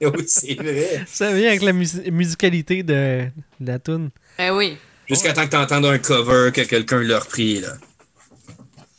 [0.00, 1.04] Oui, c'est vrai.
[1.06, 3.24] Ça vient avec la mus- musicalité de,
[3.60, 4.10] de la toune.
[4.36, 4.76] Ben oui.
[5.08, 7.68] Jusqu'à temps que t'entendes un cover que quelqu'un l'a repris, là.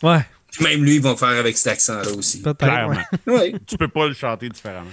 [0.01, 0.21] Ouais,
[0.61, 2.41] Même lui, ils vont faire avec cet accent-là aussi.
[2.57, 2.95] Clairement.
[3.27, 3.53] ouais.
[3.67, 4.89] Tu peux pas le chanter différemment.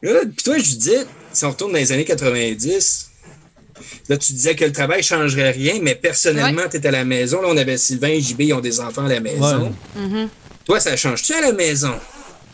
[0.00, 0.12] Puis
[0.44, 0.96] toi, je dis,
[1.32, 3.10] si on retourne dans les années 90,
[4.08, 7.40] là, tu disais que le travail changerait rien, mais personnellement, tu étais à la maison.
[7.42, 9.74] Là, on avait Sylvain et JB, ils ont des enfants à la maison.
[10.64, 11.94] Toi, ça change-tu à la maison?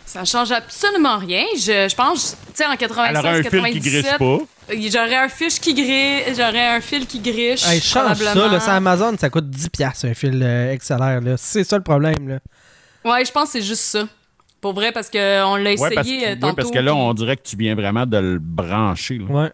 [0.06, 1.44] Ça change absolument rien.
[1.54, 4.38] Je, je pense, tu sais, en 96, Elle aurait un fil qui 97, griche pas.
[4.90, 7.64] J'aurais un fiche qui griche, j'aurais un fil qui griche.
[7.64, 11.20] Hey, change ça, là, sur Amazon, ça coûte 10$ un fil euh, XLR.
[11.20, 11.36] là.
[11.36, 12.28] C'est ça le problème.
[12.28, 12.38] Là.
[13.04, 14.08] Ouais, je pense que c'est juste ça.
[14.60, 16.54] Pour vrai, parce qu'on l'a essayé Ouais, parce, que, euh, ouais, tantôt.
[16.56, 19.18] parce que là, on dirait que tu viens vraiment de le brancher.
[19.18, 19.24] là.
[19.24, 19.50] Ouais.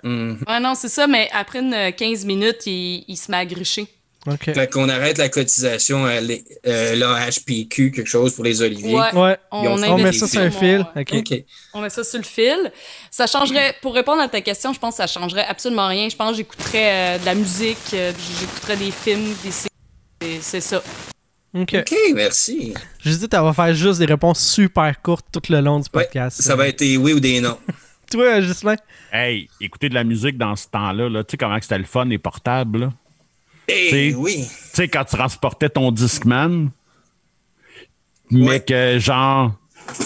[0.49, 3.87] Ouais, non, c'est ça, mais après une 15 minutes, il, il se met à gricher.
[4.27, 4.53] ok.
[4.53, 8.95] Fait qu'on arrête la cotisation à l'H- euh, l'AHPQ, quelque chose pour les oliviers.
[8.97, 9.15] Ouais.
[9.15, 10.85] Ouais, On, on met ça sur un fil.
[10.97, 11.15] Ok.
[11.15, 11.45] OK.
[11.75, 12.73] On met ça sur le fil.
[13.13, 16.09] Ça changerait, pour répondre à ta question, je pense que ça changerait absolument rien.
[16.09, 18.11] Je pense que j'écouterais euh, de la musique, euh,
[18.41, 19.71] j'écouterais des films, des séries.
[20.21, 20.83] C'est- C'est ça.
[21.63, 21.75] Ok.
[21.81, 22.75] OK, merci.
[23.35, 26.43] On va faire juste des réponses super courtes tout le long du Ouais, podcast.
[26.43, 27.59] ça va être des oui ou des non.
[28.11, 28.77] Toi, Gislain?
[29.13, 32.09] Hey, écouter de la musique dans ce temps-là, là, tu sais comment c'était le fun
[32.11, 32.93] et portable, là?
[33.69, 34.45] Eh T'sais, oui.
[34.47, 36.71] Tu sais, quand tu transportais ton Discman,
[38.31, 38.61] mais Ouais.
[38.61, 39.55] que genre,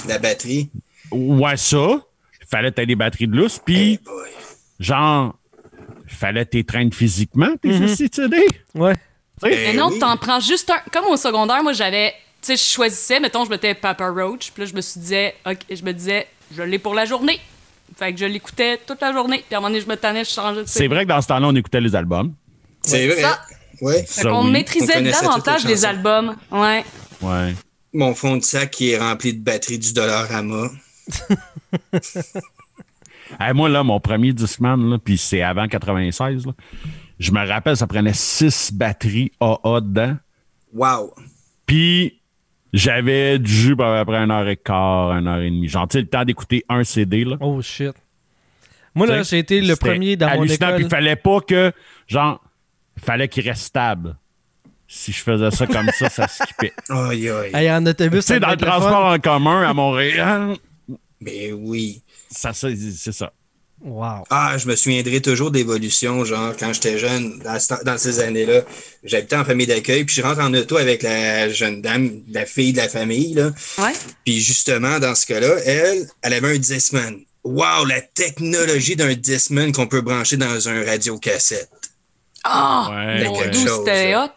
[0.08, 0.70] La batterie.
[1.10, 2.00] ouais, ça,
[2.40, 4.28] il fallait que t'aies des batteries de lousse, puis Eh boy.
[4.78, 5.34] genre,
[6.08, 7.88] il fallait que t'étreignes physiquement tes Mhm.
[7.88, 8.46] CD.
[8.74, 8.94] Ouais.
[9.46, 9.98] Eh Mais non, oui.
[9.98, 10.80] t'en prends juste un.
[10.92, 12.12] Comme au secondaire, moi, j'avais.
[12.42, 15.34] Tu sais, je choisissais, mettons, je mettais Papa Roach, puis là, je me suis disais,
[15.46, 16.26] ok, je me disais,
[16.56, 17.38] je l'ai pour la journée.
[17.98, 20.24] Fait que je l'écoutais toute la journée, puis à un moment donné, je me tannais,
[20.24, 22.32] je changeais de C'est vrai que dans ce temps-là, on écoutait les albums.
[22.82, 23.20] C'est vrai.
[23.20, 23.40] Ça.
[23.82, 24.00] Ouais.
[24.04, 24.52] Fait Ça, qu'on oui.
[24.52, 26.36] Maîtrisait davantage les albums.
[26.50, 26.84] Ouais.
[27.20, 27.54] Ouais.
[27.92, 30.68] Mon fond de sac qui est rempli de batterie du Dollarama.
[33.38, 36.52] Hey, moi, là, mon premier Discman, là, puis c'est avant 96, là,
[37.20, 40.16] je me rappelle, ça prenait six batteries AA dedans.
[40.72, 41.14] Wow.
[41.66, 42.18] Puis
[42.72, 45.68] j'avais du jus pour à peu près une heure et quart, une heure et demie.
[45.68, 47.36] Genre, tu sais, le temps d'écouter un CD, là.
[47.40, 47.92] Oh shit.
[48.94, 50.76] Moi, là, j'ai été le premier dans mon hallucinant, école.
[50.76, 51.72] Puis il fallait pas que,
[52.08, 52.42] genre,
[52.98, 54.16] fallait qu'il reste stable.
[54.88, 56.72] Si je faisais ça comme ça, ça skippait.
[56.88, 57.50] Aïe, aïe.
[57.54, 60.56] Hey, en autobus, Tu sais, dans le transport en commun à Montréal,
[61.20, 62.02] Mais oui.
[62.30, 63.32] ça, ça, c'est ça.
[63.82, 64.24] Wow.
[64.28, 68.60] Ah, je me souviendrai toujours d'évolution, genre quand j'étais jeune, dans, ce- dans ces années-là,
[69.04, 72.72] j'habitais en famille d'accueil, puis je rentre en auto avec la jeune dame, la fille
[72.72, 73.50] de la famille, là.
[73.78, 73.92] Ouais.
[74.26, 77.20] Puis justement, dans ce cas-là, elle, elle avait un Discman.
[77.42, 81.70] Wow, la technologie d'un Discman qu'on peut brancher dans un radio-cassette.
[82.44, 82.90] Ah!
[82.90, 84.28] Ouais, quelque Dieu, chose, c'était hot.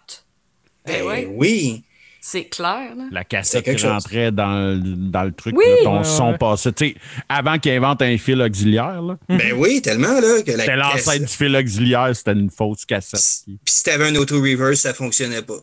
[0.86, 1.28] Ben Ben ouais.
[1.36, 1.84] oui.
[2.26, 3.04] C'est clair, là.
[3.12, 3.92] La cassette qui chose.
[3.92, 4.80] rentrait dans, le-
[5.12, 5.66] dans le truc, Oui.
[5.68, 6.38] là, ton Ouais, son ouais.
[6.38, 6.72] passait.
[6.72, 6.96] Tu sais,
[7.28, 11.04] avant qu'il invente un fil auxiliaire, là, Ben oui, tellement, là, que la c'était l'ancêtre
[11.06, 13.20] cassette- du fil auxiliaire, c'était une fausse cassette.
[13.46, 15.58] Puis si t'avais un auto-reverse, ça fonctionnait pas.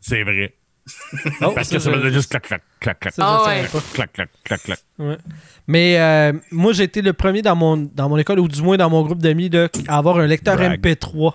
[0.00, 0.54] C'est vrai.
[1.42, 3.66] Oh, Parce que ça faisait juste clac, clac, clac, clac, Ah ouais.
[3.92, 4.78] clac, clac, clac, clac.
[4.98, 5.18] Ouais.
[5.66, 8.78] Mais euh, moi, j'ai été le premier dans mon, dans mon école, ou du moins
[8.78, 9.50] dans mon groupe d'amis,
[9.86, 10.80] à avoir un lecteur Brag.
[10.80, 11.34] MP3.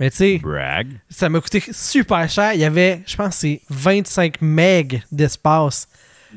[0.00, 0.40] Mais tu sais,
[1.10, 2.54] ça m'a coûté super cher.
[2.54, 5.86] Il y avait, je pense, c'est 25 MB d'espace.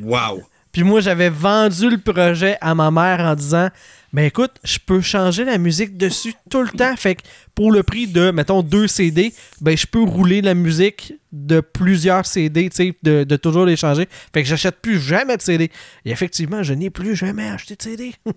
[0.02, 0.44] Wow.
[0.74, 3.70] Puis moi, j'avais vendu le projet à ma mère en disant
[4.12, 6.94] Ben écoute, je peux changer la musique dessus tout le temps.
[6.98, 7.22] Fait que
[7.56, 12.26] pour le prix de, mettons, deux CD, ben je peux rouler la musique de plusieurs
[12.26, 14.10] CD, tu sais, de, de toujours les changer.
[14.34, 15.72] Fait que j'achète plus jamais de CD.
[16.04, 18.14] Et effectivement, je n'ai plus jamais acheté de CD.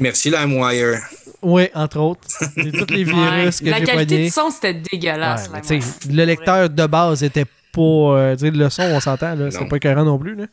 [0.00, 1.00] Merci, LimeWire.
[1.42, 2.20] Oui, entre autres.
[2.28, 3.64] C'est tous les virus Ouais.
[3.66, 4.24] que La j'ai qualité pognés.
[4.26, 5.48] du son, c'était dégueulasse.
[5.48, 7.80] Ouais, mais le lecteur de base était pas.
[7.80, 9.50] euh, tu sais, le son, on s'entend, là.
[9.50, 10.46] C'est pas écœurant non plus, là.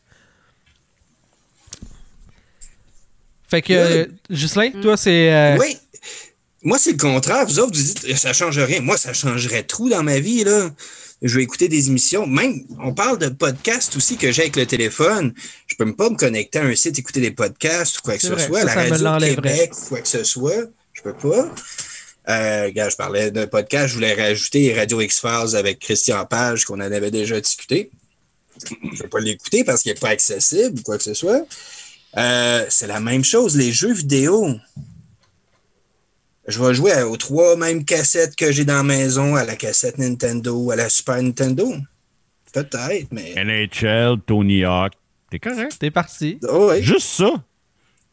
[3.48, 5.32] Fait que, euh, Ghislain, toi, c'est.
[5.34, 5.78] euh, Oui.
[6.64, 7.46] Moi, c'est le contraire.
[7.46, 8.82] Vous autres, vous dites, ça change rien.
[8.82, 10.70] Moi, ça changerait trop dans ma vie, là.
[11.22, 12.28] Je vais écouter des émissions.
[12.28, 15.34] Même, on parle de podcasts aussi que j'ai avec le téléphone.
[15.68, 18.22] Je peux même pas me connecter à un site, écouter des podcasts ou quoi que
[18.22, 18.60] ce vrai, soit.
[18.60, 19.36] ça, la ça radio.
[19.36, 20.70] Québec, quoi que ce soit.
[20.94, 21.54] Je peux pas.
[22.28, 26.76] Euh, regarde, je parlais d'un podcast, je voulais rajouter Radio X-Files avec Christian Page, qu'on
[26.76, 27.92] en avait déjà discuté.
[28.70, 31.46] Je ne vais pas l'écouter parce qu'il n'est pas accessible ou quoi que ce soit.
[32.18, 34.56] Euh, c'est la même chose, les jeux vidéo.
[36.48, 39.98] Je vais jouer aux trois mêmes cassettes que j'ai dans la maison, à la cassette
[39.98, 41.74] Nintendo, à la Super Nintendo.
[42.54, 43.34] Peut-être, mais.
[43.36, 44.94] NHL, Tony Hawk.
[45.32, 45.76] T'es correct?
[45.80, 46.38] T'es parti.
[46.48, 46.82] Oh, oui.
[46.84, 47.32] Juste ça.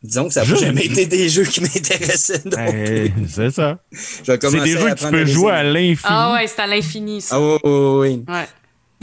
[0.02, 2.40] Disons que ça n'a Juste- jamais été des jeux qui m'intéressaient.
[2.40, 3.12] plus.
[3.28, 3.78] c'est ça.
[3.92, 5.98] C'est des jeux que tu peux jouer à l'infini.
[6.04, 7.36] Ah ouais, c'est à l'infini, ça.
[7.36, 8.24] Ah oui, oui, oui.
[8.26, 8.46] Ouais.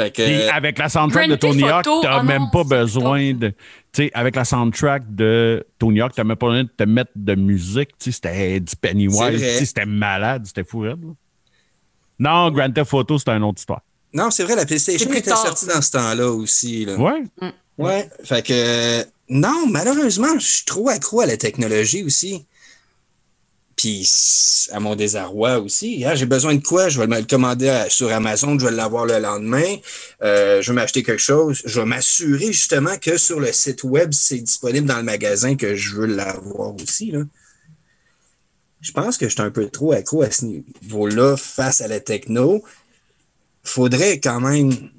[0.08, 3.50] Que, Puis avec la soundtrack de Tony Hawk, t'as Ah même non, pas besoin de.
[3.50, 3.56] Tu
[4.04, 7.36] sais, avec la soundtrack de Tony Hawk, t'as même pas besoin de te mettre de
[7.36, 7.90] musique.
[8.00, 9.66] Tu sais, c'était du Pennywise.
[9.66, 11.12] C'était malade, c'était fou raide, là.
[12.20, 13.82] Non, Grand Theft Auto, c'était une autre histoire.
[14.14, 15.76] Non, c'est vrai, la PlayStation était tard, sortie ça.
[15.76, 16.86] dans ce temps-là aussi.
[16.86, 16.96] Là.
[16.98, 17.24] Ouais.
[17.78, 18.10] Ouais.
[18.24, 19.06] Fait que.
[19.30, 22.46] Non, malheureusement, je suis trop accro à la technologie aussi.
[23.80, 26.04] Puis à mon désarroi aussi.
[26.14, 26.90] J'ai besoin de quoi?
[26.90, 29.78] Je vais le commander sur Amazon, je vais l'avoir le lendemain.
[30.22, 31.62] Euh, je vais m'acheter quelque chose.
[31.64, 35.76] Je vais m'assurer justement que sur le site web, c'est disponible dans le magasin que
[35.76, 37.12] je veux l'avoir aussi.
[37.12, 37.22] Là.
[38.82, 42.02] Je pense que je suis un peu trop accro à ce niveau-là face à la
[42.02, 42.62] techno.
[43.64, 44.90] Faudrait quand même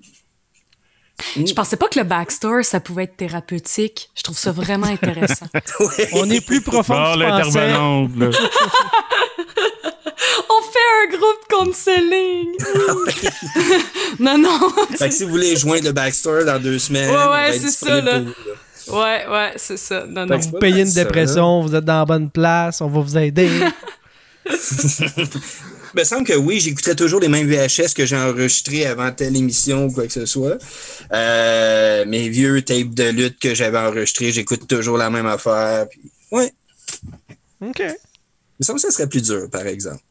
[1.36, 4.10] Je pensais pas que le backstore, ça pouvait être thérapeutique.
[4.14, 5.46] Je trouve ça vraiment intéressant.
[6.12, 8.26] On est plus profond l'intervenante, là.
[10.50, 12.48] On fait un groupe counseling!
[14.20, 14.58] non, non!
[14.98, 17.70] Fait que si vous voulez joindre le Backstore dans deux semaines, Ouais, ouais, être c'est
[17.70, 18.20] ça, là.
[18.20, 20.04] pour vous, Ouais, ouais, c'est ça.
[20.08, 20.40] Non, Fait non.
[20.40, 23.48] Vous payez une ça, dépression, vous êtes dans la bonne place, on va vous aider.
[25.94, 29.36] Il me semble que oui, j'écouterais toujours les mêmes VHS que j'ai enregistrés avant telle
[29.36, 30.58] émission ou quoi que ce soit.
[31.12, 35.88] Euh, mes vieux tapes de lutte que j'avais enregistrés, j'écoute toujours la même affaire.
[35.88, 36.00] Puis,
[36.30, 36.52] ouais.
[37.60, 37.80] OK.
[37.80, 40.02] Mais ça, ça serait plus dur, par exemple.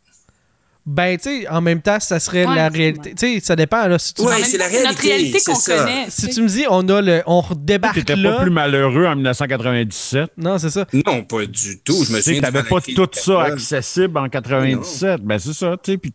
[0.85, 3.13] Ben, tu sais, en même temps, ça serait Ouais, la réalité.
[3.13, 3.85] Tu sais, ça dépend.
[3.87, 6.05] Là, si tu, Ouais, c'est la temps, notre réalité, réalité c'est qu'on connaît.
[6.09, 8.31] si tu me dis, on a le, on débarque T'étais là.
[8.37, 10.31] pas plus malheureux en 1997.
[10.37, 10.85] Non, c'est ça.
[10.93, 12.03] Non, pas du tout.
[12.07, 12.41] Je me souviens.
[12.41, 15.21] t'avais pas tout de ça accessible en 97.
[15.21, 15.97] Ben, c'est ça, tu sais.
[15.97, 16.11] Puis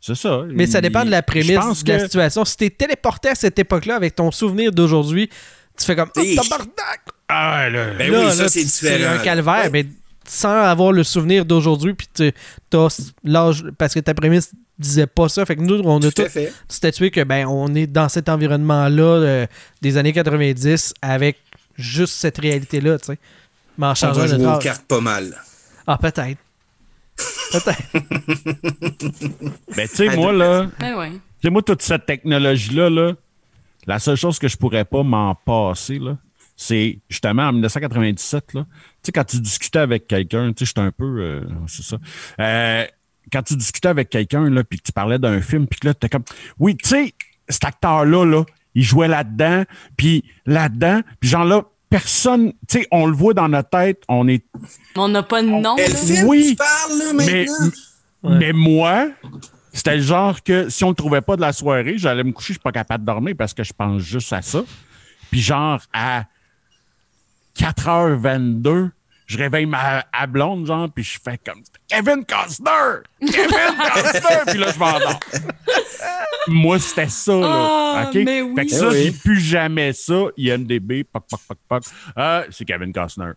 [0.00, 0.40] c'est ça.
[0.50, 2.44] Mais ça dépend de la prémisse de la que- situation.
[2.44, 5.28] Si t'es téléporté à cette époque-là avec ton souvenir d'aujourd'hui,
[5.78, 7.00] tu fais comme oh, tabarnak!
[7.28, 7.86] Ah, là.
[7.98, 9.14] Ben Là, oui, ça, c'est différent.
[9.14, 9.70] un calvaire, Ouais.
[9.72, 9.86] mais
[10.26, 12.32] sans avoir le souvenir d'aujourd'hui, puis tu-
[12.70, 12.88] t'as
[13.24, 13.64] l'âge.
[13.78, 15.44] Parce que ta prémisse disait pas ça.
[15.46, 16.22] Fait que nous, on a Tout
[16.68, 19.46] statué que ben on est dans cet environnement-là euh,
[19.82, 21.38] des années 90 avec
[21.76, 23.18] juste cette réalité-là, tu sais.
[23.78, 24.62] Mais en changeant aux âge.
[24.62, 25.36] cartes pas mal.
[25.86, 26.38] Ah, peut-être.
[27.52, 27.82] peut-être.
[29.76, 30.66] Ben, tu sais, moi, là.
[30.78, 31.10] Ben ouais.
[31.10, 33.12] Tu sais, moi, toute cette technologie-là, là,
[33.86, 36.16] la seule chose que je pourrais pas m'en passer, là,
[36.56, 40.80] c'est justement en 1997, là, tu sais, quand tu discutais avec quelqu'un, tu sais, j'étais
[40.80, 41.04] un peu.
[41.20, 41.96] euh, c'est ça.
[42.40, 42.84] Euh,
[43.32, 45.94] quand tu discutais avec quelqu'un, là, puis que tu parlais d'un film, puis que là,
[45.94, 46.24] tu comme.
[46.58, 47.14] Oui, tu sais,
[47.48, 48.44] cet acteur-là, là,
[48.74, 49.64] il jouait là-dedans,
[49.96, 54.26] puis là-dedans, puis genre là, personne, tu sais, on le voit dans notre tête, on
[54.28, 54.44] est.
[54.96, 55.76] On n'a pas de nom.
[55.76, 57.46] Film, Oui, tu parles, là, Mais?
[58.22, 58.38] Ouais.
[58.38, 59.08] mais moi,
[59.72, 62.54] c'était le genre que si on le trouvait pas de la soirée, j'allais me coucher,
[62.54, 64.62] je suis pas capable de dormir parce que je pense juste à ça.
[65.30, 66.24] Puis genre à
[67.58, 68.90] 4h22,
[69.26, 73.02] je réveille ma à blonde, genre, puis je fais comme Kevin Costner!
[73.20, 74.38] Kevin Costner!
[74.46, 75.20] puis là, je m'endors.
[76.48, 77.48] Moi, c'était ça, là.
[77.96, 78.14] Ah, OK?
[78.24, 78.54] mais oui.
[78.54, 79.02] Fait que ça, Eh oui.
[79.04, 80.24] j'ai plus jamais ça.
[80.36, 81.82] IMDB, poc, poc, poc, poc.
[82.14, 83.32] Ah, c'est Kevin Costner.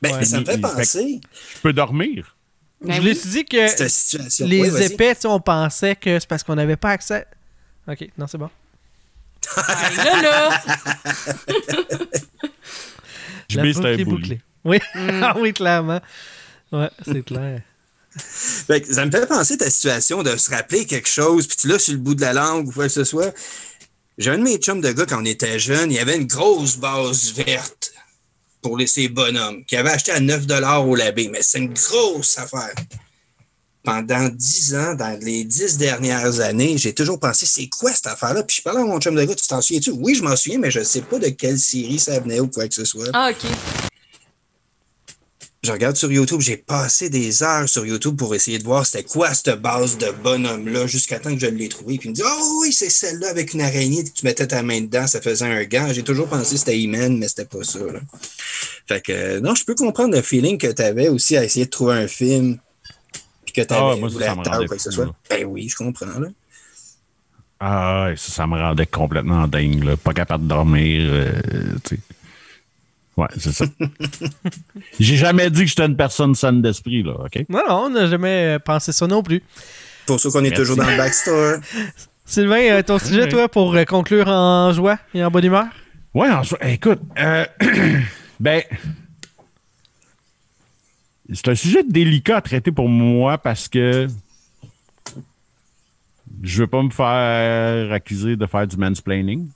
[0.00, 0.24] Ben, Ouais.
[0.24, 1.20] ça me fait penser,
[1.56, 2.36] Je peux dormir.
[2.80, 3.06] Ben Je oui.
[3.06, 4.84] l'ai dit que les vas-y.
[4.92, 7.26] épais, tu sais, on pensait que c'est parce qu'on n'avait pas accès.
[7.88, 8.50] Ok, non, c'est bon.
[9.56, 10.62] Ah, là, là.
[13.50, 14.20] Je La mets boucle un est bouli.
[14.20, 14.40] bouclée.
[14.64, 14.78] Oui,
[15.22, 16.00] ah oui, clairement.
[16.72, 17.62] Ouais, c'est clair.
[18.18, 21.68] Fait que ça me fait penser ta situation de se rappeler quelque chose, puis tu
[21.68, 23.32] l'as sur le bout de la langue ou quoi que ce soit.
[24.18, 26.26] J'ai un de mes chums de gars quand on était jeune, il y avait une
[26.26, 27.92] grosse base verte
[28.60, 30.44] pour les, ces bonhommes qu'il avait acheté à 9
[30.84, 32.74] au labé, mais c'est une grosse affaire.
[33.88, 38.42] Pendant 10 ans, dans les 10 dernières années, j'ai toujours pensé, c'est quoi cette affaire-là?
[38.42, 39.92] Puis je parlais à mon chum de gars, tu t'en souviens-tu?
[39.92, 42.48] Oui, je m'en souviens, mais je ne sais pas de quelle série ça venait ou
[42.48, 43.06] quoi que ce soit.
[43.14, 43.50] Ah, OK.
[45.62, 49.04] Je regarde sur YouTube, j'ai passé des heures sur YouTube pour essayer de voir c'était
[49.04, 51.96] quoi cette base de bonhomme-là jusqu'à temps que je l'ai trouvé.
[51.96, 54.82] Puis il me dit Oh oui, c'est celle-là avec une araignée, tu mettais ta main
[54.82, 55.88] dedans, ça faisait un gant.
[55.92, 57.78] J'ai toujours pensé que c'était He-Man, mais c'était pas ça.
[57.78, 58.00] là.
[58.86, 61.64] Fait que euh, non, je peux comprendre le feeling que tu avais aussi à essayer
[61.64, 62.58] de trouver un film.
[63.58, 65.14] Puis que tu Ah, avais moi, ça, ça me ou rendait quoi que ce soit.
[65.30, 66.06] Ben oui, je comprends.
[66.18, 66.28] Là.
[67.60, 69.96] Ah, ça, ça me rendait complètement dingue, là.
[69.96, 71.32] Pas capable de dormir, euh.
[73.16, 73.64] Ouais, c'est ça.
[75.00, 77.46] J'ai jamais dit que j'étais une personne saine d'esprit, là, OK?
[77.48, 79.42] Non, non, on n'a jamais euh, pensé ça non plus.
[80.06, 81.56] Pour ça qu'on est toujours dans le backstore.
[82.24, 85.66] Sylvain, euh, ton sujet, toi, pour euh, conclure en joie et en bonne humeur?
[86.14, 87.44] Ouais, en soi, écoute, euh,
[88.40, 88.62] ben,
[91.32, 94.08] c'est un sujet délicat à traiter pour moi parce que
[96.42, 99.48] je veux pas me faire accuser de faire du mansplaining.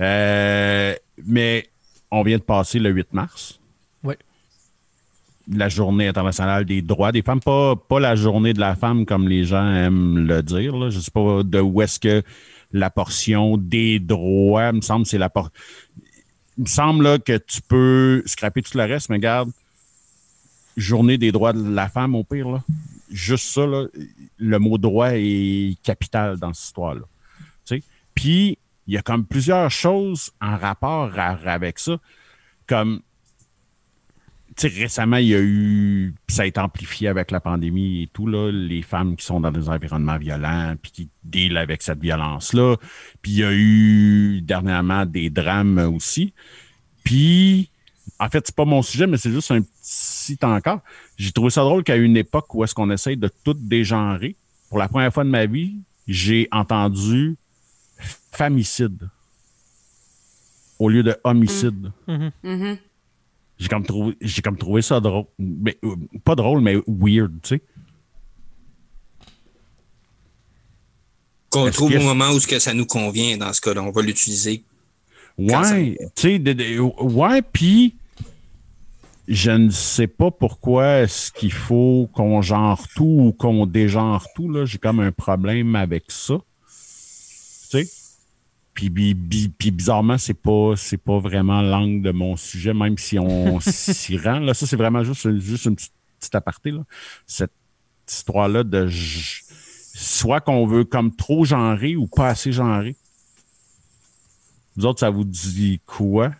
[0.00, 0.94] Euh,
[1.26, 1.68] mais
[2.10, 3.60] on vient de passer le 8 mars.
[4.04, 4.14] Oui.
[5.52, 7.40] La journée internationale des droits des femmes.
[7.40, 10.76] Pas, pas la journée de la femme comme les gens aiment le dire.
[10.76, 10.90] Là.
[10.90, 12.22] Je sais pas de où est-ce que
[12.72, 15.52] la portion des droits, me semble, c'est la portion.
[16.58, 19.50] Il me semble là, que tu peux scraper tout le reste, mais regarde,
[20.78, 22.64] journée des droits de la femme, au pire, là.
[23.10, 23.86] Juste ça, là,
[24.36, 27.04] le mot droit est capital dans cette histoire-là.
[28.14, 31.98] Puis, il y a comme plusieurs choses en rapport avec ça.
[32.66, 33.00] Comme,
[34.56, 38.06] tu sais, récemment, il y a eu, ça a été amplifié avec la pandémie et
[38.08, 42.00] tout, là, les femmes qui sont dans des environnements violents, puis qui deal avec cette
[42.00, 42.76] violence-là.
[43.22, 46.32] Puis il y a eu dernièrement des drames aussi.
[47.04, 47.70] Puis,
[48.18, 49.70] en fait, c'est pas mon sujet, mais c'est juste un petit
[50.42, 50.80] encore.
[51.16, 54.36] J'ai trouvé ça drôle qu'à une époque où est-ce qu'on essaye de tout dégenrer,
[54.68, 55.76] pour la première fois de ma vie,
[56.06, 57.36] j'ai entendu
[58.32, 59.08] famicide
[60.78, 61.90] au lieu de homicide.
[62.06, 62.78] Mhm.
[63.58, 65.24] J'ai comme trouvé, j'ai comme trouvé ça drôle.
[65.38, 67.62] Mais, euh, pas drôle, mais weird, tu sais.
[71.50, 73.82] Qu'on trouve au moment où ce que ça nous convient dans ce cas-là.
[73.82, 74.62] On va l'utiliser.
[75.38, 77.94] Ouais, tu sais, ouais, puis
[79.28, 84.50] je ne sais pas pourquoi est-ce qu'il faut qu'on genre tout ou qu'on dégenre tout,
[84.50, 84.64] là.
[84.64, 86.34] J'ai comme un problème avec ça.
[86.66, 87.88] Tu sais?
[88.74, 92.96] Puis, bi- bi- puis bizarrement, c'est pas, c'est pas vraiment l'angle de mon sujet, même
[92.96, 94.38] si on s'y rend.
[94.38, 96.70] Là, ça, c'est vraiment juste, juste une petite, petite aparté.
[96.70, 96.84] Là.
[97.26, 97.52] Cette
[98.08, 99.42] histoire-là de j-
[99.94, 102.94] soit qu'on veut comme trop genrer ou pas assez genrer.
[104.76, 106.30] Vous autres, ça vous dit quoi?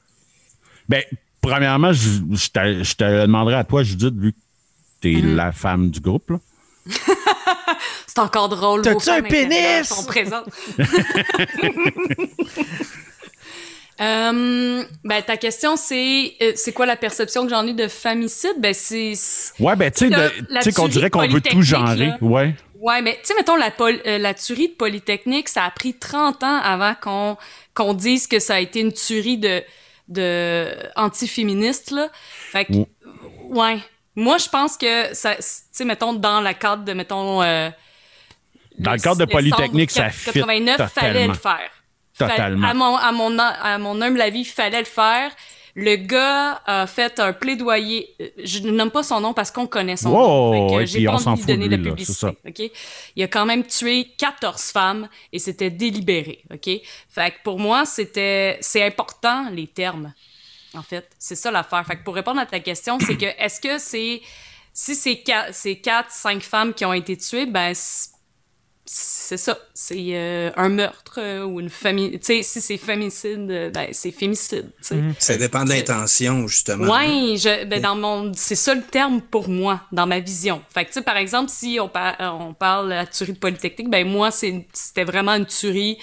[0.89, 1.03] Ben,
[1.41, 4.39] premièrement, je, je te, je te demanderai à toi, Judith, vu que
[5.01, 5.35] t'es Mm-hmm.
[5.37, 6.31] la femme du groupe.
[6.31, 6.39] Là.
[8.07, 8.83] C'est encore drôle.
[8.83, 9.87] T'as-tu un pénis?
[9.89, 10.49] sont présentes.
[14.01, 18.55] Euh, ben, ta question, c'est euh, c'est quoi la perception que j'en ai de famicide?
[18.59, 19.13] Ben, c'est.
[19.59, 22.07] Ouais, ben, tu sais, La- de- la tu sais qu'on dirait qu'on veut tout genrer.
[22.07, 22.17] là.
[22.21, 22.55] Ouais.
[22.79, 25.95] Ouais, mais tu sais, mettons, la, pol- euh, la tuerie de Polytechnique, ça a pris
[25.95, 27.37] 30 ans avant qu'on
[27.75, 29.65] qu'on dise que ça a été une tuerie de,
[30.09, 30.67] de
[30.97, 32.09] anti-féministes, là.
[32.53, 32.73] Fait que,
[33.51, 33.79] ouais.
[34.17, 37.71] Moi, je pense que ça, tu sais, mettons, dans la cadre de, mettons, euh,
[38.79, 41.35] Dans le cadre de Polytechnique, ça fit 89, fallait le totalement.
[41.35, 41.71] faire.
[42.15, 42.67] Fa- Totalement.
[42.69, 45.31] À mon, à, mon, à mon humble avis, fallait le faire.
[45.81, 48.13] Le gars a fait un plaidoyer.
[48.21, 50.71] euh, Je ne nomme pas son nom parce qu'on connaît son Wow, nom.
[50.71, 52.27] Fait que et j'ai pas on envie s'en de donner lui, publicité.
[52.45, 52.71] c'est OK?
[53.15, 56.43] Il a quand même tué 14 femmes et c'était délibéré.
[56.53, 56.69] OK?
[57.09, 60.13] Fait que pour moi, c'était, c'est important, les termes.
[60.75, 61.87] En fait, c'est ça l'affaire.
[61.87, 64.21] Fait que pour répondre à ta question, c'est que est-ce que c'est
[64.73, 67.73] si c'est quatre, c'est quatre, cinq femmes qui ont été tuées, ben
[68.91, 72.13] c'est ça, c'est euh, un meurtre euh, ou une famille.
[72.13, 74.71] Tu sais, si c'est fémicide, euh, ben c'est fémicide.
[74.81, 74.97] sais.
[75.19, 76.85] Ça dépend de l'intention, justement.
[76.91, 80.63] Ouais, je, ben dans mon, c'est ça le terme pour moi, dans ma vision.
[80.73, 83.39] Fait que tu sais, par exemple, si on, par- on parle de la tuerie de
[83.39, 85.99] Polytechnique, ben moi, c'est, c'était vraiment une tuerie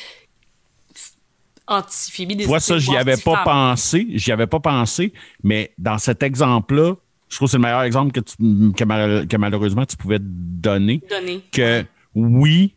[1.67, 2.47] anti-féministe.
[2.47, 4.07] Toi, ça, j'y avais pas pensé.
[4.13, 5.13] J'y avais pas pensé.
[5.43, 6.95] Mais dans cet exemple-là,
[7.29, 8.35] je trouve que c'est le meilleur exemple que, tu-
[8.77, 11.01] que, mal- que malheureusement tu pouvais donner.
[11.09, 11.41] Donné.
[11.51, 11.83] Que
[12.13, 12.74] oui,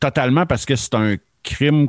[0.00, 1.88] totalement, parce que c'est un crime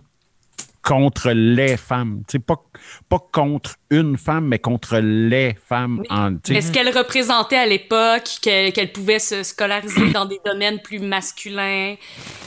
[0.88, 2.24] contre les femmes.
[2.28, 2.64] Tu sais, pas,
[3.10, 6.02] pas contre une femme, mais contre les femmes.
[6.10, 6.54] En, tu sais.
[6.54, 11.96] Mais ce qu'elle représentait à l'époque, qu'elle, pouvait se scolariser dans des domaines plus masculins,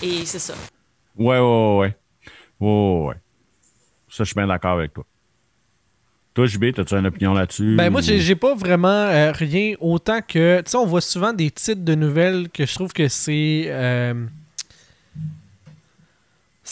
[0.02, 0.54] et c'est ça.
[1.16, 1.96] Ouais, ouais, ouais, ouais.
[2.60, 3.14] Ouais, ouais.
[4.08, 5.04] Ça, je suis bien d'accord avec toi.
[6.32, 7.76] Toi, JB, as-tu une opinion là-dessus?
[7.76, 10.62] Ben moi, ou- j'ai pas vraiment euh, rien autant que...
[10.62, 13.64] Tu sais, on voit souvent des titres de nouvelles que je trouve que c'est...
[13.66, 14.14] euh,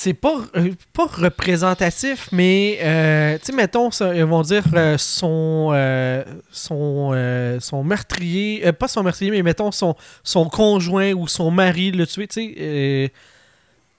[0.01, 2.79] c'est pas, euh, pas représentatif, mais...
[2.83, 6.23] euh, tu sais, mettons, ils vont dire euh, son, euh,
[6.53, 8.73] son, son meurtrier...
[8.75, 13.13] pas son meurtrier, mais mettons son, son conjoint ou son mari l'a tué, tu sais...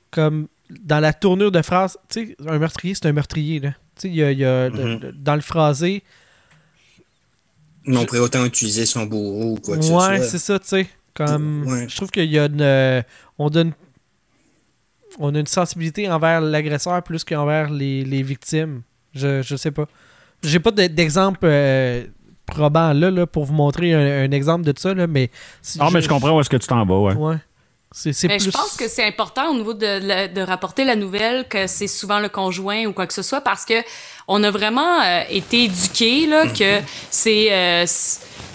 [0.10, 3.70] comme dans la tournure de phrase, tu sais, un meurtrier, c'est un meurtrier, là.
[3.96, 5.12] Tu sais, il y a, il y a- Mhm.
[5.16, 6.02] dans le phrasé...
[7.86, 10.68] Mais on pourrait autant utiliser son bourreau ou quoi que ouais, ce c'est ça, tu
[10.68, 10.88] sais.
[11.14, 11.88] Comme, Ouais.
[11.90, 13.04] Je trouve qu'il y a une.
[13.40, 13.74] on donne.
[15.20, 18.82] On a une sensibilité envers l'agresseur plus qu'envers les, les victimes.
[19.14, 19.86] Je, je sais pas.
[20.44, 22.06] J'ai pas de- d'exemple euh,
[22.46, 25.30] probant là, là pour vous montrer un, un exemple de ça, là, mais.
[25.62, 27.14] si Ah, mais je comprends où est-ce que tu t'en vas, ouais.
[27.14, 27.36] Ouais.
[28.06, 28.46] Mais plus.
[28.46, 32.20] je pense que c'est important au niveau de, de rapporter la nouvelle que c'est souvent
[32.20, 33.74] le conjoint ou quoi que ce soit parce que
[34.32, 37.86] on a vraiment euh, été éduqués là que c'est euh,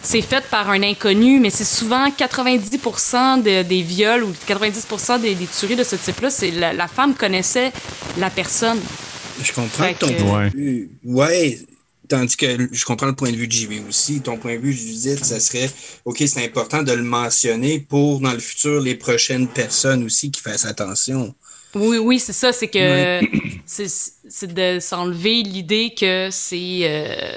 [0.02, 5.34] c'est fait par un inconnu, mais c'est souvent 90% de- des viols ou 90% des,
[5.34, 7.72] des tueries de ce type-là, c'est la, la femme connaissait
[8.18, 8.78] la personne.
[9.42, 10.50] Je comprends Fait ton que- point Ouais.
[10.50, 10.90] de vue.
[11.04, 11.58] Ouais.
[12.06, 14.20] Tandis que je comprends le point de vue de JV aussi.
[14.20, 15.70] Ton point de vue, Judith, ça serait
[16.04, 20.42] OK, c'est important de le mentionner pour dans le futur les prochaines personnes aussi qui
[20.42, 21.34] fassent attention.
[21.74, 23.20] Oui, oui, c'est ça, c'est que
[23.66, 26.80] c'est c'est de s'enlever l'idée que c'est.
[26.82, 27.36] euh,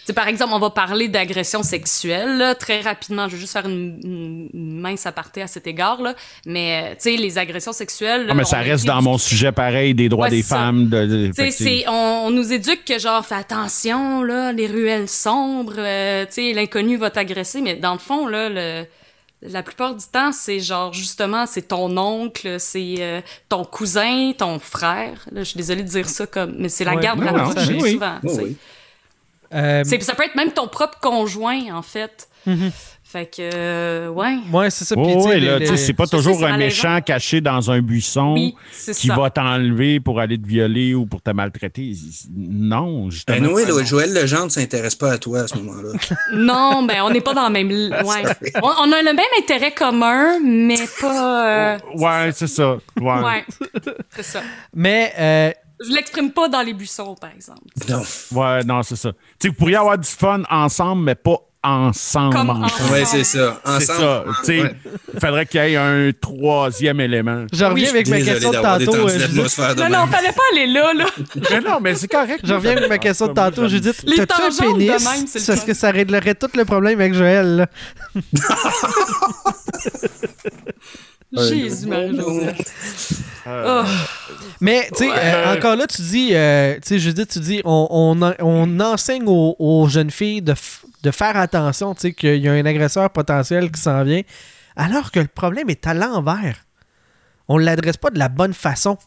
[0.00, 3.28] tu sais, par exemple, on va parler d'agression sexuelle, là, très rapidement.
[3.28, 6.14] Je vais juste faire une, une- une mince aparté à cet égard, là.
[6.46, 8.22] Mais, euh, tu sais, les agressions sexuelles.
[8.24, 10.88] là, Ah, mais ça reste dans mon sujet pareil, des droits Ouais, des femmes.
[10.88, 14.22] De, de- tu sais, fait que c'est, on, on nous éduque que genre, fais attention,
[14.22, 18.48] là, les ruelles sombres, euh, tu sais, l'inconnu va t'agresser, mais dans le fond, là,
[18.48, 18.86] le,
[19.42, 24.58] la plupart du temps, c'est genre, justement, c'est ton oncle, c'est euh, ton cousin, ton
[24.58, 25.24] frère.
[25.30, 27.02] Là, je suis désolée de dire ça comme, mais c'est la Ouais.
[27.02, 27.92] garde Non, non, rapprochée, oui, oui.
[27.92, 28.18] souvent.
[28.24, 28.56] Oui.
[29.54, 32.28] Euh, C'est- ça peut être même ton propre conjoint, en fait.
[32.46, 32.70] Mhm.
[33.10, 34.36] Fait que, euh, ouais.
[34.52, 34.94] Ouais, c'est ça.
[34.98, 37.70] Oh, puis, ouais, le- là, le- tu sais, c'est pas toujours un méchant caché dans
[37.70, 39.16] un buisson Oui, qui ça.
[39.16, 41.92] va t'enlever pour aller te violer ou pour te maltraiter.
[42.36, 43.38] Non, justement.
[43.38, 43.84] Ben, Noé, Ah, non.
[43.84, 45.92] Joël Legendre ne s'intéresse pas à toi à ce moment-là.
[46.34, 47.68] Non, ben on n'est pas dans le même.
[47.70, 48.50] Ouais.
[48.62, 51.46] On, on a le même intérêt commun, mais pas.
[51.76, 52.76] euh, Ouais, c'est ça.
[53.00, 53.22] Ouais.
[53.22, 53.44] Ouais,
[54.14, 54.42] c'est ça.
[54.74, 55.50] Mais euh,
[55.82, 57.60] Je l'exprime pas dans les buissons, par exemple.
[57.88, 58.02] non.
[58.32, 59.12] Ouais, non, c'est ça.
[59.12, 62.34] Tu sais, vous pourriez avoir du fun ensemble, mais pas ensemble.
[62.34, 62.90] Comme ensemble.
[62.92, 63.60] Ouais, c'est ça.
[63.64, 63.98] C'est Ensemble.
[64.00, 64.24] ça.
[64.40, 64.74] Tu sais, Ouais.
[65.14, 67.46] il faudrait qu'il y ait un troisième élément.
[67.52, 69.08] Je reviens Oui, avec ma question de tantôt.
[69.08, 71.06] euh, Non, non, fallait pas aller là, là.
[71.50, 72.40] mais non, mais c'est correct.
[72.44, 74.02] Je reviens avec ma question de tantôt, Judith.
[74.06, 74.92] Les T'as-tu un pénis?
[75.26, 77.56] c'est C'est parce que ça réglerait tout le problème avec Joël.
[77.56, 77.66] là.
[81.48, 82.56] Jésus, Marie-Joseph.
[83.46, 83.88] Euh, Oh.
[84.60, 87.86] Mais, tu sais, euh, encore là, tu dis, euh, tu sais, Judith, tu dis, on,
[87.90, 92.36] on, on enseigne aux, aux jeunes filles de, f- de faire attention, tu sais, qu'il
[92.36, 94.22] y a un agresseur potentiel qui s'en vient,
[94.76, 96.64] alors que le problème est à l'envers.
[97.48, 98.98] On ne l'adresse pas de la bonne façon.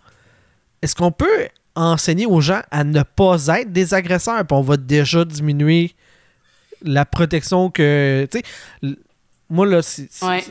[0.82, 4.78] Est-ce qu'on peut enseigner aux gens à ne pas être des agresseurs, puis on va
[4.78, 5.94] déjà diminuer
[6.84, 8.96] la protection que, tu sais,
[9.50, 10.44] moi, là, c'est Ouais,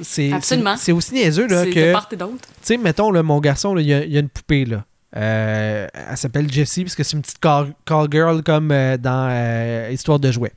[0.93, 1.89] aussi niaiseux, là, C'est que...
[1.89, 2.37] de part et d'autre.
[2.37, 4.85] Tu sais, mettons, là, mon garçon, il y, a- il y a une poupée, là.
[5.17, 9.29] Euh, elle s'appelle Jessie, parce que c'est une petite call, call girl comme euh, dans
[9.31, 10.53] euh, Histoire de jouets.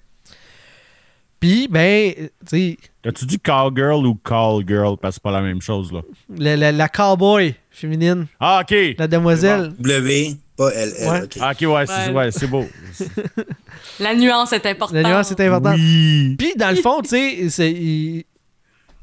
[1.44, 4.96] Puis, ben, tu sais, As-tu dit cowgirl ou call girl?
[4.98, 6.00] Parce que c'est pas la même chose, là.
[6.38, 8.96] la, la, la cowboy féminine, Ah, OK.
[8.98, 9.74] la demoiselle.
[9.78, 10.94] W, pas LL.
[11.10, 11.22] Ouais.
[11.24, 11.38] ok.
[11.42, 12.14] Ah, OK, ouais, c'est Ouais.
[12.14, 12.64] ouais, c'est beau.
[14.00, 14.96] La nuance est importante.
[14.96, 15.76] La nuance est importante.
[15.78, 16.36] Oui.
[16.40, 18.24] Puis, dans le fond, tu sais, il-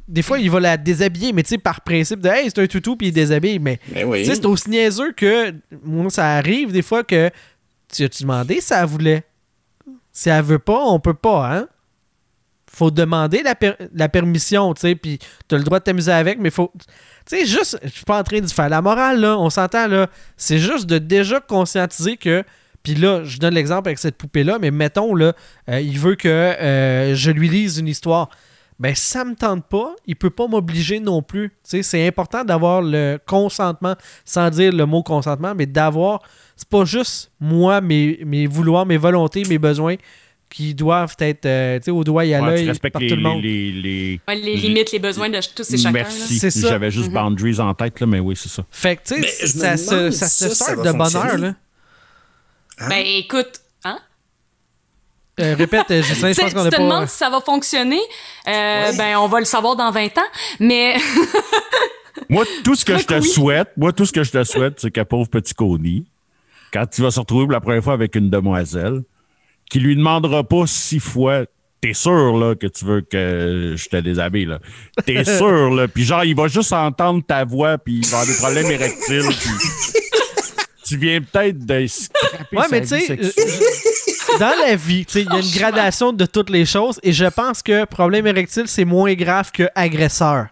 [0.09, 2.67] des fois, il va la déshabiller, mais tu sais, par principe de, hey, c'est un
[2.67, 3.59] toutou, puis il déshabille.
[3.59, 4.21] Mais, Ben oui.
[4.23, 5.53] tu sais, c'est aussi niaiseux que,
[5.85, 7.31] moi, ça arrive des fois que,
[7.93, 9.25] tu as-tu demandé si elle voulait?
[10.11, 11.69] Si elle veut pas, on peut pas, hein?
[12.81, 13.55] Faut demander la,
[13.93, 16.73] la permission, tu sais, puis t'as le droit de t'amuser avec, mais faut.
[17.29, 19.87] Tu sais, juste, je suis pas en train de faire la morale, là, on s'entend,
[19.87, 20.09] là.
[20.39, 22.43] C'est juste de déjà conscientiser que.
[22.83, 25.35] Puis là, je donne l'exemple avec cette poupée-là, mais mettons, là,
[25.69, 28.31] euh, il veut que euh, je lui lise une histoire.
[28.79, 31.51] Ben, ça me tente pas, il peut pas m'obliger non plus.
[31.51, 33.95] Tu sais, c'est important d'avoir le consentement,
[34.25, 36.23] sans dire le mot consentement, mais d'avoir.
[36.57, 39.97] C'est pas juste moi, mes, mes vouloirs, mes volontés, mes besoins
[40.51, 43.09] qui doivent être euh, tu sais, au doigt et à Ouais, tu l'œil par les,
[43.09, 43.43] tout le monde.
[43.43, 45.93] les, les, Ouais, les limites, les besoins de tous et chacun.
[45.93, 46.39] Merci.
[46.39, 46.69] C'est ça.
[46.69, 48.65] J'avais juste boundaries en tête, là, mais oui, c'est ça.
[48.71, 51.55] Fait que, tu sais, ça, se, ça de bonheur, là.
[52.79, 52.89] Hein?
[52.89, 53.99] Ben écoute, hein?
[55.39, 56.83] Euh, répète, euh, Gislain, je Tu pense qu'on tu te pas...
[56.83, 58.01] demandes si ça va fonctionner.
[58.49, 58.93] Euh.
[58.97, 60.31] Ben, on va le savoir dans 20 ans.
[60.59, 60.97] Mais
[62.29, 63.29] Moi, tout ce que je te Oui.
[63.29, 66.07] souhaite, moi, tout ce que je te souhaite, c'est que pauvre petit Connie,
[66.73, 69.03] quand il va se retrouver pour la première fois avec une demoiselle,
[69.71, 71.45] qui lui demandera pas six fois
[71.81, 74.45] T'es sûr là, que tu veux que je te déshabille?
[74.45, 74.59] là?
[75.07, 75.71] T'es sûr?
[75.71, 75.89] Là?
[75.89, 79.23] Puis genre, il va juste entendre ta voix, puis il va avoir des problèmes érectiles.
[79.29, 79.51] puis
[80.85, 83.47] tu viens peut-être de scraper Ouais, sa mais tu vie sais, sexuelle.
[84.35, 87.01] euh, dans la vie, tu sais, il y a une gradation de toutes les choses
[87.03, 90.49] et je pense que problème érectile, c'est moins grave que agresseur.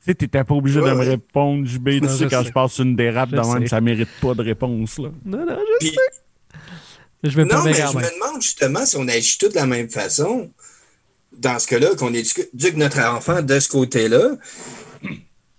[0.00, 1.88] Tu sais, t'étais pas obligé Ouais, de me répondre, JB.
[2.00, 2.48] Tu sais, quand sais.
[2.48, 4.98] je passe une dérape de même, ça mérite pas de réponse.
[4.98, 5.10] Là.
[5.26, 5.92] Non, non, je sais.
[7.22, 10.50] Je Non, mais je me demande justement si on agit tous de la même façon.
[11.32, 14.30] Dans ce cas-là, qu'on éduque notre enfant de ce côté-là,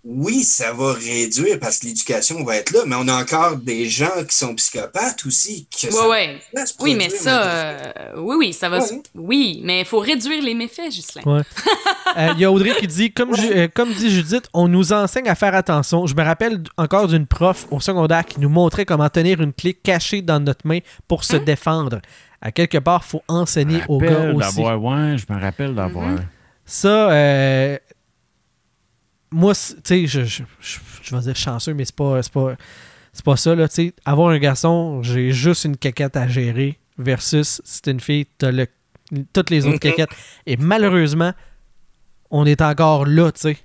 [0.06, 3.90] oui, ça va réduire parce que l'éducation va être là, mais on a encore des
[3.90, 5.68] gens qui sont psychopathes aussi.
[5.70, 6.40] Que ça ouais,
[6.80, 8.80] Oui, mais ça, euh, oui, oui, ça va.
[8.80, 8.86] Ouais.
[8.88, 10.90] se- Oui, mais il faut réduire les méfaits.
[11.26, 11.42] Ouais.
[12.18, 15.30] Euh, Il y a Audrey qui dit, comme, euh, comme dit Judith, on nous enseigne
[15.30, 16.08] à faire attention.
[16.08, 19.76] Je me rappelle encore d'une prof au secondaire qui nous montrait comment tenir une clé
[19.76, 22.02] cachée dans notre main pour se défendre.
[22.42, 24.56] À quelque part, faut enseigner aux gars rappelle aussi.
[24.58, 26.08] d'avoir- Ouais, je me rappelle d'avoir.
[26.66, 27.78] Ça, euh,
[29.32, 32.56] moi, tu sais, je, je, je, je vais dire chanceux, mais c'est pas, c'est pas,
[33.14, 33.68] c'est pas ça, là.
[33.68, 38.00] Tu sais, avoir un garçon, j'ai juste une caquette à gérer versus si t'es une
[38.00, 38.68] fille, t'as le,
[39.34, 39.80] toutes les autres Mhm.
[39.80, 40.10] caquettes.
[40.46, 41.34] Et malheureusement,
[42.32, 43.58] on est encore là, tu sais.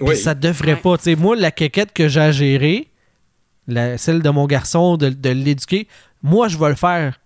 [0.00, 0.16] Oui.
[0.16, 0.80] ça devrait Ouais.
[0.80, 0.96] pas.
[0.98, 2.86] Tu sais, moi, la caquette que j'ai à gérer,
[3.66, 5.88] la- celle de mon garçon, de, de l'éduquer,
[6.22, 7.18] moi, je vais le faire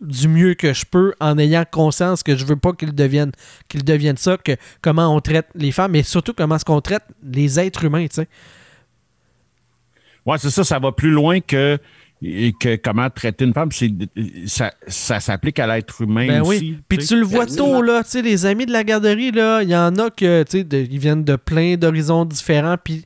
[0.00, 3.32] du mieux que je peux en ayant conscience que je veux pas qu'il devienne
[3.68, 4.52] qu'il devienne ça, que
[4.82, 8.16] comment on traite les femmes, mais surtout comment est-ce qu'on traite les êtres humains, tu
[8.16, 8.28] sais.
[10.26, 11.78] Ouais, c'est ça, ça va plus loin que,
[12.20, 13.70] que comment traiter une femme.
[13.70, 13.90] C'est,
[14.46, 16.58] ça, ça s'applique à l'être humain Ben aussi.
[16.58, 16.78] oui.
[16.88, 19.68] Puis tu le vois tôt, là, tu sais, les amis de la garderie, là, il
[19.68, 23.04] y en a que, tu sais, ils viennent de plein d'horizons différents, puis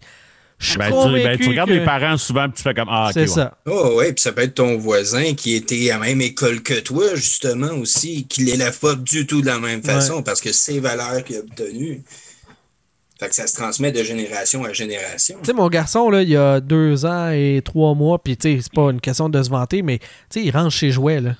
[0.61, 2.89] je suis Ben, tu, ben, tu regardes que les parents souvent, puis tu fais comme
[2.91, 3.13] Ah, ok.
[3.15, 3.27] c'est ouais.
[3.27, 3.55] ça.
[3.67, 6.79] Oh, oui, puis ça peut être ton voisin qui était à la même école que
[6.81, 10.79] toi, justement, aussi, qui l'élève pas du tout de la même façon parce que c'est
[10.79, 12.03] valeurs qu'il a obtenues.
[13.19, 15.37] Fait que ça se transmet de génération à génération.
[15.43, 18.57] Tu sais, mon garçon, là, il y a deux ans et trois mois, puis tu
[18.57, 21.21] sais, c'est pas une question de se vanter, mais tu sais, il range ses jouets,
[21.21, 21.37] là.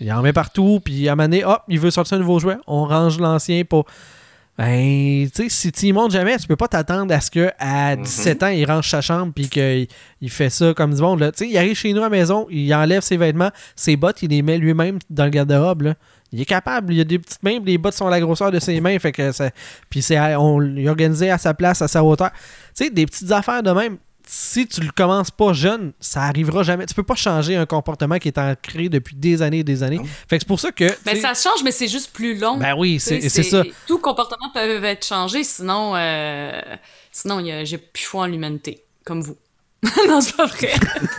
[0.00, 2.38] Il en met partout, puis à un moment donné, hop, il veut sortir un nouveau
[2.40, 3.86] jouet, on range l'ancien pour...
[4.56, 7.96] Ben, tu sais, si tu y montes jamais, tu peux pas t'attendre à ce qu'à
[7.96, 9.88] 17 ans, il range sa chambre, puis qu'il
[10.20, 11.18] il fait ça comme du monde.
[11.36, 14.22] Tu sais, il arrive chez nous à la maison, il enlève ses vêtements, ses bottes,
[14.22, 15.94] il les met lui-même dans le garde-robe, là.
[16.32, 16.92] Il est capable.
[16.92, 18.98] Il a des petites mains, les bottes sont à la grosseur de ses mains.
[18.98, 19.50] Fait que ça,
[19.88, 22.30] puis c'est à- on l'a organisé à sa place, à sa hauteur.
[22.76, 23.98] Tu sais, des petites affaires de même.
[24.26, 26.86] Si tu le commences pas jeune, ça arrivera jamais.
[26.86, 30.00] Tu peux pas changer un comportement qui est ancré depuis des années et des années.
[30.28, 30.84] Fait que c'est pour ça que.
[30.84, 32.56] Ben, tu sais, ça change, mais c'est juste plus long.
[32.56, 33.62] Ben oui, c'est c'est ça.
[33.86, 36.60] Tout comportement peut être changé, sinon, euh,
[37.12, 39.36] sinon il y a- j'ai plus foi en l'humanité, comme vous.
[40.08, 40.70] non, c'est pas vrai.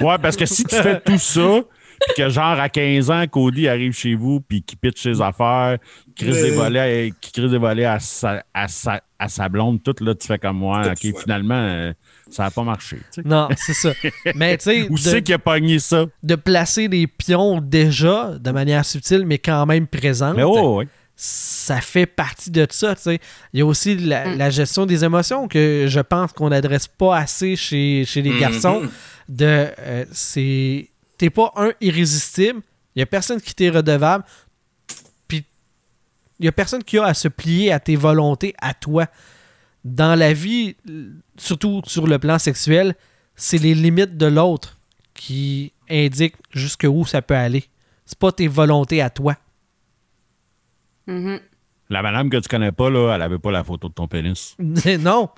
[0.01, 1.61] Ouais, parce que si tu fais tout ça,
[2.07, 5.77] puis que genre à 15 ans, Cody arrive chez vous, puis qu'il pitch ses affaires,
[6.15, 9.83] qui crise des volets, qui crise des volets à sa, à, sa, à sa blonde,
[9.83, 11.93] tout là, tu fais comme moi, ok, finalement, euh,
[12.31, 12.97] ça n'a pas marché.
[13.23, 13.93] Non, c'est ça.
[14.35, 16.05] Mais tu sais, Où c'est de, qu'il a pogné ça?
[16.23, 20.35] de placer des pions déjà de manière subtile, mais quand même présente.
[20.35, 20.87] Mais oh, ouais.
[21.15, 23.19] ça fait partie de ça, tu sais.
[23.53, 24.37] Il y a aussi la, Mm.
[24.37, 28.39] la gestion des émotions que je pense qu'on n'adresse pas assez chez, chez les Mhm.
[28.39, 28.81] garçons.
[29.29, 32.61] De, euh, c'est, t'es pas un irrésistible.
[32.95, 34.23] Il y a personne qui t'est redevable.
[35.27, 35.43] Puis
[36.39, 39.07] il y a personne qui a à se plier à tes volontés, à toi.
[39.85, 40.75] Dans la vie,
[41.37, 42.95] surtout sur le plan sexuel,
[43.35, 44.79] c'est les limites de l'autre
[45.13, 47.65] qui indiquent jusqu'où ça peut aller.
[48.03, 49.35] C'est pas tes volontés à toi.
[51.05, 51.39] Mhm.
[51.89, 54.55] La madame que tu connais pas, là, elle avait pas la photo de ton pénis.
[54.99, 55.29] non.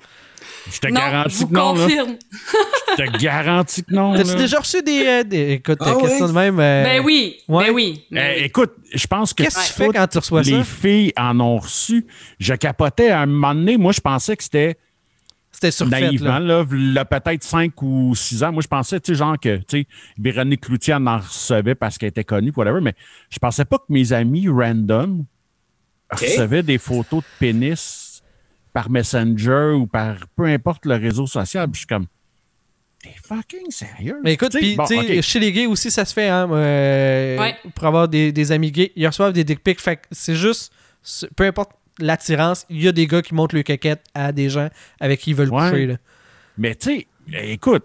[0.70, 1.86] Je te Non, je garantis vous que non, là.
[1.88, 4.14] Je te garantis que non.
[4.14, 6.32] T'as-tu déjà reçu des, euh, des- écoute, Ah question oui?
[6.32, 6.60] de même.
[6.60, 7.66] euh, Ben oui, ouais?
[7.66, 8.04] ben oui.
[8.10, 8.44] Eh, ben oui.
[8.44, 10.64] écoute, je pense que Qu'est-ce que tu fais toutes quand tu reçois les ça?
[10.64, 12.06] filles en ont reçu.
[12.38, 13.76] Je capotais à un moment donné.
[13.76, 14.76] Moi, je pensais que c'était
[15.50, 16.62] C'était surfait, naïvement, là.
[16.62, 18.52] là, là, peut-être 5 ou 6 ans.
[18.52, 19.86] Moi, je pensais, tu sais, genre que, tu sais,
[20.18, 22.94] Véronique Cloutier en en recevait parce qu'elle était connue, whatever, mais
[23.30, 25.24] je pensais pas que mes amis random
[26.10, 28.04] recevaient des photos de pénis
[28.78, 31.64] par Messenger ou par peu importe le réseau social.
[31.68, 32.06] Puis je suis comme,
[33.02, 34.20] t'es fucking sérieux?
[34.22, 35.22] Mais écoute, puis bon, tu sais, ok.
[35.24, 37.56] chez les gays aussi, ça se fait, hein, euh, Ouais.
[37.74, 38.92] pour avoir des, des amis gays.
[38.94, 39.80] Ils reçoivent des dick pics.
[39.80, 40.72] Fait que c'est juste,
[41.34, 44.68] peu importe l'attirance, il y a des gars qui montrent le caquette à des gens
[45.00, 45.70] avec qui ils veulent Ouais.
[45.70, 45.86] coucher.
[45.86, 45.96] Là.
[46.56, 47.84] Mais tu sais, écoute,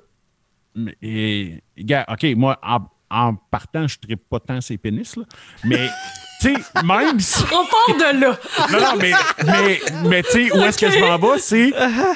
[1.01, 2.81] et, gars, OK, moi, en,
[3.13, 5.23] en partant, je ne pas tant ces pénis, là.
[5.63, 5.87] Mais,
[6.41, 7.43] tu sais, même si.
[7.43, 8.39] On part de là.
[8.71, 9.11] Non, non, mais,
[9.45, 9.79] mais,
[10.09, 11.37] mais tu sais, où est-ce que je m'en vais?
[11.39, 11.71] C'est,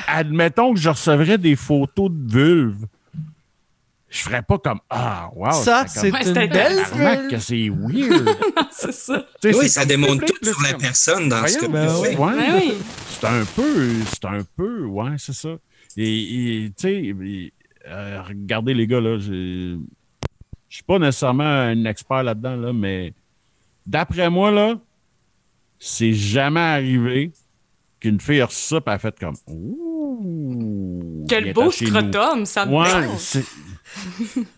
[0.07, 2.85] admettons que je recevrais des photos de vulve.
[4.09, 5.51] Je ferais pas comme Ah, wow.
[5.51, 7.27] ça, c'est comme, une c'était belle vulve.
[7.29, 8.29] que c'est weird.
[8.71, 9.25] c'est ça.
[9.43, 11.65] Oui, c'est ça démontre tout sur c'est la personne dans ce que.
[11.65, 12.15] Ouais.
[12.15, 12.73] Ben oui.
[13.09, 15.49] C'est un peu, c'est un peu, ouais, c'est ça.
[15.97, 17.15] Et, tu sais,
[17.87, 19.75] euh, regardez les gars, là, j'ai-
[20.69, 23.13] je suis pas nécessairement un expert là-dedans, là, mais
[23.85, 24.75] d'après moi, là,
[25.79, 27.31] c'est jamais arrivé
[27.99, 31.25] qu'une fille a reçu ça et a fait comme Ouh!
[31.29, 33.07] Quel beau scrotum, ça me Ouais,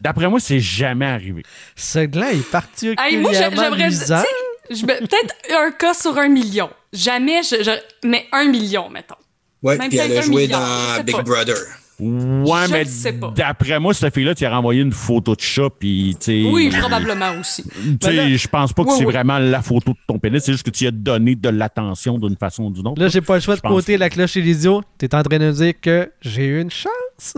[0.02, 1.44] D'après moi, c'est jamais arrivé.
[1.76, 4.98] Ce gland est Hey, particulièrement moi, j'a- j'aimerais.
[5.00, 6.70] Peut-être un cas sur un million.
[6.94, 9.16] Jamais, je, je- mais un million, mettons.
[9.62, 11.24] Ouais, Même puis elle a joué dans Big pas.
[11.24, 11.56] Brother.
[12.00, 13.34] Ouais, Je mais le sais pas.
[13.36, 16.50] d'après moi, cette fille-là, tu as renvoyé une photo de chat, puis tu sais.
[16.50, 17.64] Oui, probablement aussi.
[18.02, 19.12] Tu je pense pas que Oui, c'est oui.
[19.14, 22.18] vraiment la photo de ton pénis, c'est juste que tu y as donné de l'attention
[22.18, 23.02] d'une façon ou d'une autre.
[23.02, 24.82] Là, j'ai pas le choix de côté que- la cloche et l'idiot.
[24.98, 27.34] T'es en train de dire que j'ai eu une chance.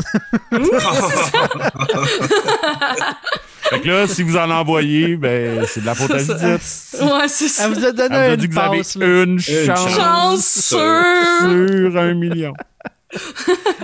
[3.69, 6.39] Fait que là, si vous en envoyez, ben, c'est de la faute à Judith.
[7.01, 7.65] Ouais, c'est ça.
[7.67, 8.81] Elle vous a donné Elle vous a une dit que vous avez
[9.17, 9.23] là.
[9.23, 10.69] une chance chance.
[10.69, 11.77] Chanceux!
[11.89, 12.53] sur un million.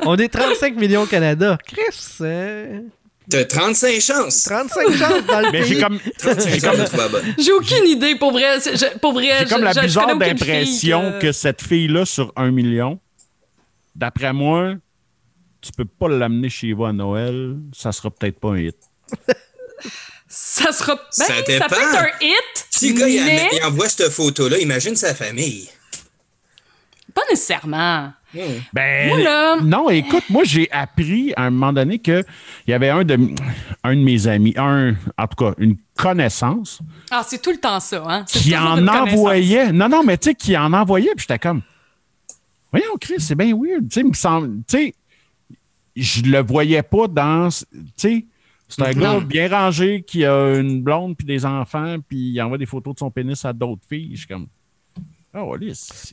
[0.05, 1.57] On est 35 millions au Canada.
[1.65, 2.81] Chris, euh,
[3.29, 4.43] T'as 35 chances.
[4.43, 7.35] 35 chances dans le Mais j'ai comme, 35 j'ai chances comme, de trouver la bonne.
[7.37, 8.59] J'ai aucune idée, pour vrai.
[8.61, 12.99] C'est- je- pour vrai, j'ai comme la bizarre d'impression que cette fille-là, sur un million,
[13.95, 14.75] d'après moi,
[15.59, 18.77] tu peux pas l'amener chez vous à Noël, ça sera peut-être pas un hit.
[20.29, 20.95] Ça sera.
[20.95, 21.67] Ben, Ça peut être
[21.99, 22.65] un hit.
[22.69, 25.69] Si le gars, mais il envoie cette photo-là, imagine sa famille.
[27.13, 28.11] Pas nécessairement.
[28.33, 28.39] Hmm.
[28.73, 32.25] Ben, Moi, là- non, écoute, moi, j'ai appris à un moment donné qu'il
[32.67, 33.17] y avait un de,
[33.83, 36.79] un de mes amis, un, en tout cas, une connaissance,
[37.09, 38.25] Ah, c'est tout le temps ça, hein?
[38.27, 39.71] Qui en envoyait.
[39.71, 41.61] Non, non, mais tu sais, qui en envoyait, puis j'étais comme,
[42.71, 43.87] voyons, Chris, c'est bien weird.
[43.89, 44.93] Tu sais, il me semble, tu sais,
[45.95, 48.25] je le voyais pas dans, tu sais,
[48.67, 52.57] c'est un gars bien rangé qui a une blonde puis des enfants, puis il envoie
[52.57, 54.09] des photos de son pénis à d'autres filles.
[54.11, 54.47] Je suis comme,
[55.39, 55.55] oh.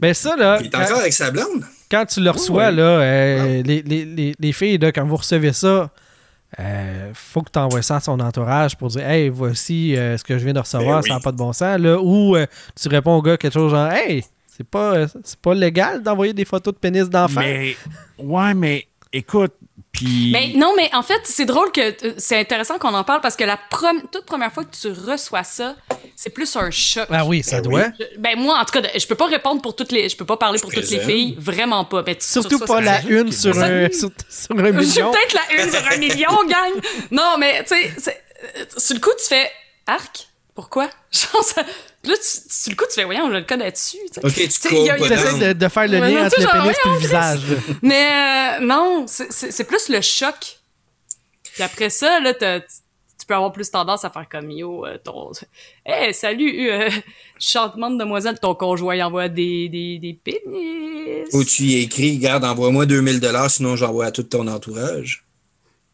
[0.01, 1.65] Ben ça, là, Il est quand, encore avec sa blonde?
[1.91, 2.77] quand tu le reçois, oui.
[2.77, 5.91] là, euh, les, les- les- les filles, là, quand vous recevez ça,
[6.61, 10.23] euh, faut que tu envoies ça à son entourage pour dire Hey, voici euh, ce
[10.25, 11.09] que je viens de recevoir, Ben oui.
[11.09, 11.79] ça n'a pas de bon sens.
[11.79, 12.47] Là, ou euh,
[12.81, 16.45] tu réponds au gars quelque chose genre Hey, c'est pas, c'est pas légal d'envoyer des
[16.45, 17.41] photos de pénis d'enfants.
[17.41, 17.75] Mais,
[18.19, 19.53] ouais, mais écoute,
[19.95, 20.31] Puis.
[20.33, 23.37] Mais non, mais en fait, c'est drôle que euh, c'est intéressant qu'on en parle parce
[23.37, 25.77] que la prom- toute première fois que tu reçois ça,
[26.17, 27.07] c'est plus un choc.
[27.11, 27.85] Ah oui, ça Ben doit.
[27.99, 30.27] Je- ben moi, en tout cas, je peux pas répondre pour toutes les, je peux
[30.27, 32.03] pas parler pour toutes les filles, vraiment pas.
[32.07, 34.83] Mais tu- Surtout sur ça, pas ça- la une sur un, sur, sur un Je
[34.83, 35.13] suis million.
[35.13, 36.83] peut-être la une sur un million, gang.
[37.13, 38.23] Non, mais tu sais, c'est-
[38.59, 39.49] euh, sur le coup, tu fais
[39.87, 40.27] arc.
[40.57, 40.89] Pourquoi?
[41.13, 41.63] Genre, ça-
[42.07, 43.97] Là, tu, sur le coup, tu fais, voyons, on le connaît dessus.
[44.13, 44.27] tu sais?
[44.27, 44.61] Ok, tu
[44.99, 45.09] pas
[45.39, 47.41] de, de faire le lien entre le pénis et le visage.
[47.83, 49.31] Mais euh, non, c'est-
[49.65, 50.59] plus le choc.
[51.55, 54.99] Puis après ça, là, t'as- tu peux avoir plus tendance à faire comme yo, euh,
[55.03, 55.31] ton.
[55.87, 56.91] Hey, salut, euh,
[57.39, 61.29] chantement de demoiselle, ton conjoint il envoie des, des, des pénis.
[61.33, 65.25] Ou tu y écris, garde, envoie-moi 2000 sinon j'envoie à tout ton entourage.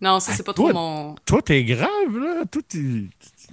[0.01, 1.15] Non, ça, c'est pas trop toi- mon.
[1.27, 2.43] Toi, t'es grave, là.
[2.51, 2.79] Toi, t'es.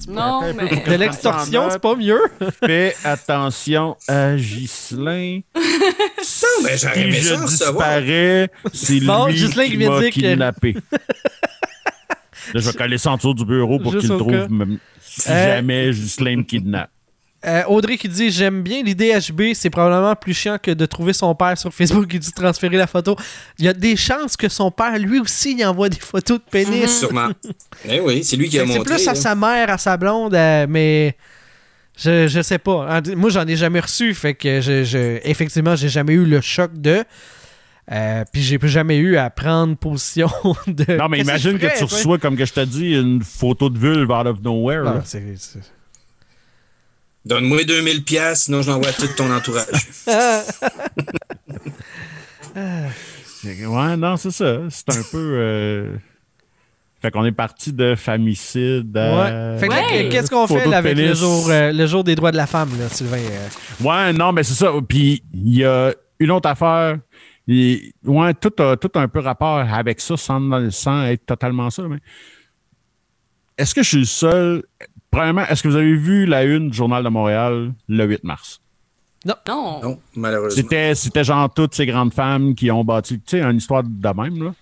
[0.08, 0.82] Non, mais.
[0.86, 2.22] De l'extorsion, c'est pas mieux?
[2.64, 5.40] Fais attention à Ghislain.
[5.56, 5.62] Non,
[6.64, 10.14] mais j'aurais Si aimé je ça disparais, c'est Bon, lui Ghislain qui m'a dire que-
[10.14, 10.76] kidnappé.
[12.54, 14.48] Là, je vais coller ça en dessous du bureau pour qu'il trouve
[15.02, 16.90] si Euh, jamais Ghislain me kidnappe.
[17.46, 21.14] Euh, Audrey qui dit J'aime bien l'idée HB, c'est probablement plus chiant que de trouver
[21.14, 23.16] son père sur Facebook et de transférer la photo.
[23.60, 26.44] Il y a des chances que son père, lui aussi, il envoie des photos de
[26.50, 27.00] pénis.
[27.00, 27.30] Sûrement.
[27.88, 28.96] Eh oui, c'est lui qui a que C'est montré.
[28.96, 31.16] plus à sa mère, à sa blonde, euh, mais
[31.98, 33.02] je, je sais pas.
[33.16, 36.72] Moi, j'en ai jamais reçu, fait que je, je- effectivement, j'ai jamais eu le choc
[36.74, 37.04] de.
[37.92, 40.28] Euh, puis j'ai jamais eu à prendre position
[40.68, 40.98] de.
[40.98, 44.10] Non, mais imagine que tu reçois, comme que je te dis, une photo de vulve
[44.12, 44.84] out of nowhere.
[44.84, 45.02] Là.
[45.06, 45.60] c'est- c'est-
[47.28, 48.04] Donne-moi 2000
[48.36, 49.66] sinon je l'envoie à tout ton entourage.
[52.56, 54.62] Ouais, non, c'est ça.
[54.70, 55.18] C'est un peu.
[55.38, 55.96] euh,
[57.02, 59.54] Fait qu'on est parti de famicide à.
[59.54, 59.60] Ouais.
[59.60, 60.10] Fait que Ouais.
[60.10, 62.70] qu'est-ce qu'on fait là, avec le jour, euh, le jour des droits de la femme,
[62.80, 63.18] là, Sylvain?
[63.20, 63.48] euh?
[63.84, 64.72] Ouais, non, mais c'est ça.
[64.88, 66.98] Puis il y a une autre affaire.
[67.48, 71.84] Ouais, tout a, tout a un peu rapport avec ça sans, sans être totalement ça.
[71.84, 72.00] Mais
[73.58, 74.64] est-ce que je suis le seul?
[75.18, 78.62] Premièrement, est-ce que vous avez vu la une du Journal de Montréal le 8 mars?
[79.26, 79.34] Non.
[79.82, 80.56] Non, malheureusement.
[80.62, 84.10] C'était, c'était genre toutes ces grandes femmes qui ont bâti, tu sais, une histoire de
[84.10, 84.54] même, là.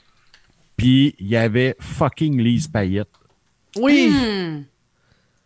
[0.77, 3.09] Puis il y avait fucking Lise Payette.
[3.75, 4.09] Oui!
[4.09, 4.63] Hmm.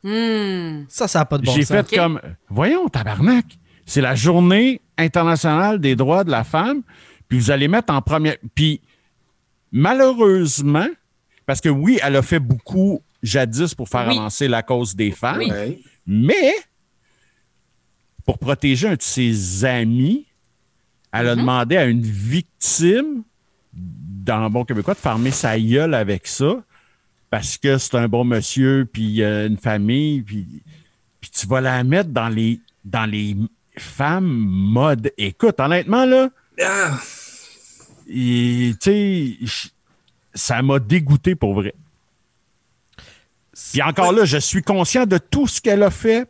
[0.03, 0.85] Hmm.
[0.87, 1.87] Ça, ça n'a pas de bon J'ai sens.
[1.87, 3.45] fait comme, voyons, tabarnak,
[3.87, 6.83] c'est la journée internationale des droits de la femme,
[7.27, 8.37] puis vous allez mettre en première.
[8.53, 8.79] Puis
[9.71, 10.87] malheureusement,
[11.47, 14.17] parce que oui, elle a fait beaucoup jadis pour faire Oui.
[14.17, 15.83] avancer la cause des femmes, Oui.
[16.05, 16.53] Mais
[18.25, 20.25] pour protéger un de ses amis,
[21.11, 23.23] elle a demandé à une victime,
[23.73, 26.63] dans le bon québécois, de fermer sa gueule avec ça,
[27.29, 30.47] parce que c'est un bon monsieur, puis euh, une famille, puis,
[31.21, 33.35] puis tu vas la mettre dans les, dans les
[33.77, 35.11] femmes mode.
[35.17, 36.29] Écoute, honnêtement, là,
[36.63, 36.99] Ah,
[38.11, 39.71] et, tu sais,
[40.33, 41.73] ça m'a dégoûté pour vrai.
[43.71, 46.27] Puis encore là, je suis conscient de tout ce qu'elle a fait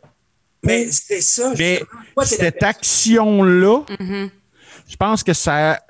[0.62, 1.54] mais c'est ça.
[1.58, 1.82] mais
[2.24, 4.30] cette action-là, Mm-hmm.
[4.88, 5.80] je pense que ça,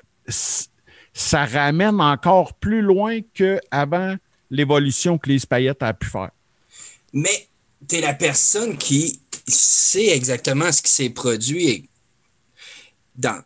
[1.13, 4.15] ça ramène encore plus loin qu'avant
[4.49, 6.31] l'évolution que Lise Payette a pu faire.
[7.13, 7.47] Mais
[7.87, 11.67] tu es la personne qui sait exactement ce qui s'est produit.
[11.69, 11.89] Et
[13.15, 13.41] dans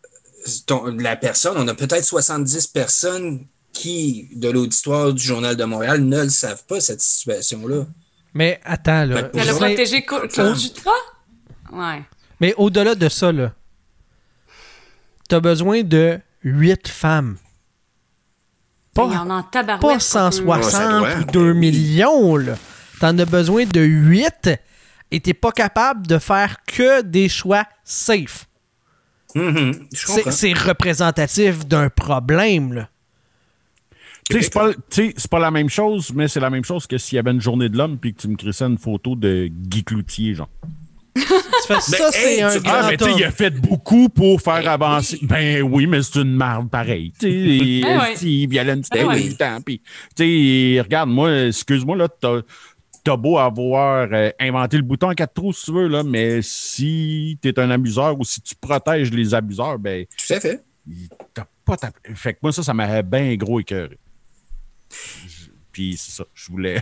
[0.68, 3.46] ton- la personne, on a peut-être 70 personnes
[3.76, 7.86] qui, de l'auditoire du Journal de Montréal, ne le savent pas, cette situation-là.
[8.34, 9.30] Mais attends, là.
[9.34, 9.60] Elle a Ouais.
[9.60, 10.92] protégé Co- Claude Jutras?
[11.72, 12.02] Ouais.
[12.40, 13.54] Mais au-delà de ça, là,
[15.30, 17.38] t'as besoin de 8 femmes.
[18.98, 20.00] Il y Pas, en a en pas pas peu.
[20.00, 21.16] 160 Ouais, ça doit.
[21.20, 22.56] ou 2 millions, là.
[23.02, 24.50] T'en as besoin de 8
[25.12, 28.48] et t'es pas capable de faire que des choix safe.
[29.36, 29.42] Je
[29.92, 30.32] C'est comprends.
[30.32, 32.90] c'est représentatif d'un problème, là.
[34.30, 36.98] Tu sais, c'est pas, tu sais, la même chose, mais c'est la même chose que
[36.98, 39.48] s'il y avait une journée de l'homme puis que tu me crissais une photo de
[39.52, 40.50] Guy Cloutier, genre.
[41.16, 41.22] Tu
[41.68, 44.10] fais ça, c'est hey, un tu- grand Ah, mais tu sais, il a fait beaucoup
[44.10, 45.20] pour faire avancer.
[45.22, 47.14] Ben oui, mais c'est une marde pareil.
[47.20, 48.16] Tu sais, Ben ouais.
[48.16, 49.22] si Violaine, c'était Ben ouais.
[49.22, 49.62] tout le temps.
[49.66, 49.82] Puis,
[50.16, 52.42] tu sais, regarde, moi, excuse-moi, là, t'as,
[53.04, 56.42] t'as beau avoir euh, inventé le bouton à quatre trous, si tu veux, là, mais
[56.42, 60.64] si t'es un abuseur ou si tu protèges les abuseurs, ben, Tout à fait.
[61.34, 61.92] t'as pas ta...
[62.14, 63.98] Fait que moi, ça, ça m'avait bien gros écœuré.
[64.92, 66.82] Je- Puis c'est ça, je voulais.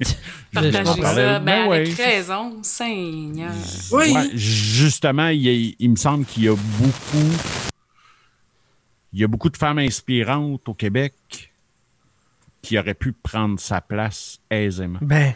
[0.52, 1.38] Partager ça.
[1.38, 1.76] Ben, Ben ouais.
[1.80, 3.52] avec raison, Seigneur.
[3.92, 4.12] Oui.
[4.12, 7.30] Ouais, justement, il, y a- il me semble qu'il y a beaucoup.
[9.12, 11.14] Il y a beaucoup de femmes inspirantes au Québec
[12.62, 15.00] qui auraient pu prendre sa place aisément.
[15.02, 15.34] Ben,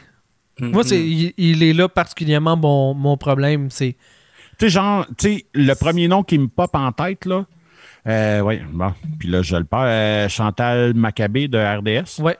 [0.60, 3.70] moi, c'est, il, il est là particulièrement mon, mon problème.
[3.70, 3.96] C'est
[4.58, 7.46] Tu sais, genre, tu sais, le premier nom qui me pop en tête, là,
[8.06, 8.92] Euh, oui, bon.
[9.18, 9.80] Puis là, je le perds.
[9.84, 12.36] Euh, Chantal Maccabé de RDS, Ouais.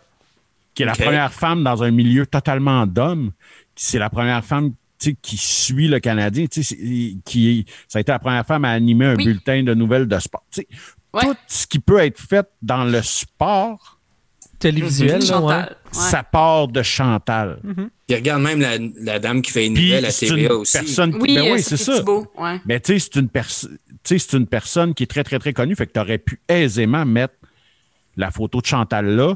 [0.75, 3.33] qui est la première femme dans un milieu totalement d'hommes.
[3.75, 6.47] C'est la première femme tu sais, qui suit le Canadien.
[6.47, 9.25] tu sais, c'est- Qui, ça a été la première femme à animer un Oui.
[9.25, 10.45] bulletin de nouvelles de sport.
[10.53, 10.69] Tu sais,
[11.13, 11.23] Ouais.
[11.23, 13.99] Tout ce qui peut être fait dans le sport,
[14.71, 15.27] Télévisuel, là, ouais.
[15.27, 15.77] Chantal.
[15.85, 15.91] Ouais.
[15.93, 17.59] ça part de Chantal.
[18.07, 20.79] Puis regarde même la, la dame qui fait une Puis nouvelle à TVA une aussi.
[20.79, 22.03] personne qui- Oui, ben euh, oui, c'est ça.
[22.05, 22.61] Ouais.
[22.67, 25.39] Mais tu sais, c'est une, perso- tu sais, c'est une personne qui est très, très,
[25.39, 25.75] très connue.
[25.77, 27.35] Fait que tu aurais pu aisément mettre
[28.17, 29.35] la photo de Chantal là,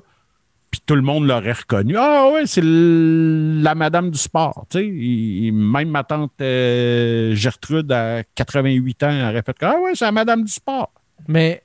[0.70, 1.96] puis tout le monde l'aurait reconnue.
[1.96, 4.66] Ah ouais, c'est la madame du sport.
[4.70, 10.04] Tu sais, même ma tante euh, Gertrude, à 88 ans, aurait fait Ah ouais, c'est
[10.04, 10.92] la madame du sport.
[11.26, 11.62] Mais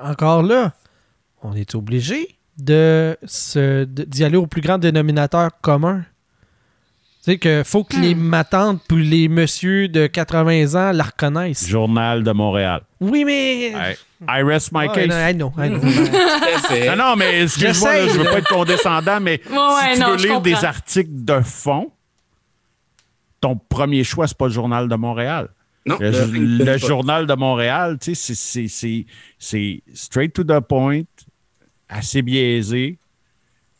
[0.00, 0.72] encore là,
[1.42, 3.16] on est obligé de
[4.06, 6.04] d'y aller au plus grand dénominateur commun.
[7.22, 11.68] Tu sais que faut que les matantes puis les messieurs de 80 ans la reconnaissent.
[11.68, 12.80] Journal de Montréal.
[13.00, 13.68] Oui, mais.
[13.72, 13.94] I,
[14.28, 15.08] I rest my Ouais, case.
[15.08, 15.80] non, I know, I know.
[15.80, 16.88] Tout à fait.
[16.88, 20.16] Non, non, mais excuse-moi, je veux pas être condescendant, mais ouais, si tu non, veux
[20.16, 21.90] lire des articles de fond,
[23.40, 25.48] ton premier choix, c'est pas le Journal de Montréal.
[25.86, 29.06] Non, Le, le- Journal de Montréal, tu sais, c'est- c'est- c'est
[29.38, 31.02] c'est straight to the point,
[31.90, 32.98] assez biaisé,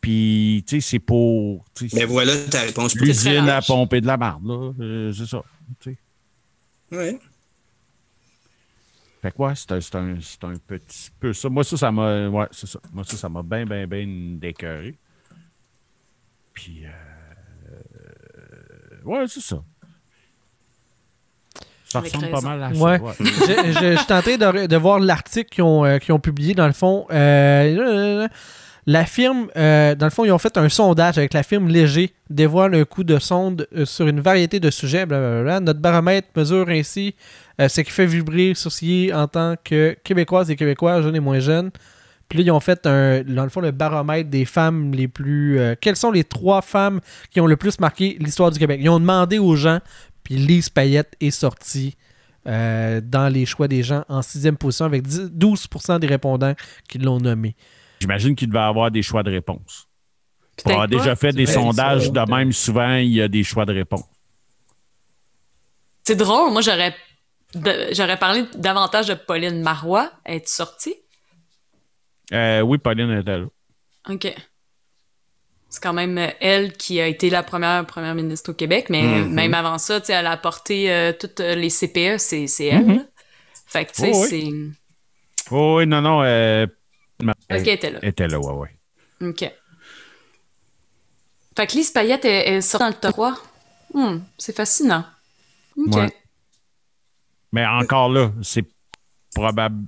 [0.01, 2.95] puis, tu sais, c'est pour tu sais, Mais voilà ta réponse.
[2.95, 4.73] pour- l'usine à pomper de la marde, là.
[4.81, 5.43] Euh, c'est ça.
[5.81, 5.97] tu
[6.91, 6.97] sais.
[6.97, 7.19] Ouais.
[9.23, 11.49] Fait que ouais, c'est un, c'est un, c'est un petit peu ça.
[11.51, 12.29] Moi, ça, ça m'a.
[12.29, 12.81] Ouais, c'est ça.
[12.93, 14.07] Moi, ça, ça m'a bien, bien, bien
[14.39, 14.97] décœuré.
[16.55, 16.85] Puis.
[16.87, 16.91] euh,
[19.05, 19.63] ouais, c'est ça.
[21.93, 22.81] Ça Avec ressemble pas mal à ça.
[22.83, 23.01] ouais.
[23.21, 26.55] je, je- je suis tenté de, de voir l'article qu'ils ont, euh, ont publié.
[26.55, 28.29] Dans le fond, Euh,
[28.87, 32.13] la firme, euh, dans le fond, ils ont fait un sondage avec la firme Léger,
[32.31, 35.05] dévoile un coup de sonde sur une variété de sujets.
[35.07, 35.61] blablabla.
[35.61, 37.15] Notre baromètre mesure ainsi
[37.61, 41.41] euh, ce qui fait vibrer, sourciller en tant que Québécoises et Québécois, jeunes et moins
[41.41, 41.71] jeunes.
[42.29, 45.59] Puis là, ils ont fait, un, dans le fond, le baromètre des femmes les plus...
[45.59, 47.01] euh, quelles sont les trois femmes
[47.33, 48.79] qui ont le plus marqué l'histoire du Québec?
[48.83, 49.81] Ils ont demandé aux gens,
[50.31, 51.97] puis Lise Payette est sortie
[52.47, 56.55] euh, dans les choix des gens en sixième position avec 10 12% des répondants
[56.89, 57.57] qui l'ont nommé.
[58.01, 59.89] J'imagine qu'il devait avoir des choix de réponse.
[60.63, 60.97] Pour avoir pas.
[60.97, 64.05] déjà fait des sondages de même, souvent, il y a des choix de réponse.
[66.05, 70.13] C'est drôle, moi j'aurais parlé davantage de Pauline Marois.
[70.25, 70.95] Est sortie?
[72.33, 73.47] Euh, oui, Pauline était là.
[74.09, 74.33] OK.
[75.73, 79.03] C'est quand même euh, elle qui a été la première première ministre au Québec, mais
[79.03, 79.33] Mhm.
[79.33, 82.67] même avant ça, tu sais, elle a apporté euh, toutes euh, les CPE, c'est c'est
[82.67, 82.85] elle.
[82.85, 82.97] Mhm.
[82.97, 83.03] là.
[83.67, 84.29] Fait que, tu sais, Oh, oui.
[84.29, 85.53] c'est...
[85.55, 86.23] Oh, oui, non, non.
[86.25, 86.67] euh,
[87.49, 87.99] Est-ce qu'elle était là?
[88.03, 88.53] était là, ouais,
[89.21, 89.29] ouais.
[89.29, 89.45] OK.
[91.57, 93.39] Fait que Lise Payette est, est sortie dans le top 3.
[93.95, 95.05] Hmm, c'est fascinant.
[95.77, 95.95] OK.
[95.95, 96.13] Ouais.
[97.53, 98.65] Mais encore là, c'est
[99.35, 99.87] probable.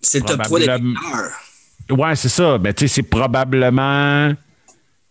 [0.00, 1.32] C'est le top 3 des Probablement- meilleurs.
[2.08, 2.58] Ouais, c'est ça.
[2.58, 4.32] Mais tu sais, c'est probablement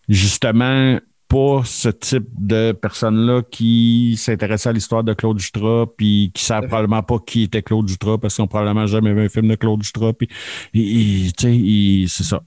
[0.09, 6.43] justement pas ce type de personnes-là qui s'intéressent à l'histoire de Claude Jutras, puis qui
[6.43, 9.47] savent probablement pas qui était Claude Jutras, parce qu'ils ont probablement jamais vu un film
[9.47, 10.27] de Claude Jutras, puis
[10.73, 12.41] tu sais, c'est ça.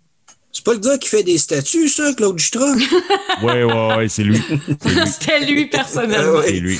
[0.51, 2.74] C'est pas le gars qui fait des statues, ça, Claude Jutras?
[3.43, 4.39] Ouais, ouais, ouais, c'est lui.
[5.06, 6.40] C'était lui personnellement.
[6.40, 6.47] Ouais.
[6.48, 6.78] C'est lui.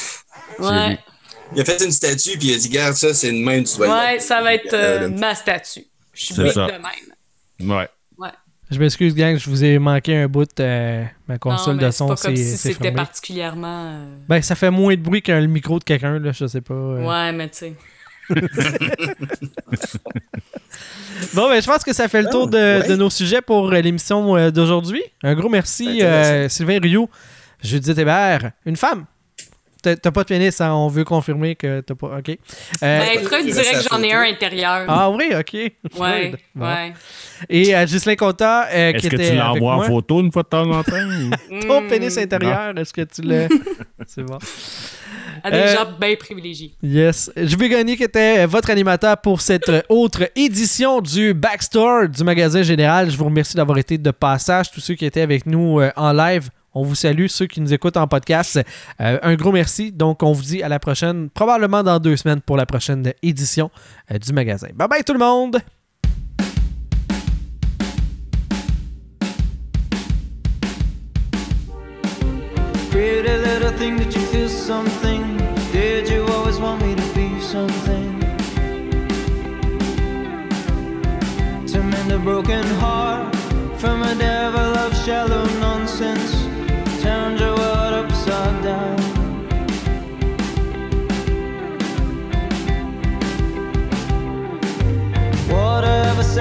[0.59, 0.89] C'est Ouais.
[0.91, 0.97] lui.
[1.55, 3.81] Il a fait une statue, puis il a dit, garde ça, c'est une même, tu
[3.81, 5.85] Ouais, ça va être euh, Euh, ma statue.
[6.15, 6.67] Je suis C'est bête ça.
[6.67, 7.71] de même.
[7.71, 7.89] Ouais.
[8.73, 11.83] Je m'excuse, gang, je vous ai manqué un bout de euh, ma Non, console mais
[11.85, 12.09] de c'est son.
[12.09, 12.97] pas comme c'est si c'est c'était fermé.
[12.97, 13.87] particulièrement.
[13.93, 16.73] euh, Ben, ça fait moins de bruit qu'un micro de quelqu'un, là, je sais pas.
[16.75, 17.07] euh.
[17.07, 17.75] Ouais, mais tu sais.
[21.35, 22.89] Bon, ben, je pense que ça fait le tour de, ouais.
[22.89, 25.03] de nos sujets pour euh, l'émission d'aujourd'hui.
[25.23, 27.09] Un gros merci, euh, Sylvain Rioux,
[27.63, 29.05] Judith Hébert, une femme.
[29.83, 30.73] T'as pas de pénis, hein?
[30.73, 32.19] on veut confirmer que t'as pas.
[32.19, 32.29] Ok.
[32.31, 32.37] Euh,
[32.81, 34.85] Ben, Freud dirait que j'en ai un intérieur.
[34.89, 35.53] ah oui, ok.
[35.99, 36.33] ouais.
[36.55, 36.65] Bon.
[36.67, 36.93] ouais.
[37.49, 40.43] Et euh, Ghislain Conta, euh, qui Est-ce que était tu l'envoies en photo une fois
[40.45, 40.93] de temps en temps?
[41.69, 43.49] Ton Hmm, pénis intérieur, est-ce que tu le.
[44.07, 44.39] C'est bon.
[45.45, 46.75] À des Euh, gens bien privilégiés.
[46.83, 47.31] Yes.
[47.37, 52.23] Je vais gagner qui était votre animateur pour cette euh, autre édition du Backstore du
[52.23, 53.11] magasin général.
[53.11, 54.71] Je vous remercie d'avoir été de passage.
[54.71, 57.27] Tous ceux qui étaient avec nous euh, en live, on vous salue.
[57.27, 58.61] Ceux qui nous écoutent en podcast,
[59.01, 59.93] euh, un gros merci.
[59.93, 63.71] Donc, on vous dit à la prochaine, probablement dans deux semaines pour la prochaine édition
[64.11, 64.69] euh, du magasin.
[64.75, 65.59] Bye bye tout le monde!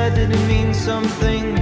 [0.01, 1.60] said, did it mean something?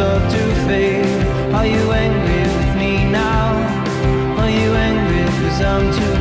[0.00, 1.26] start to fade.
[1.54, 3.48] Are you angry with me now?
[4.40, 6.19] Are you angry because I'm too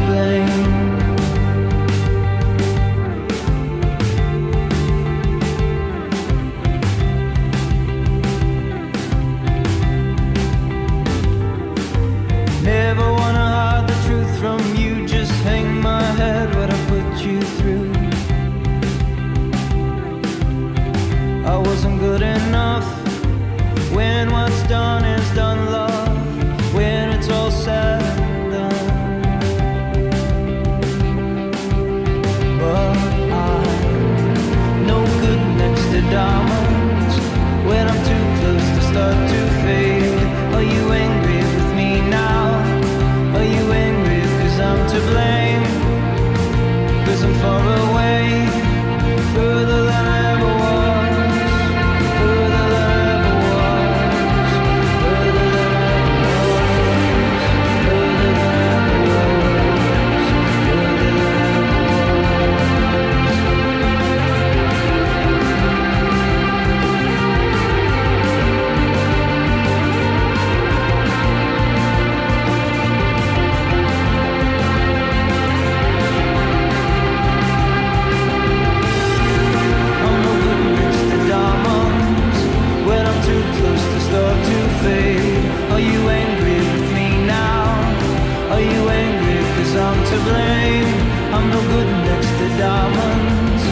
[91.40, 93.64] I'm no good next to diamonds.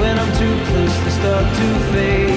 [0.00, 2.29] When I'm too close, they start to fade.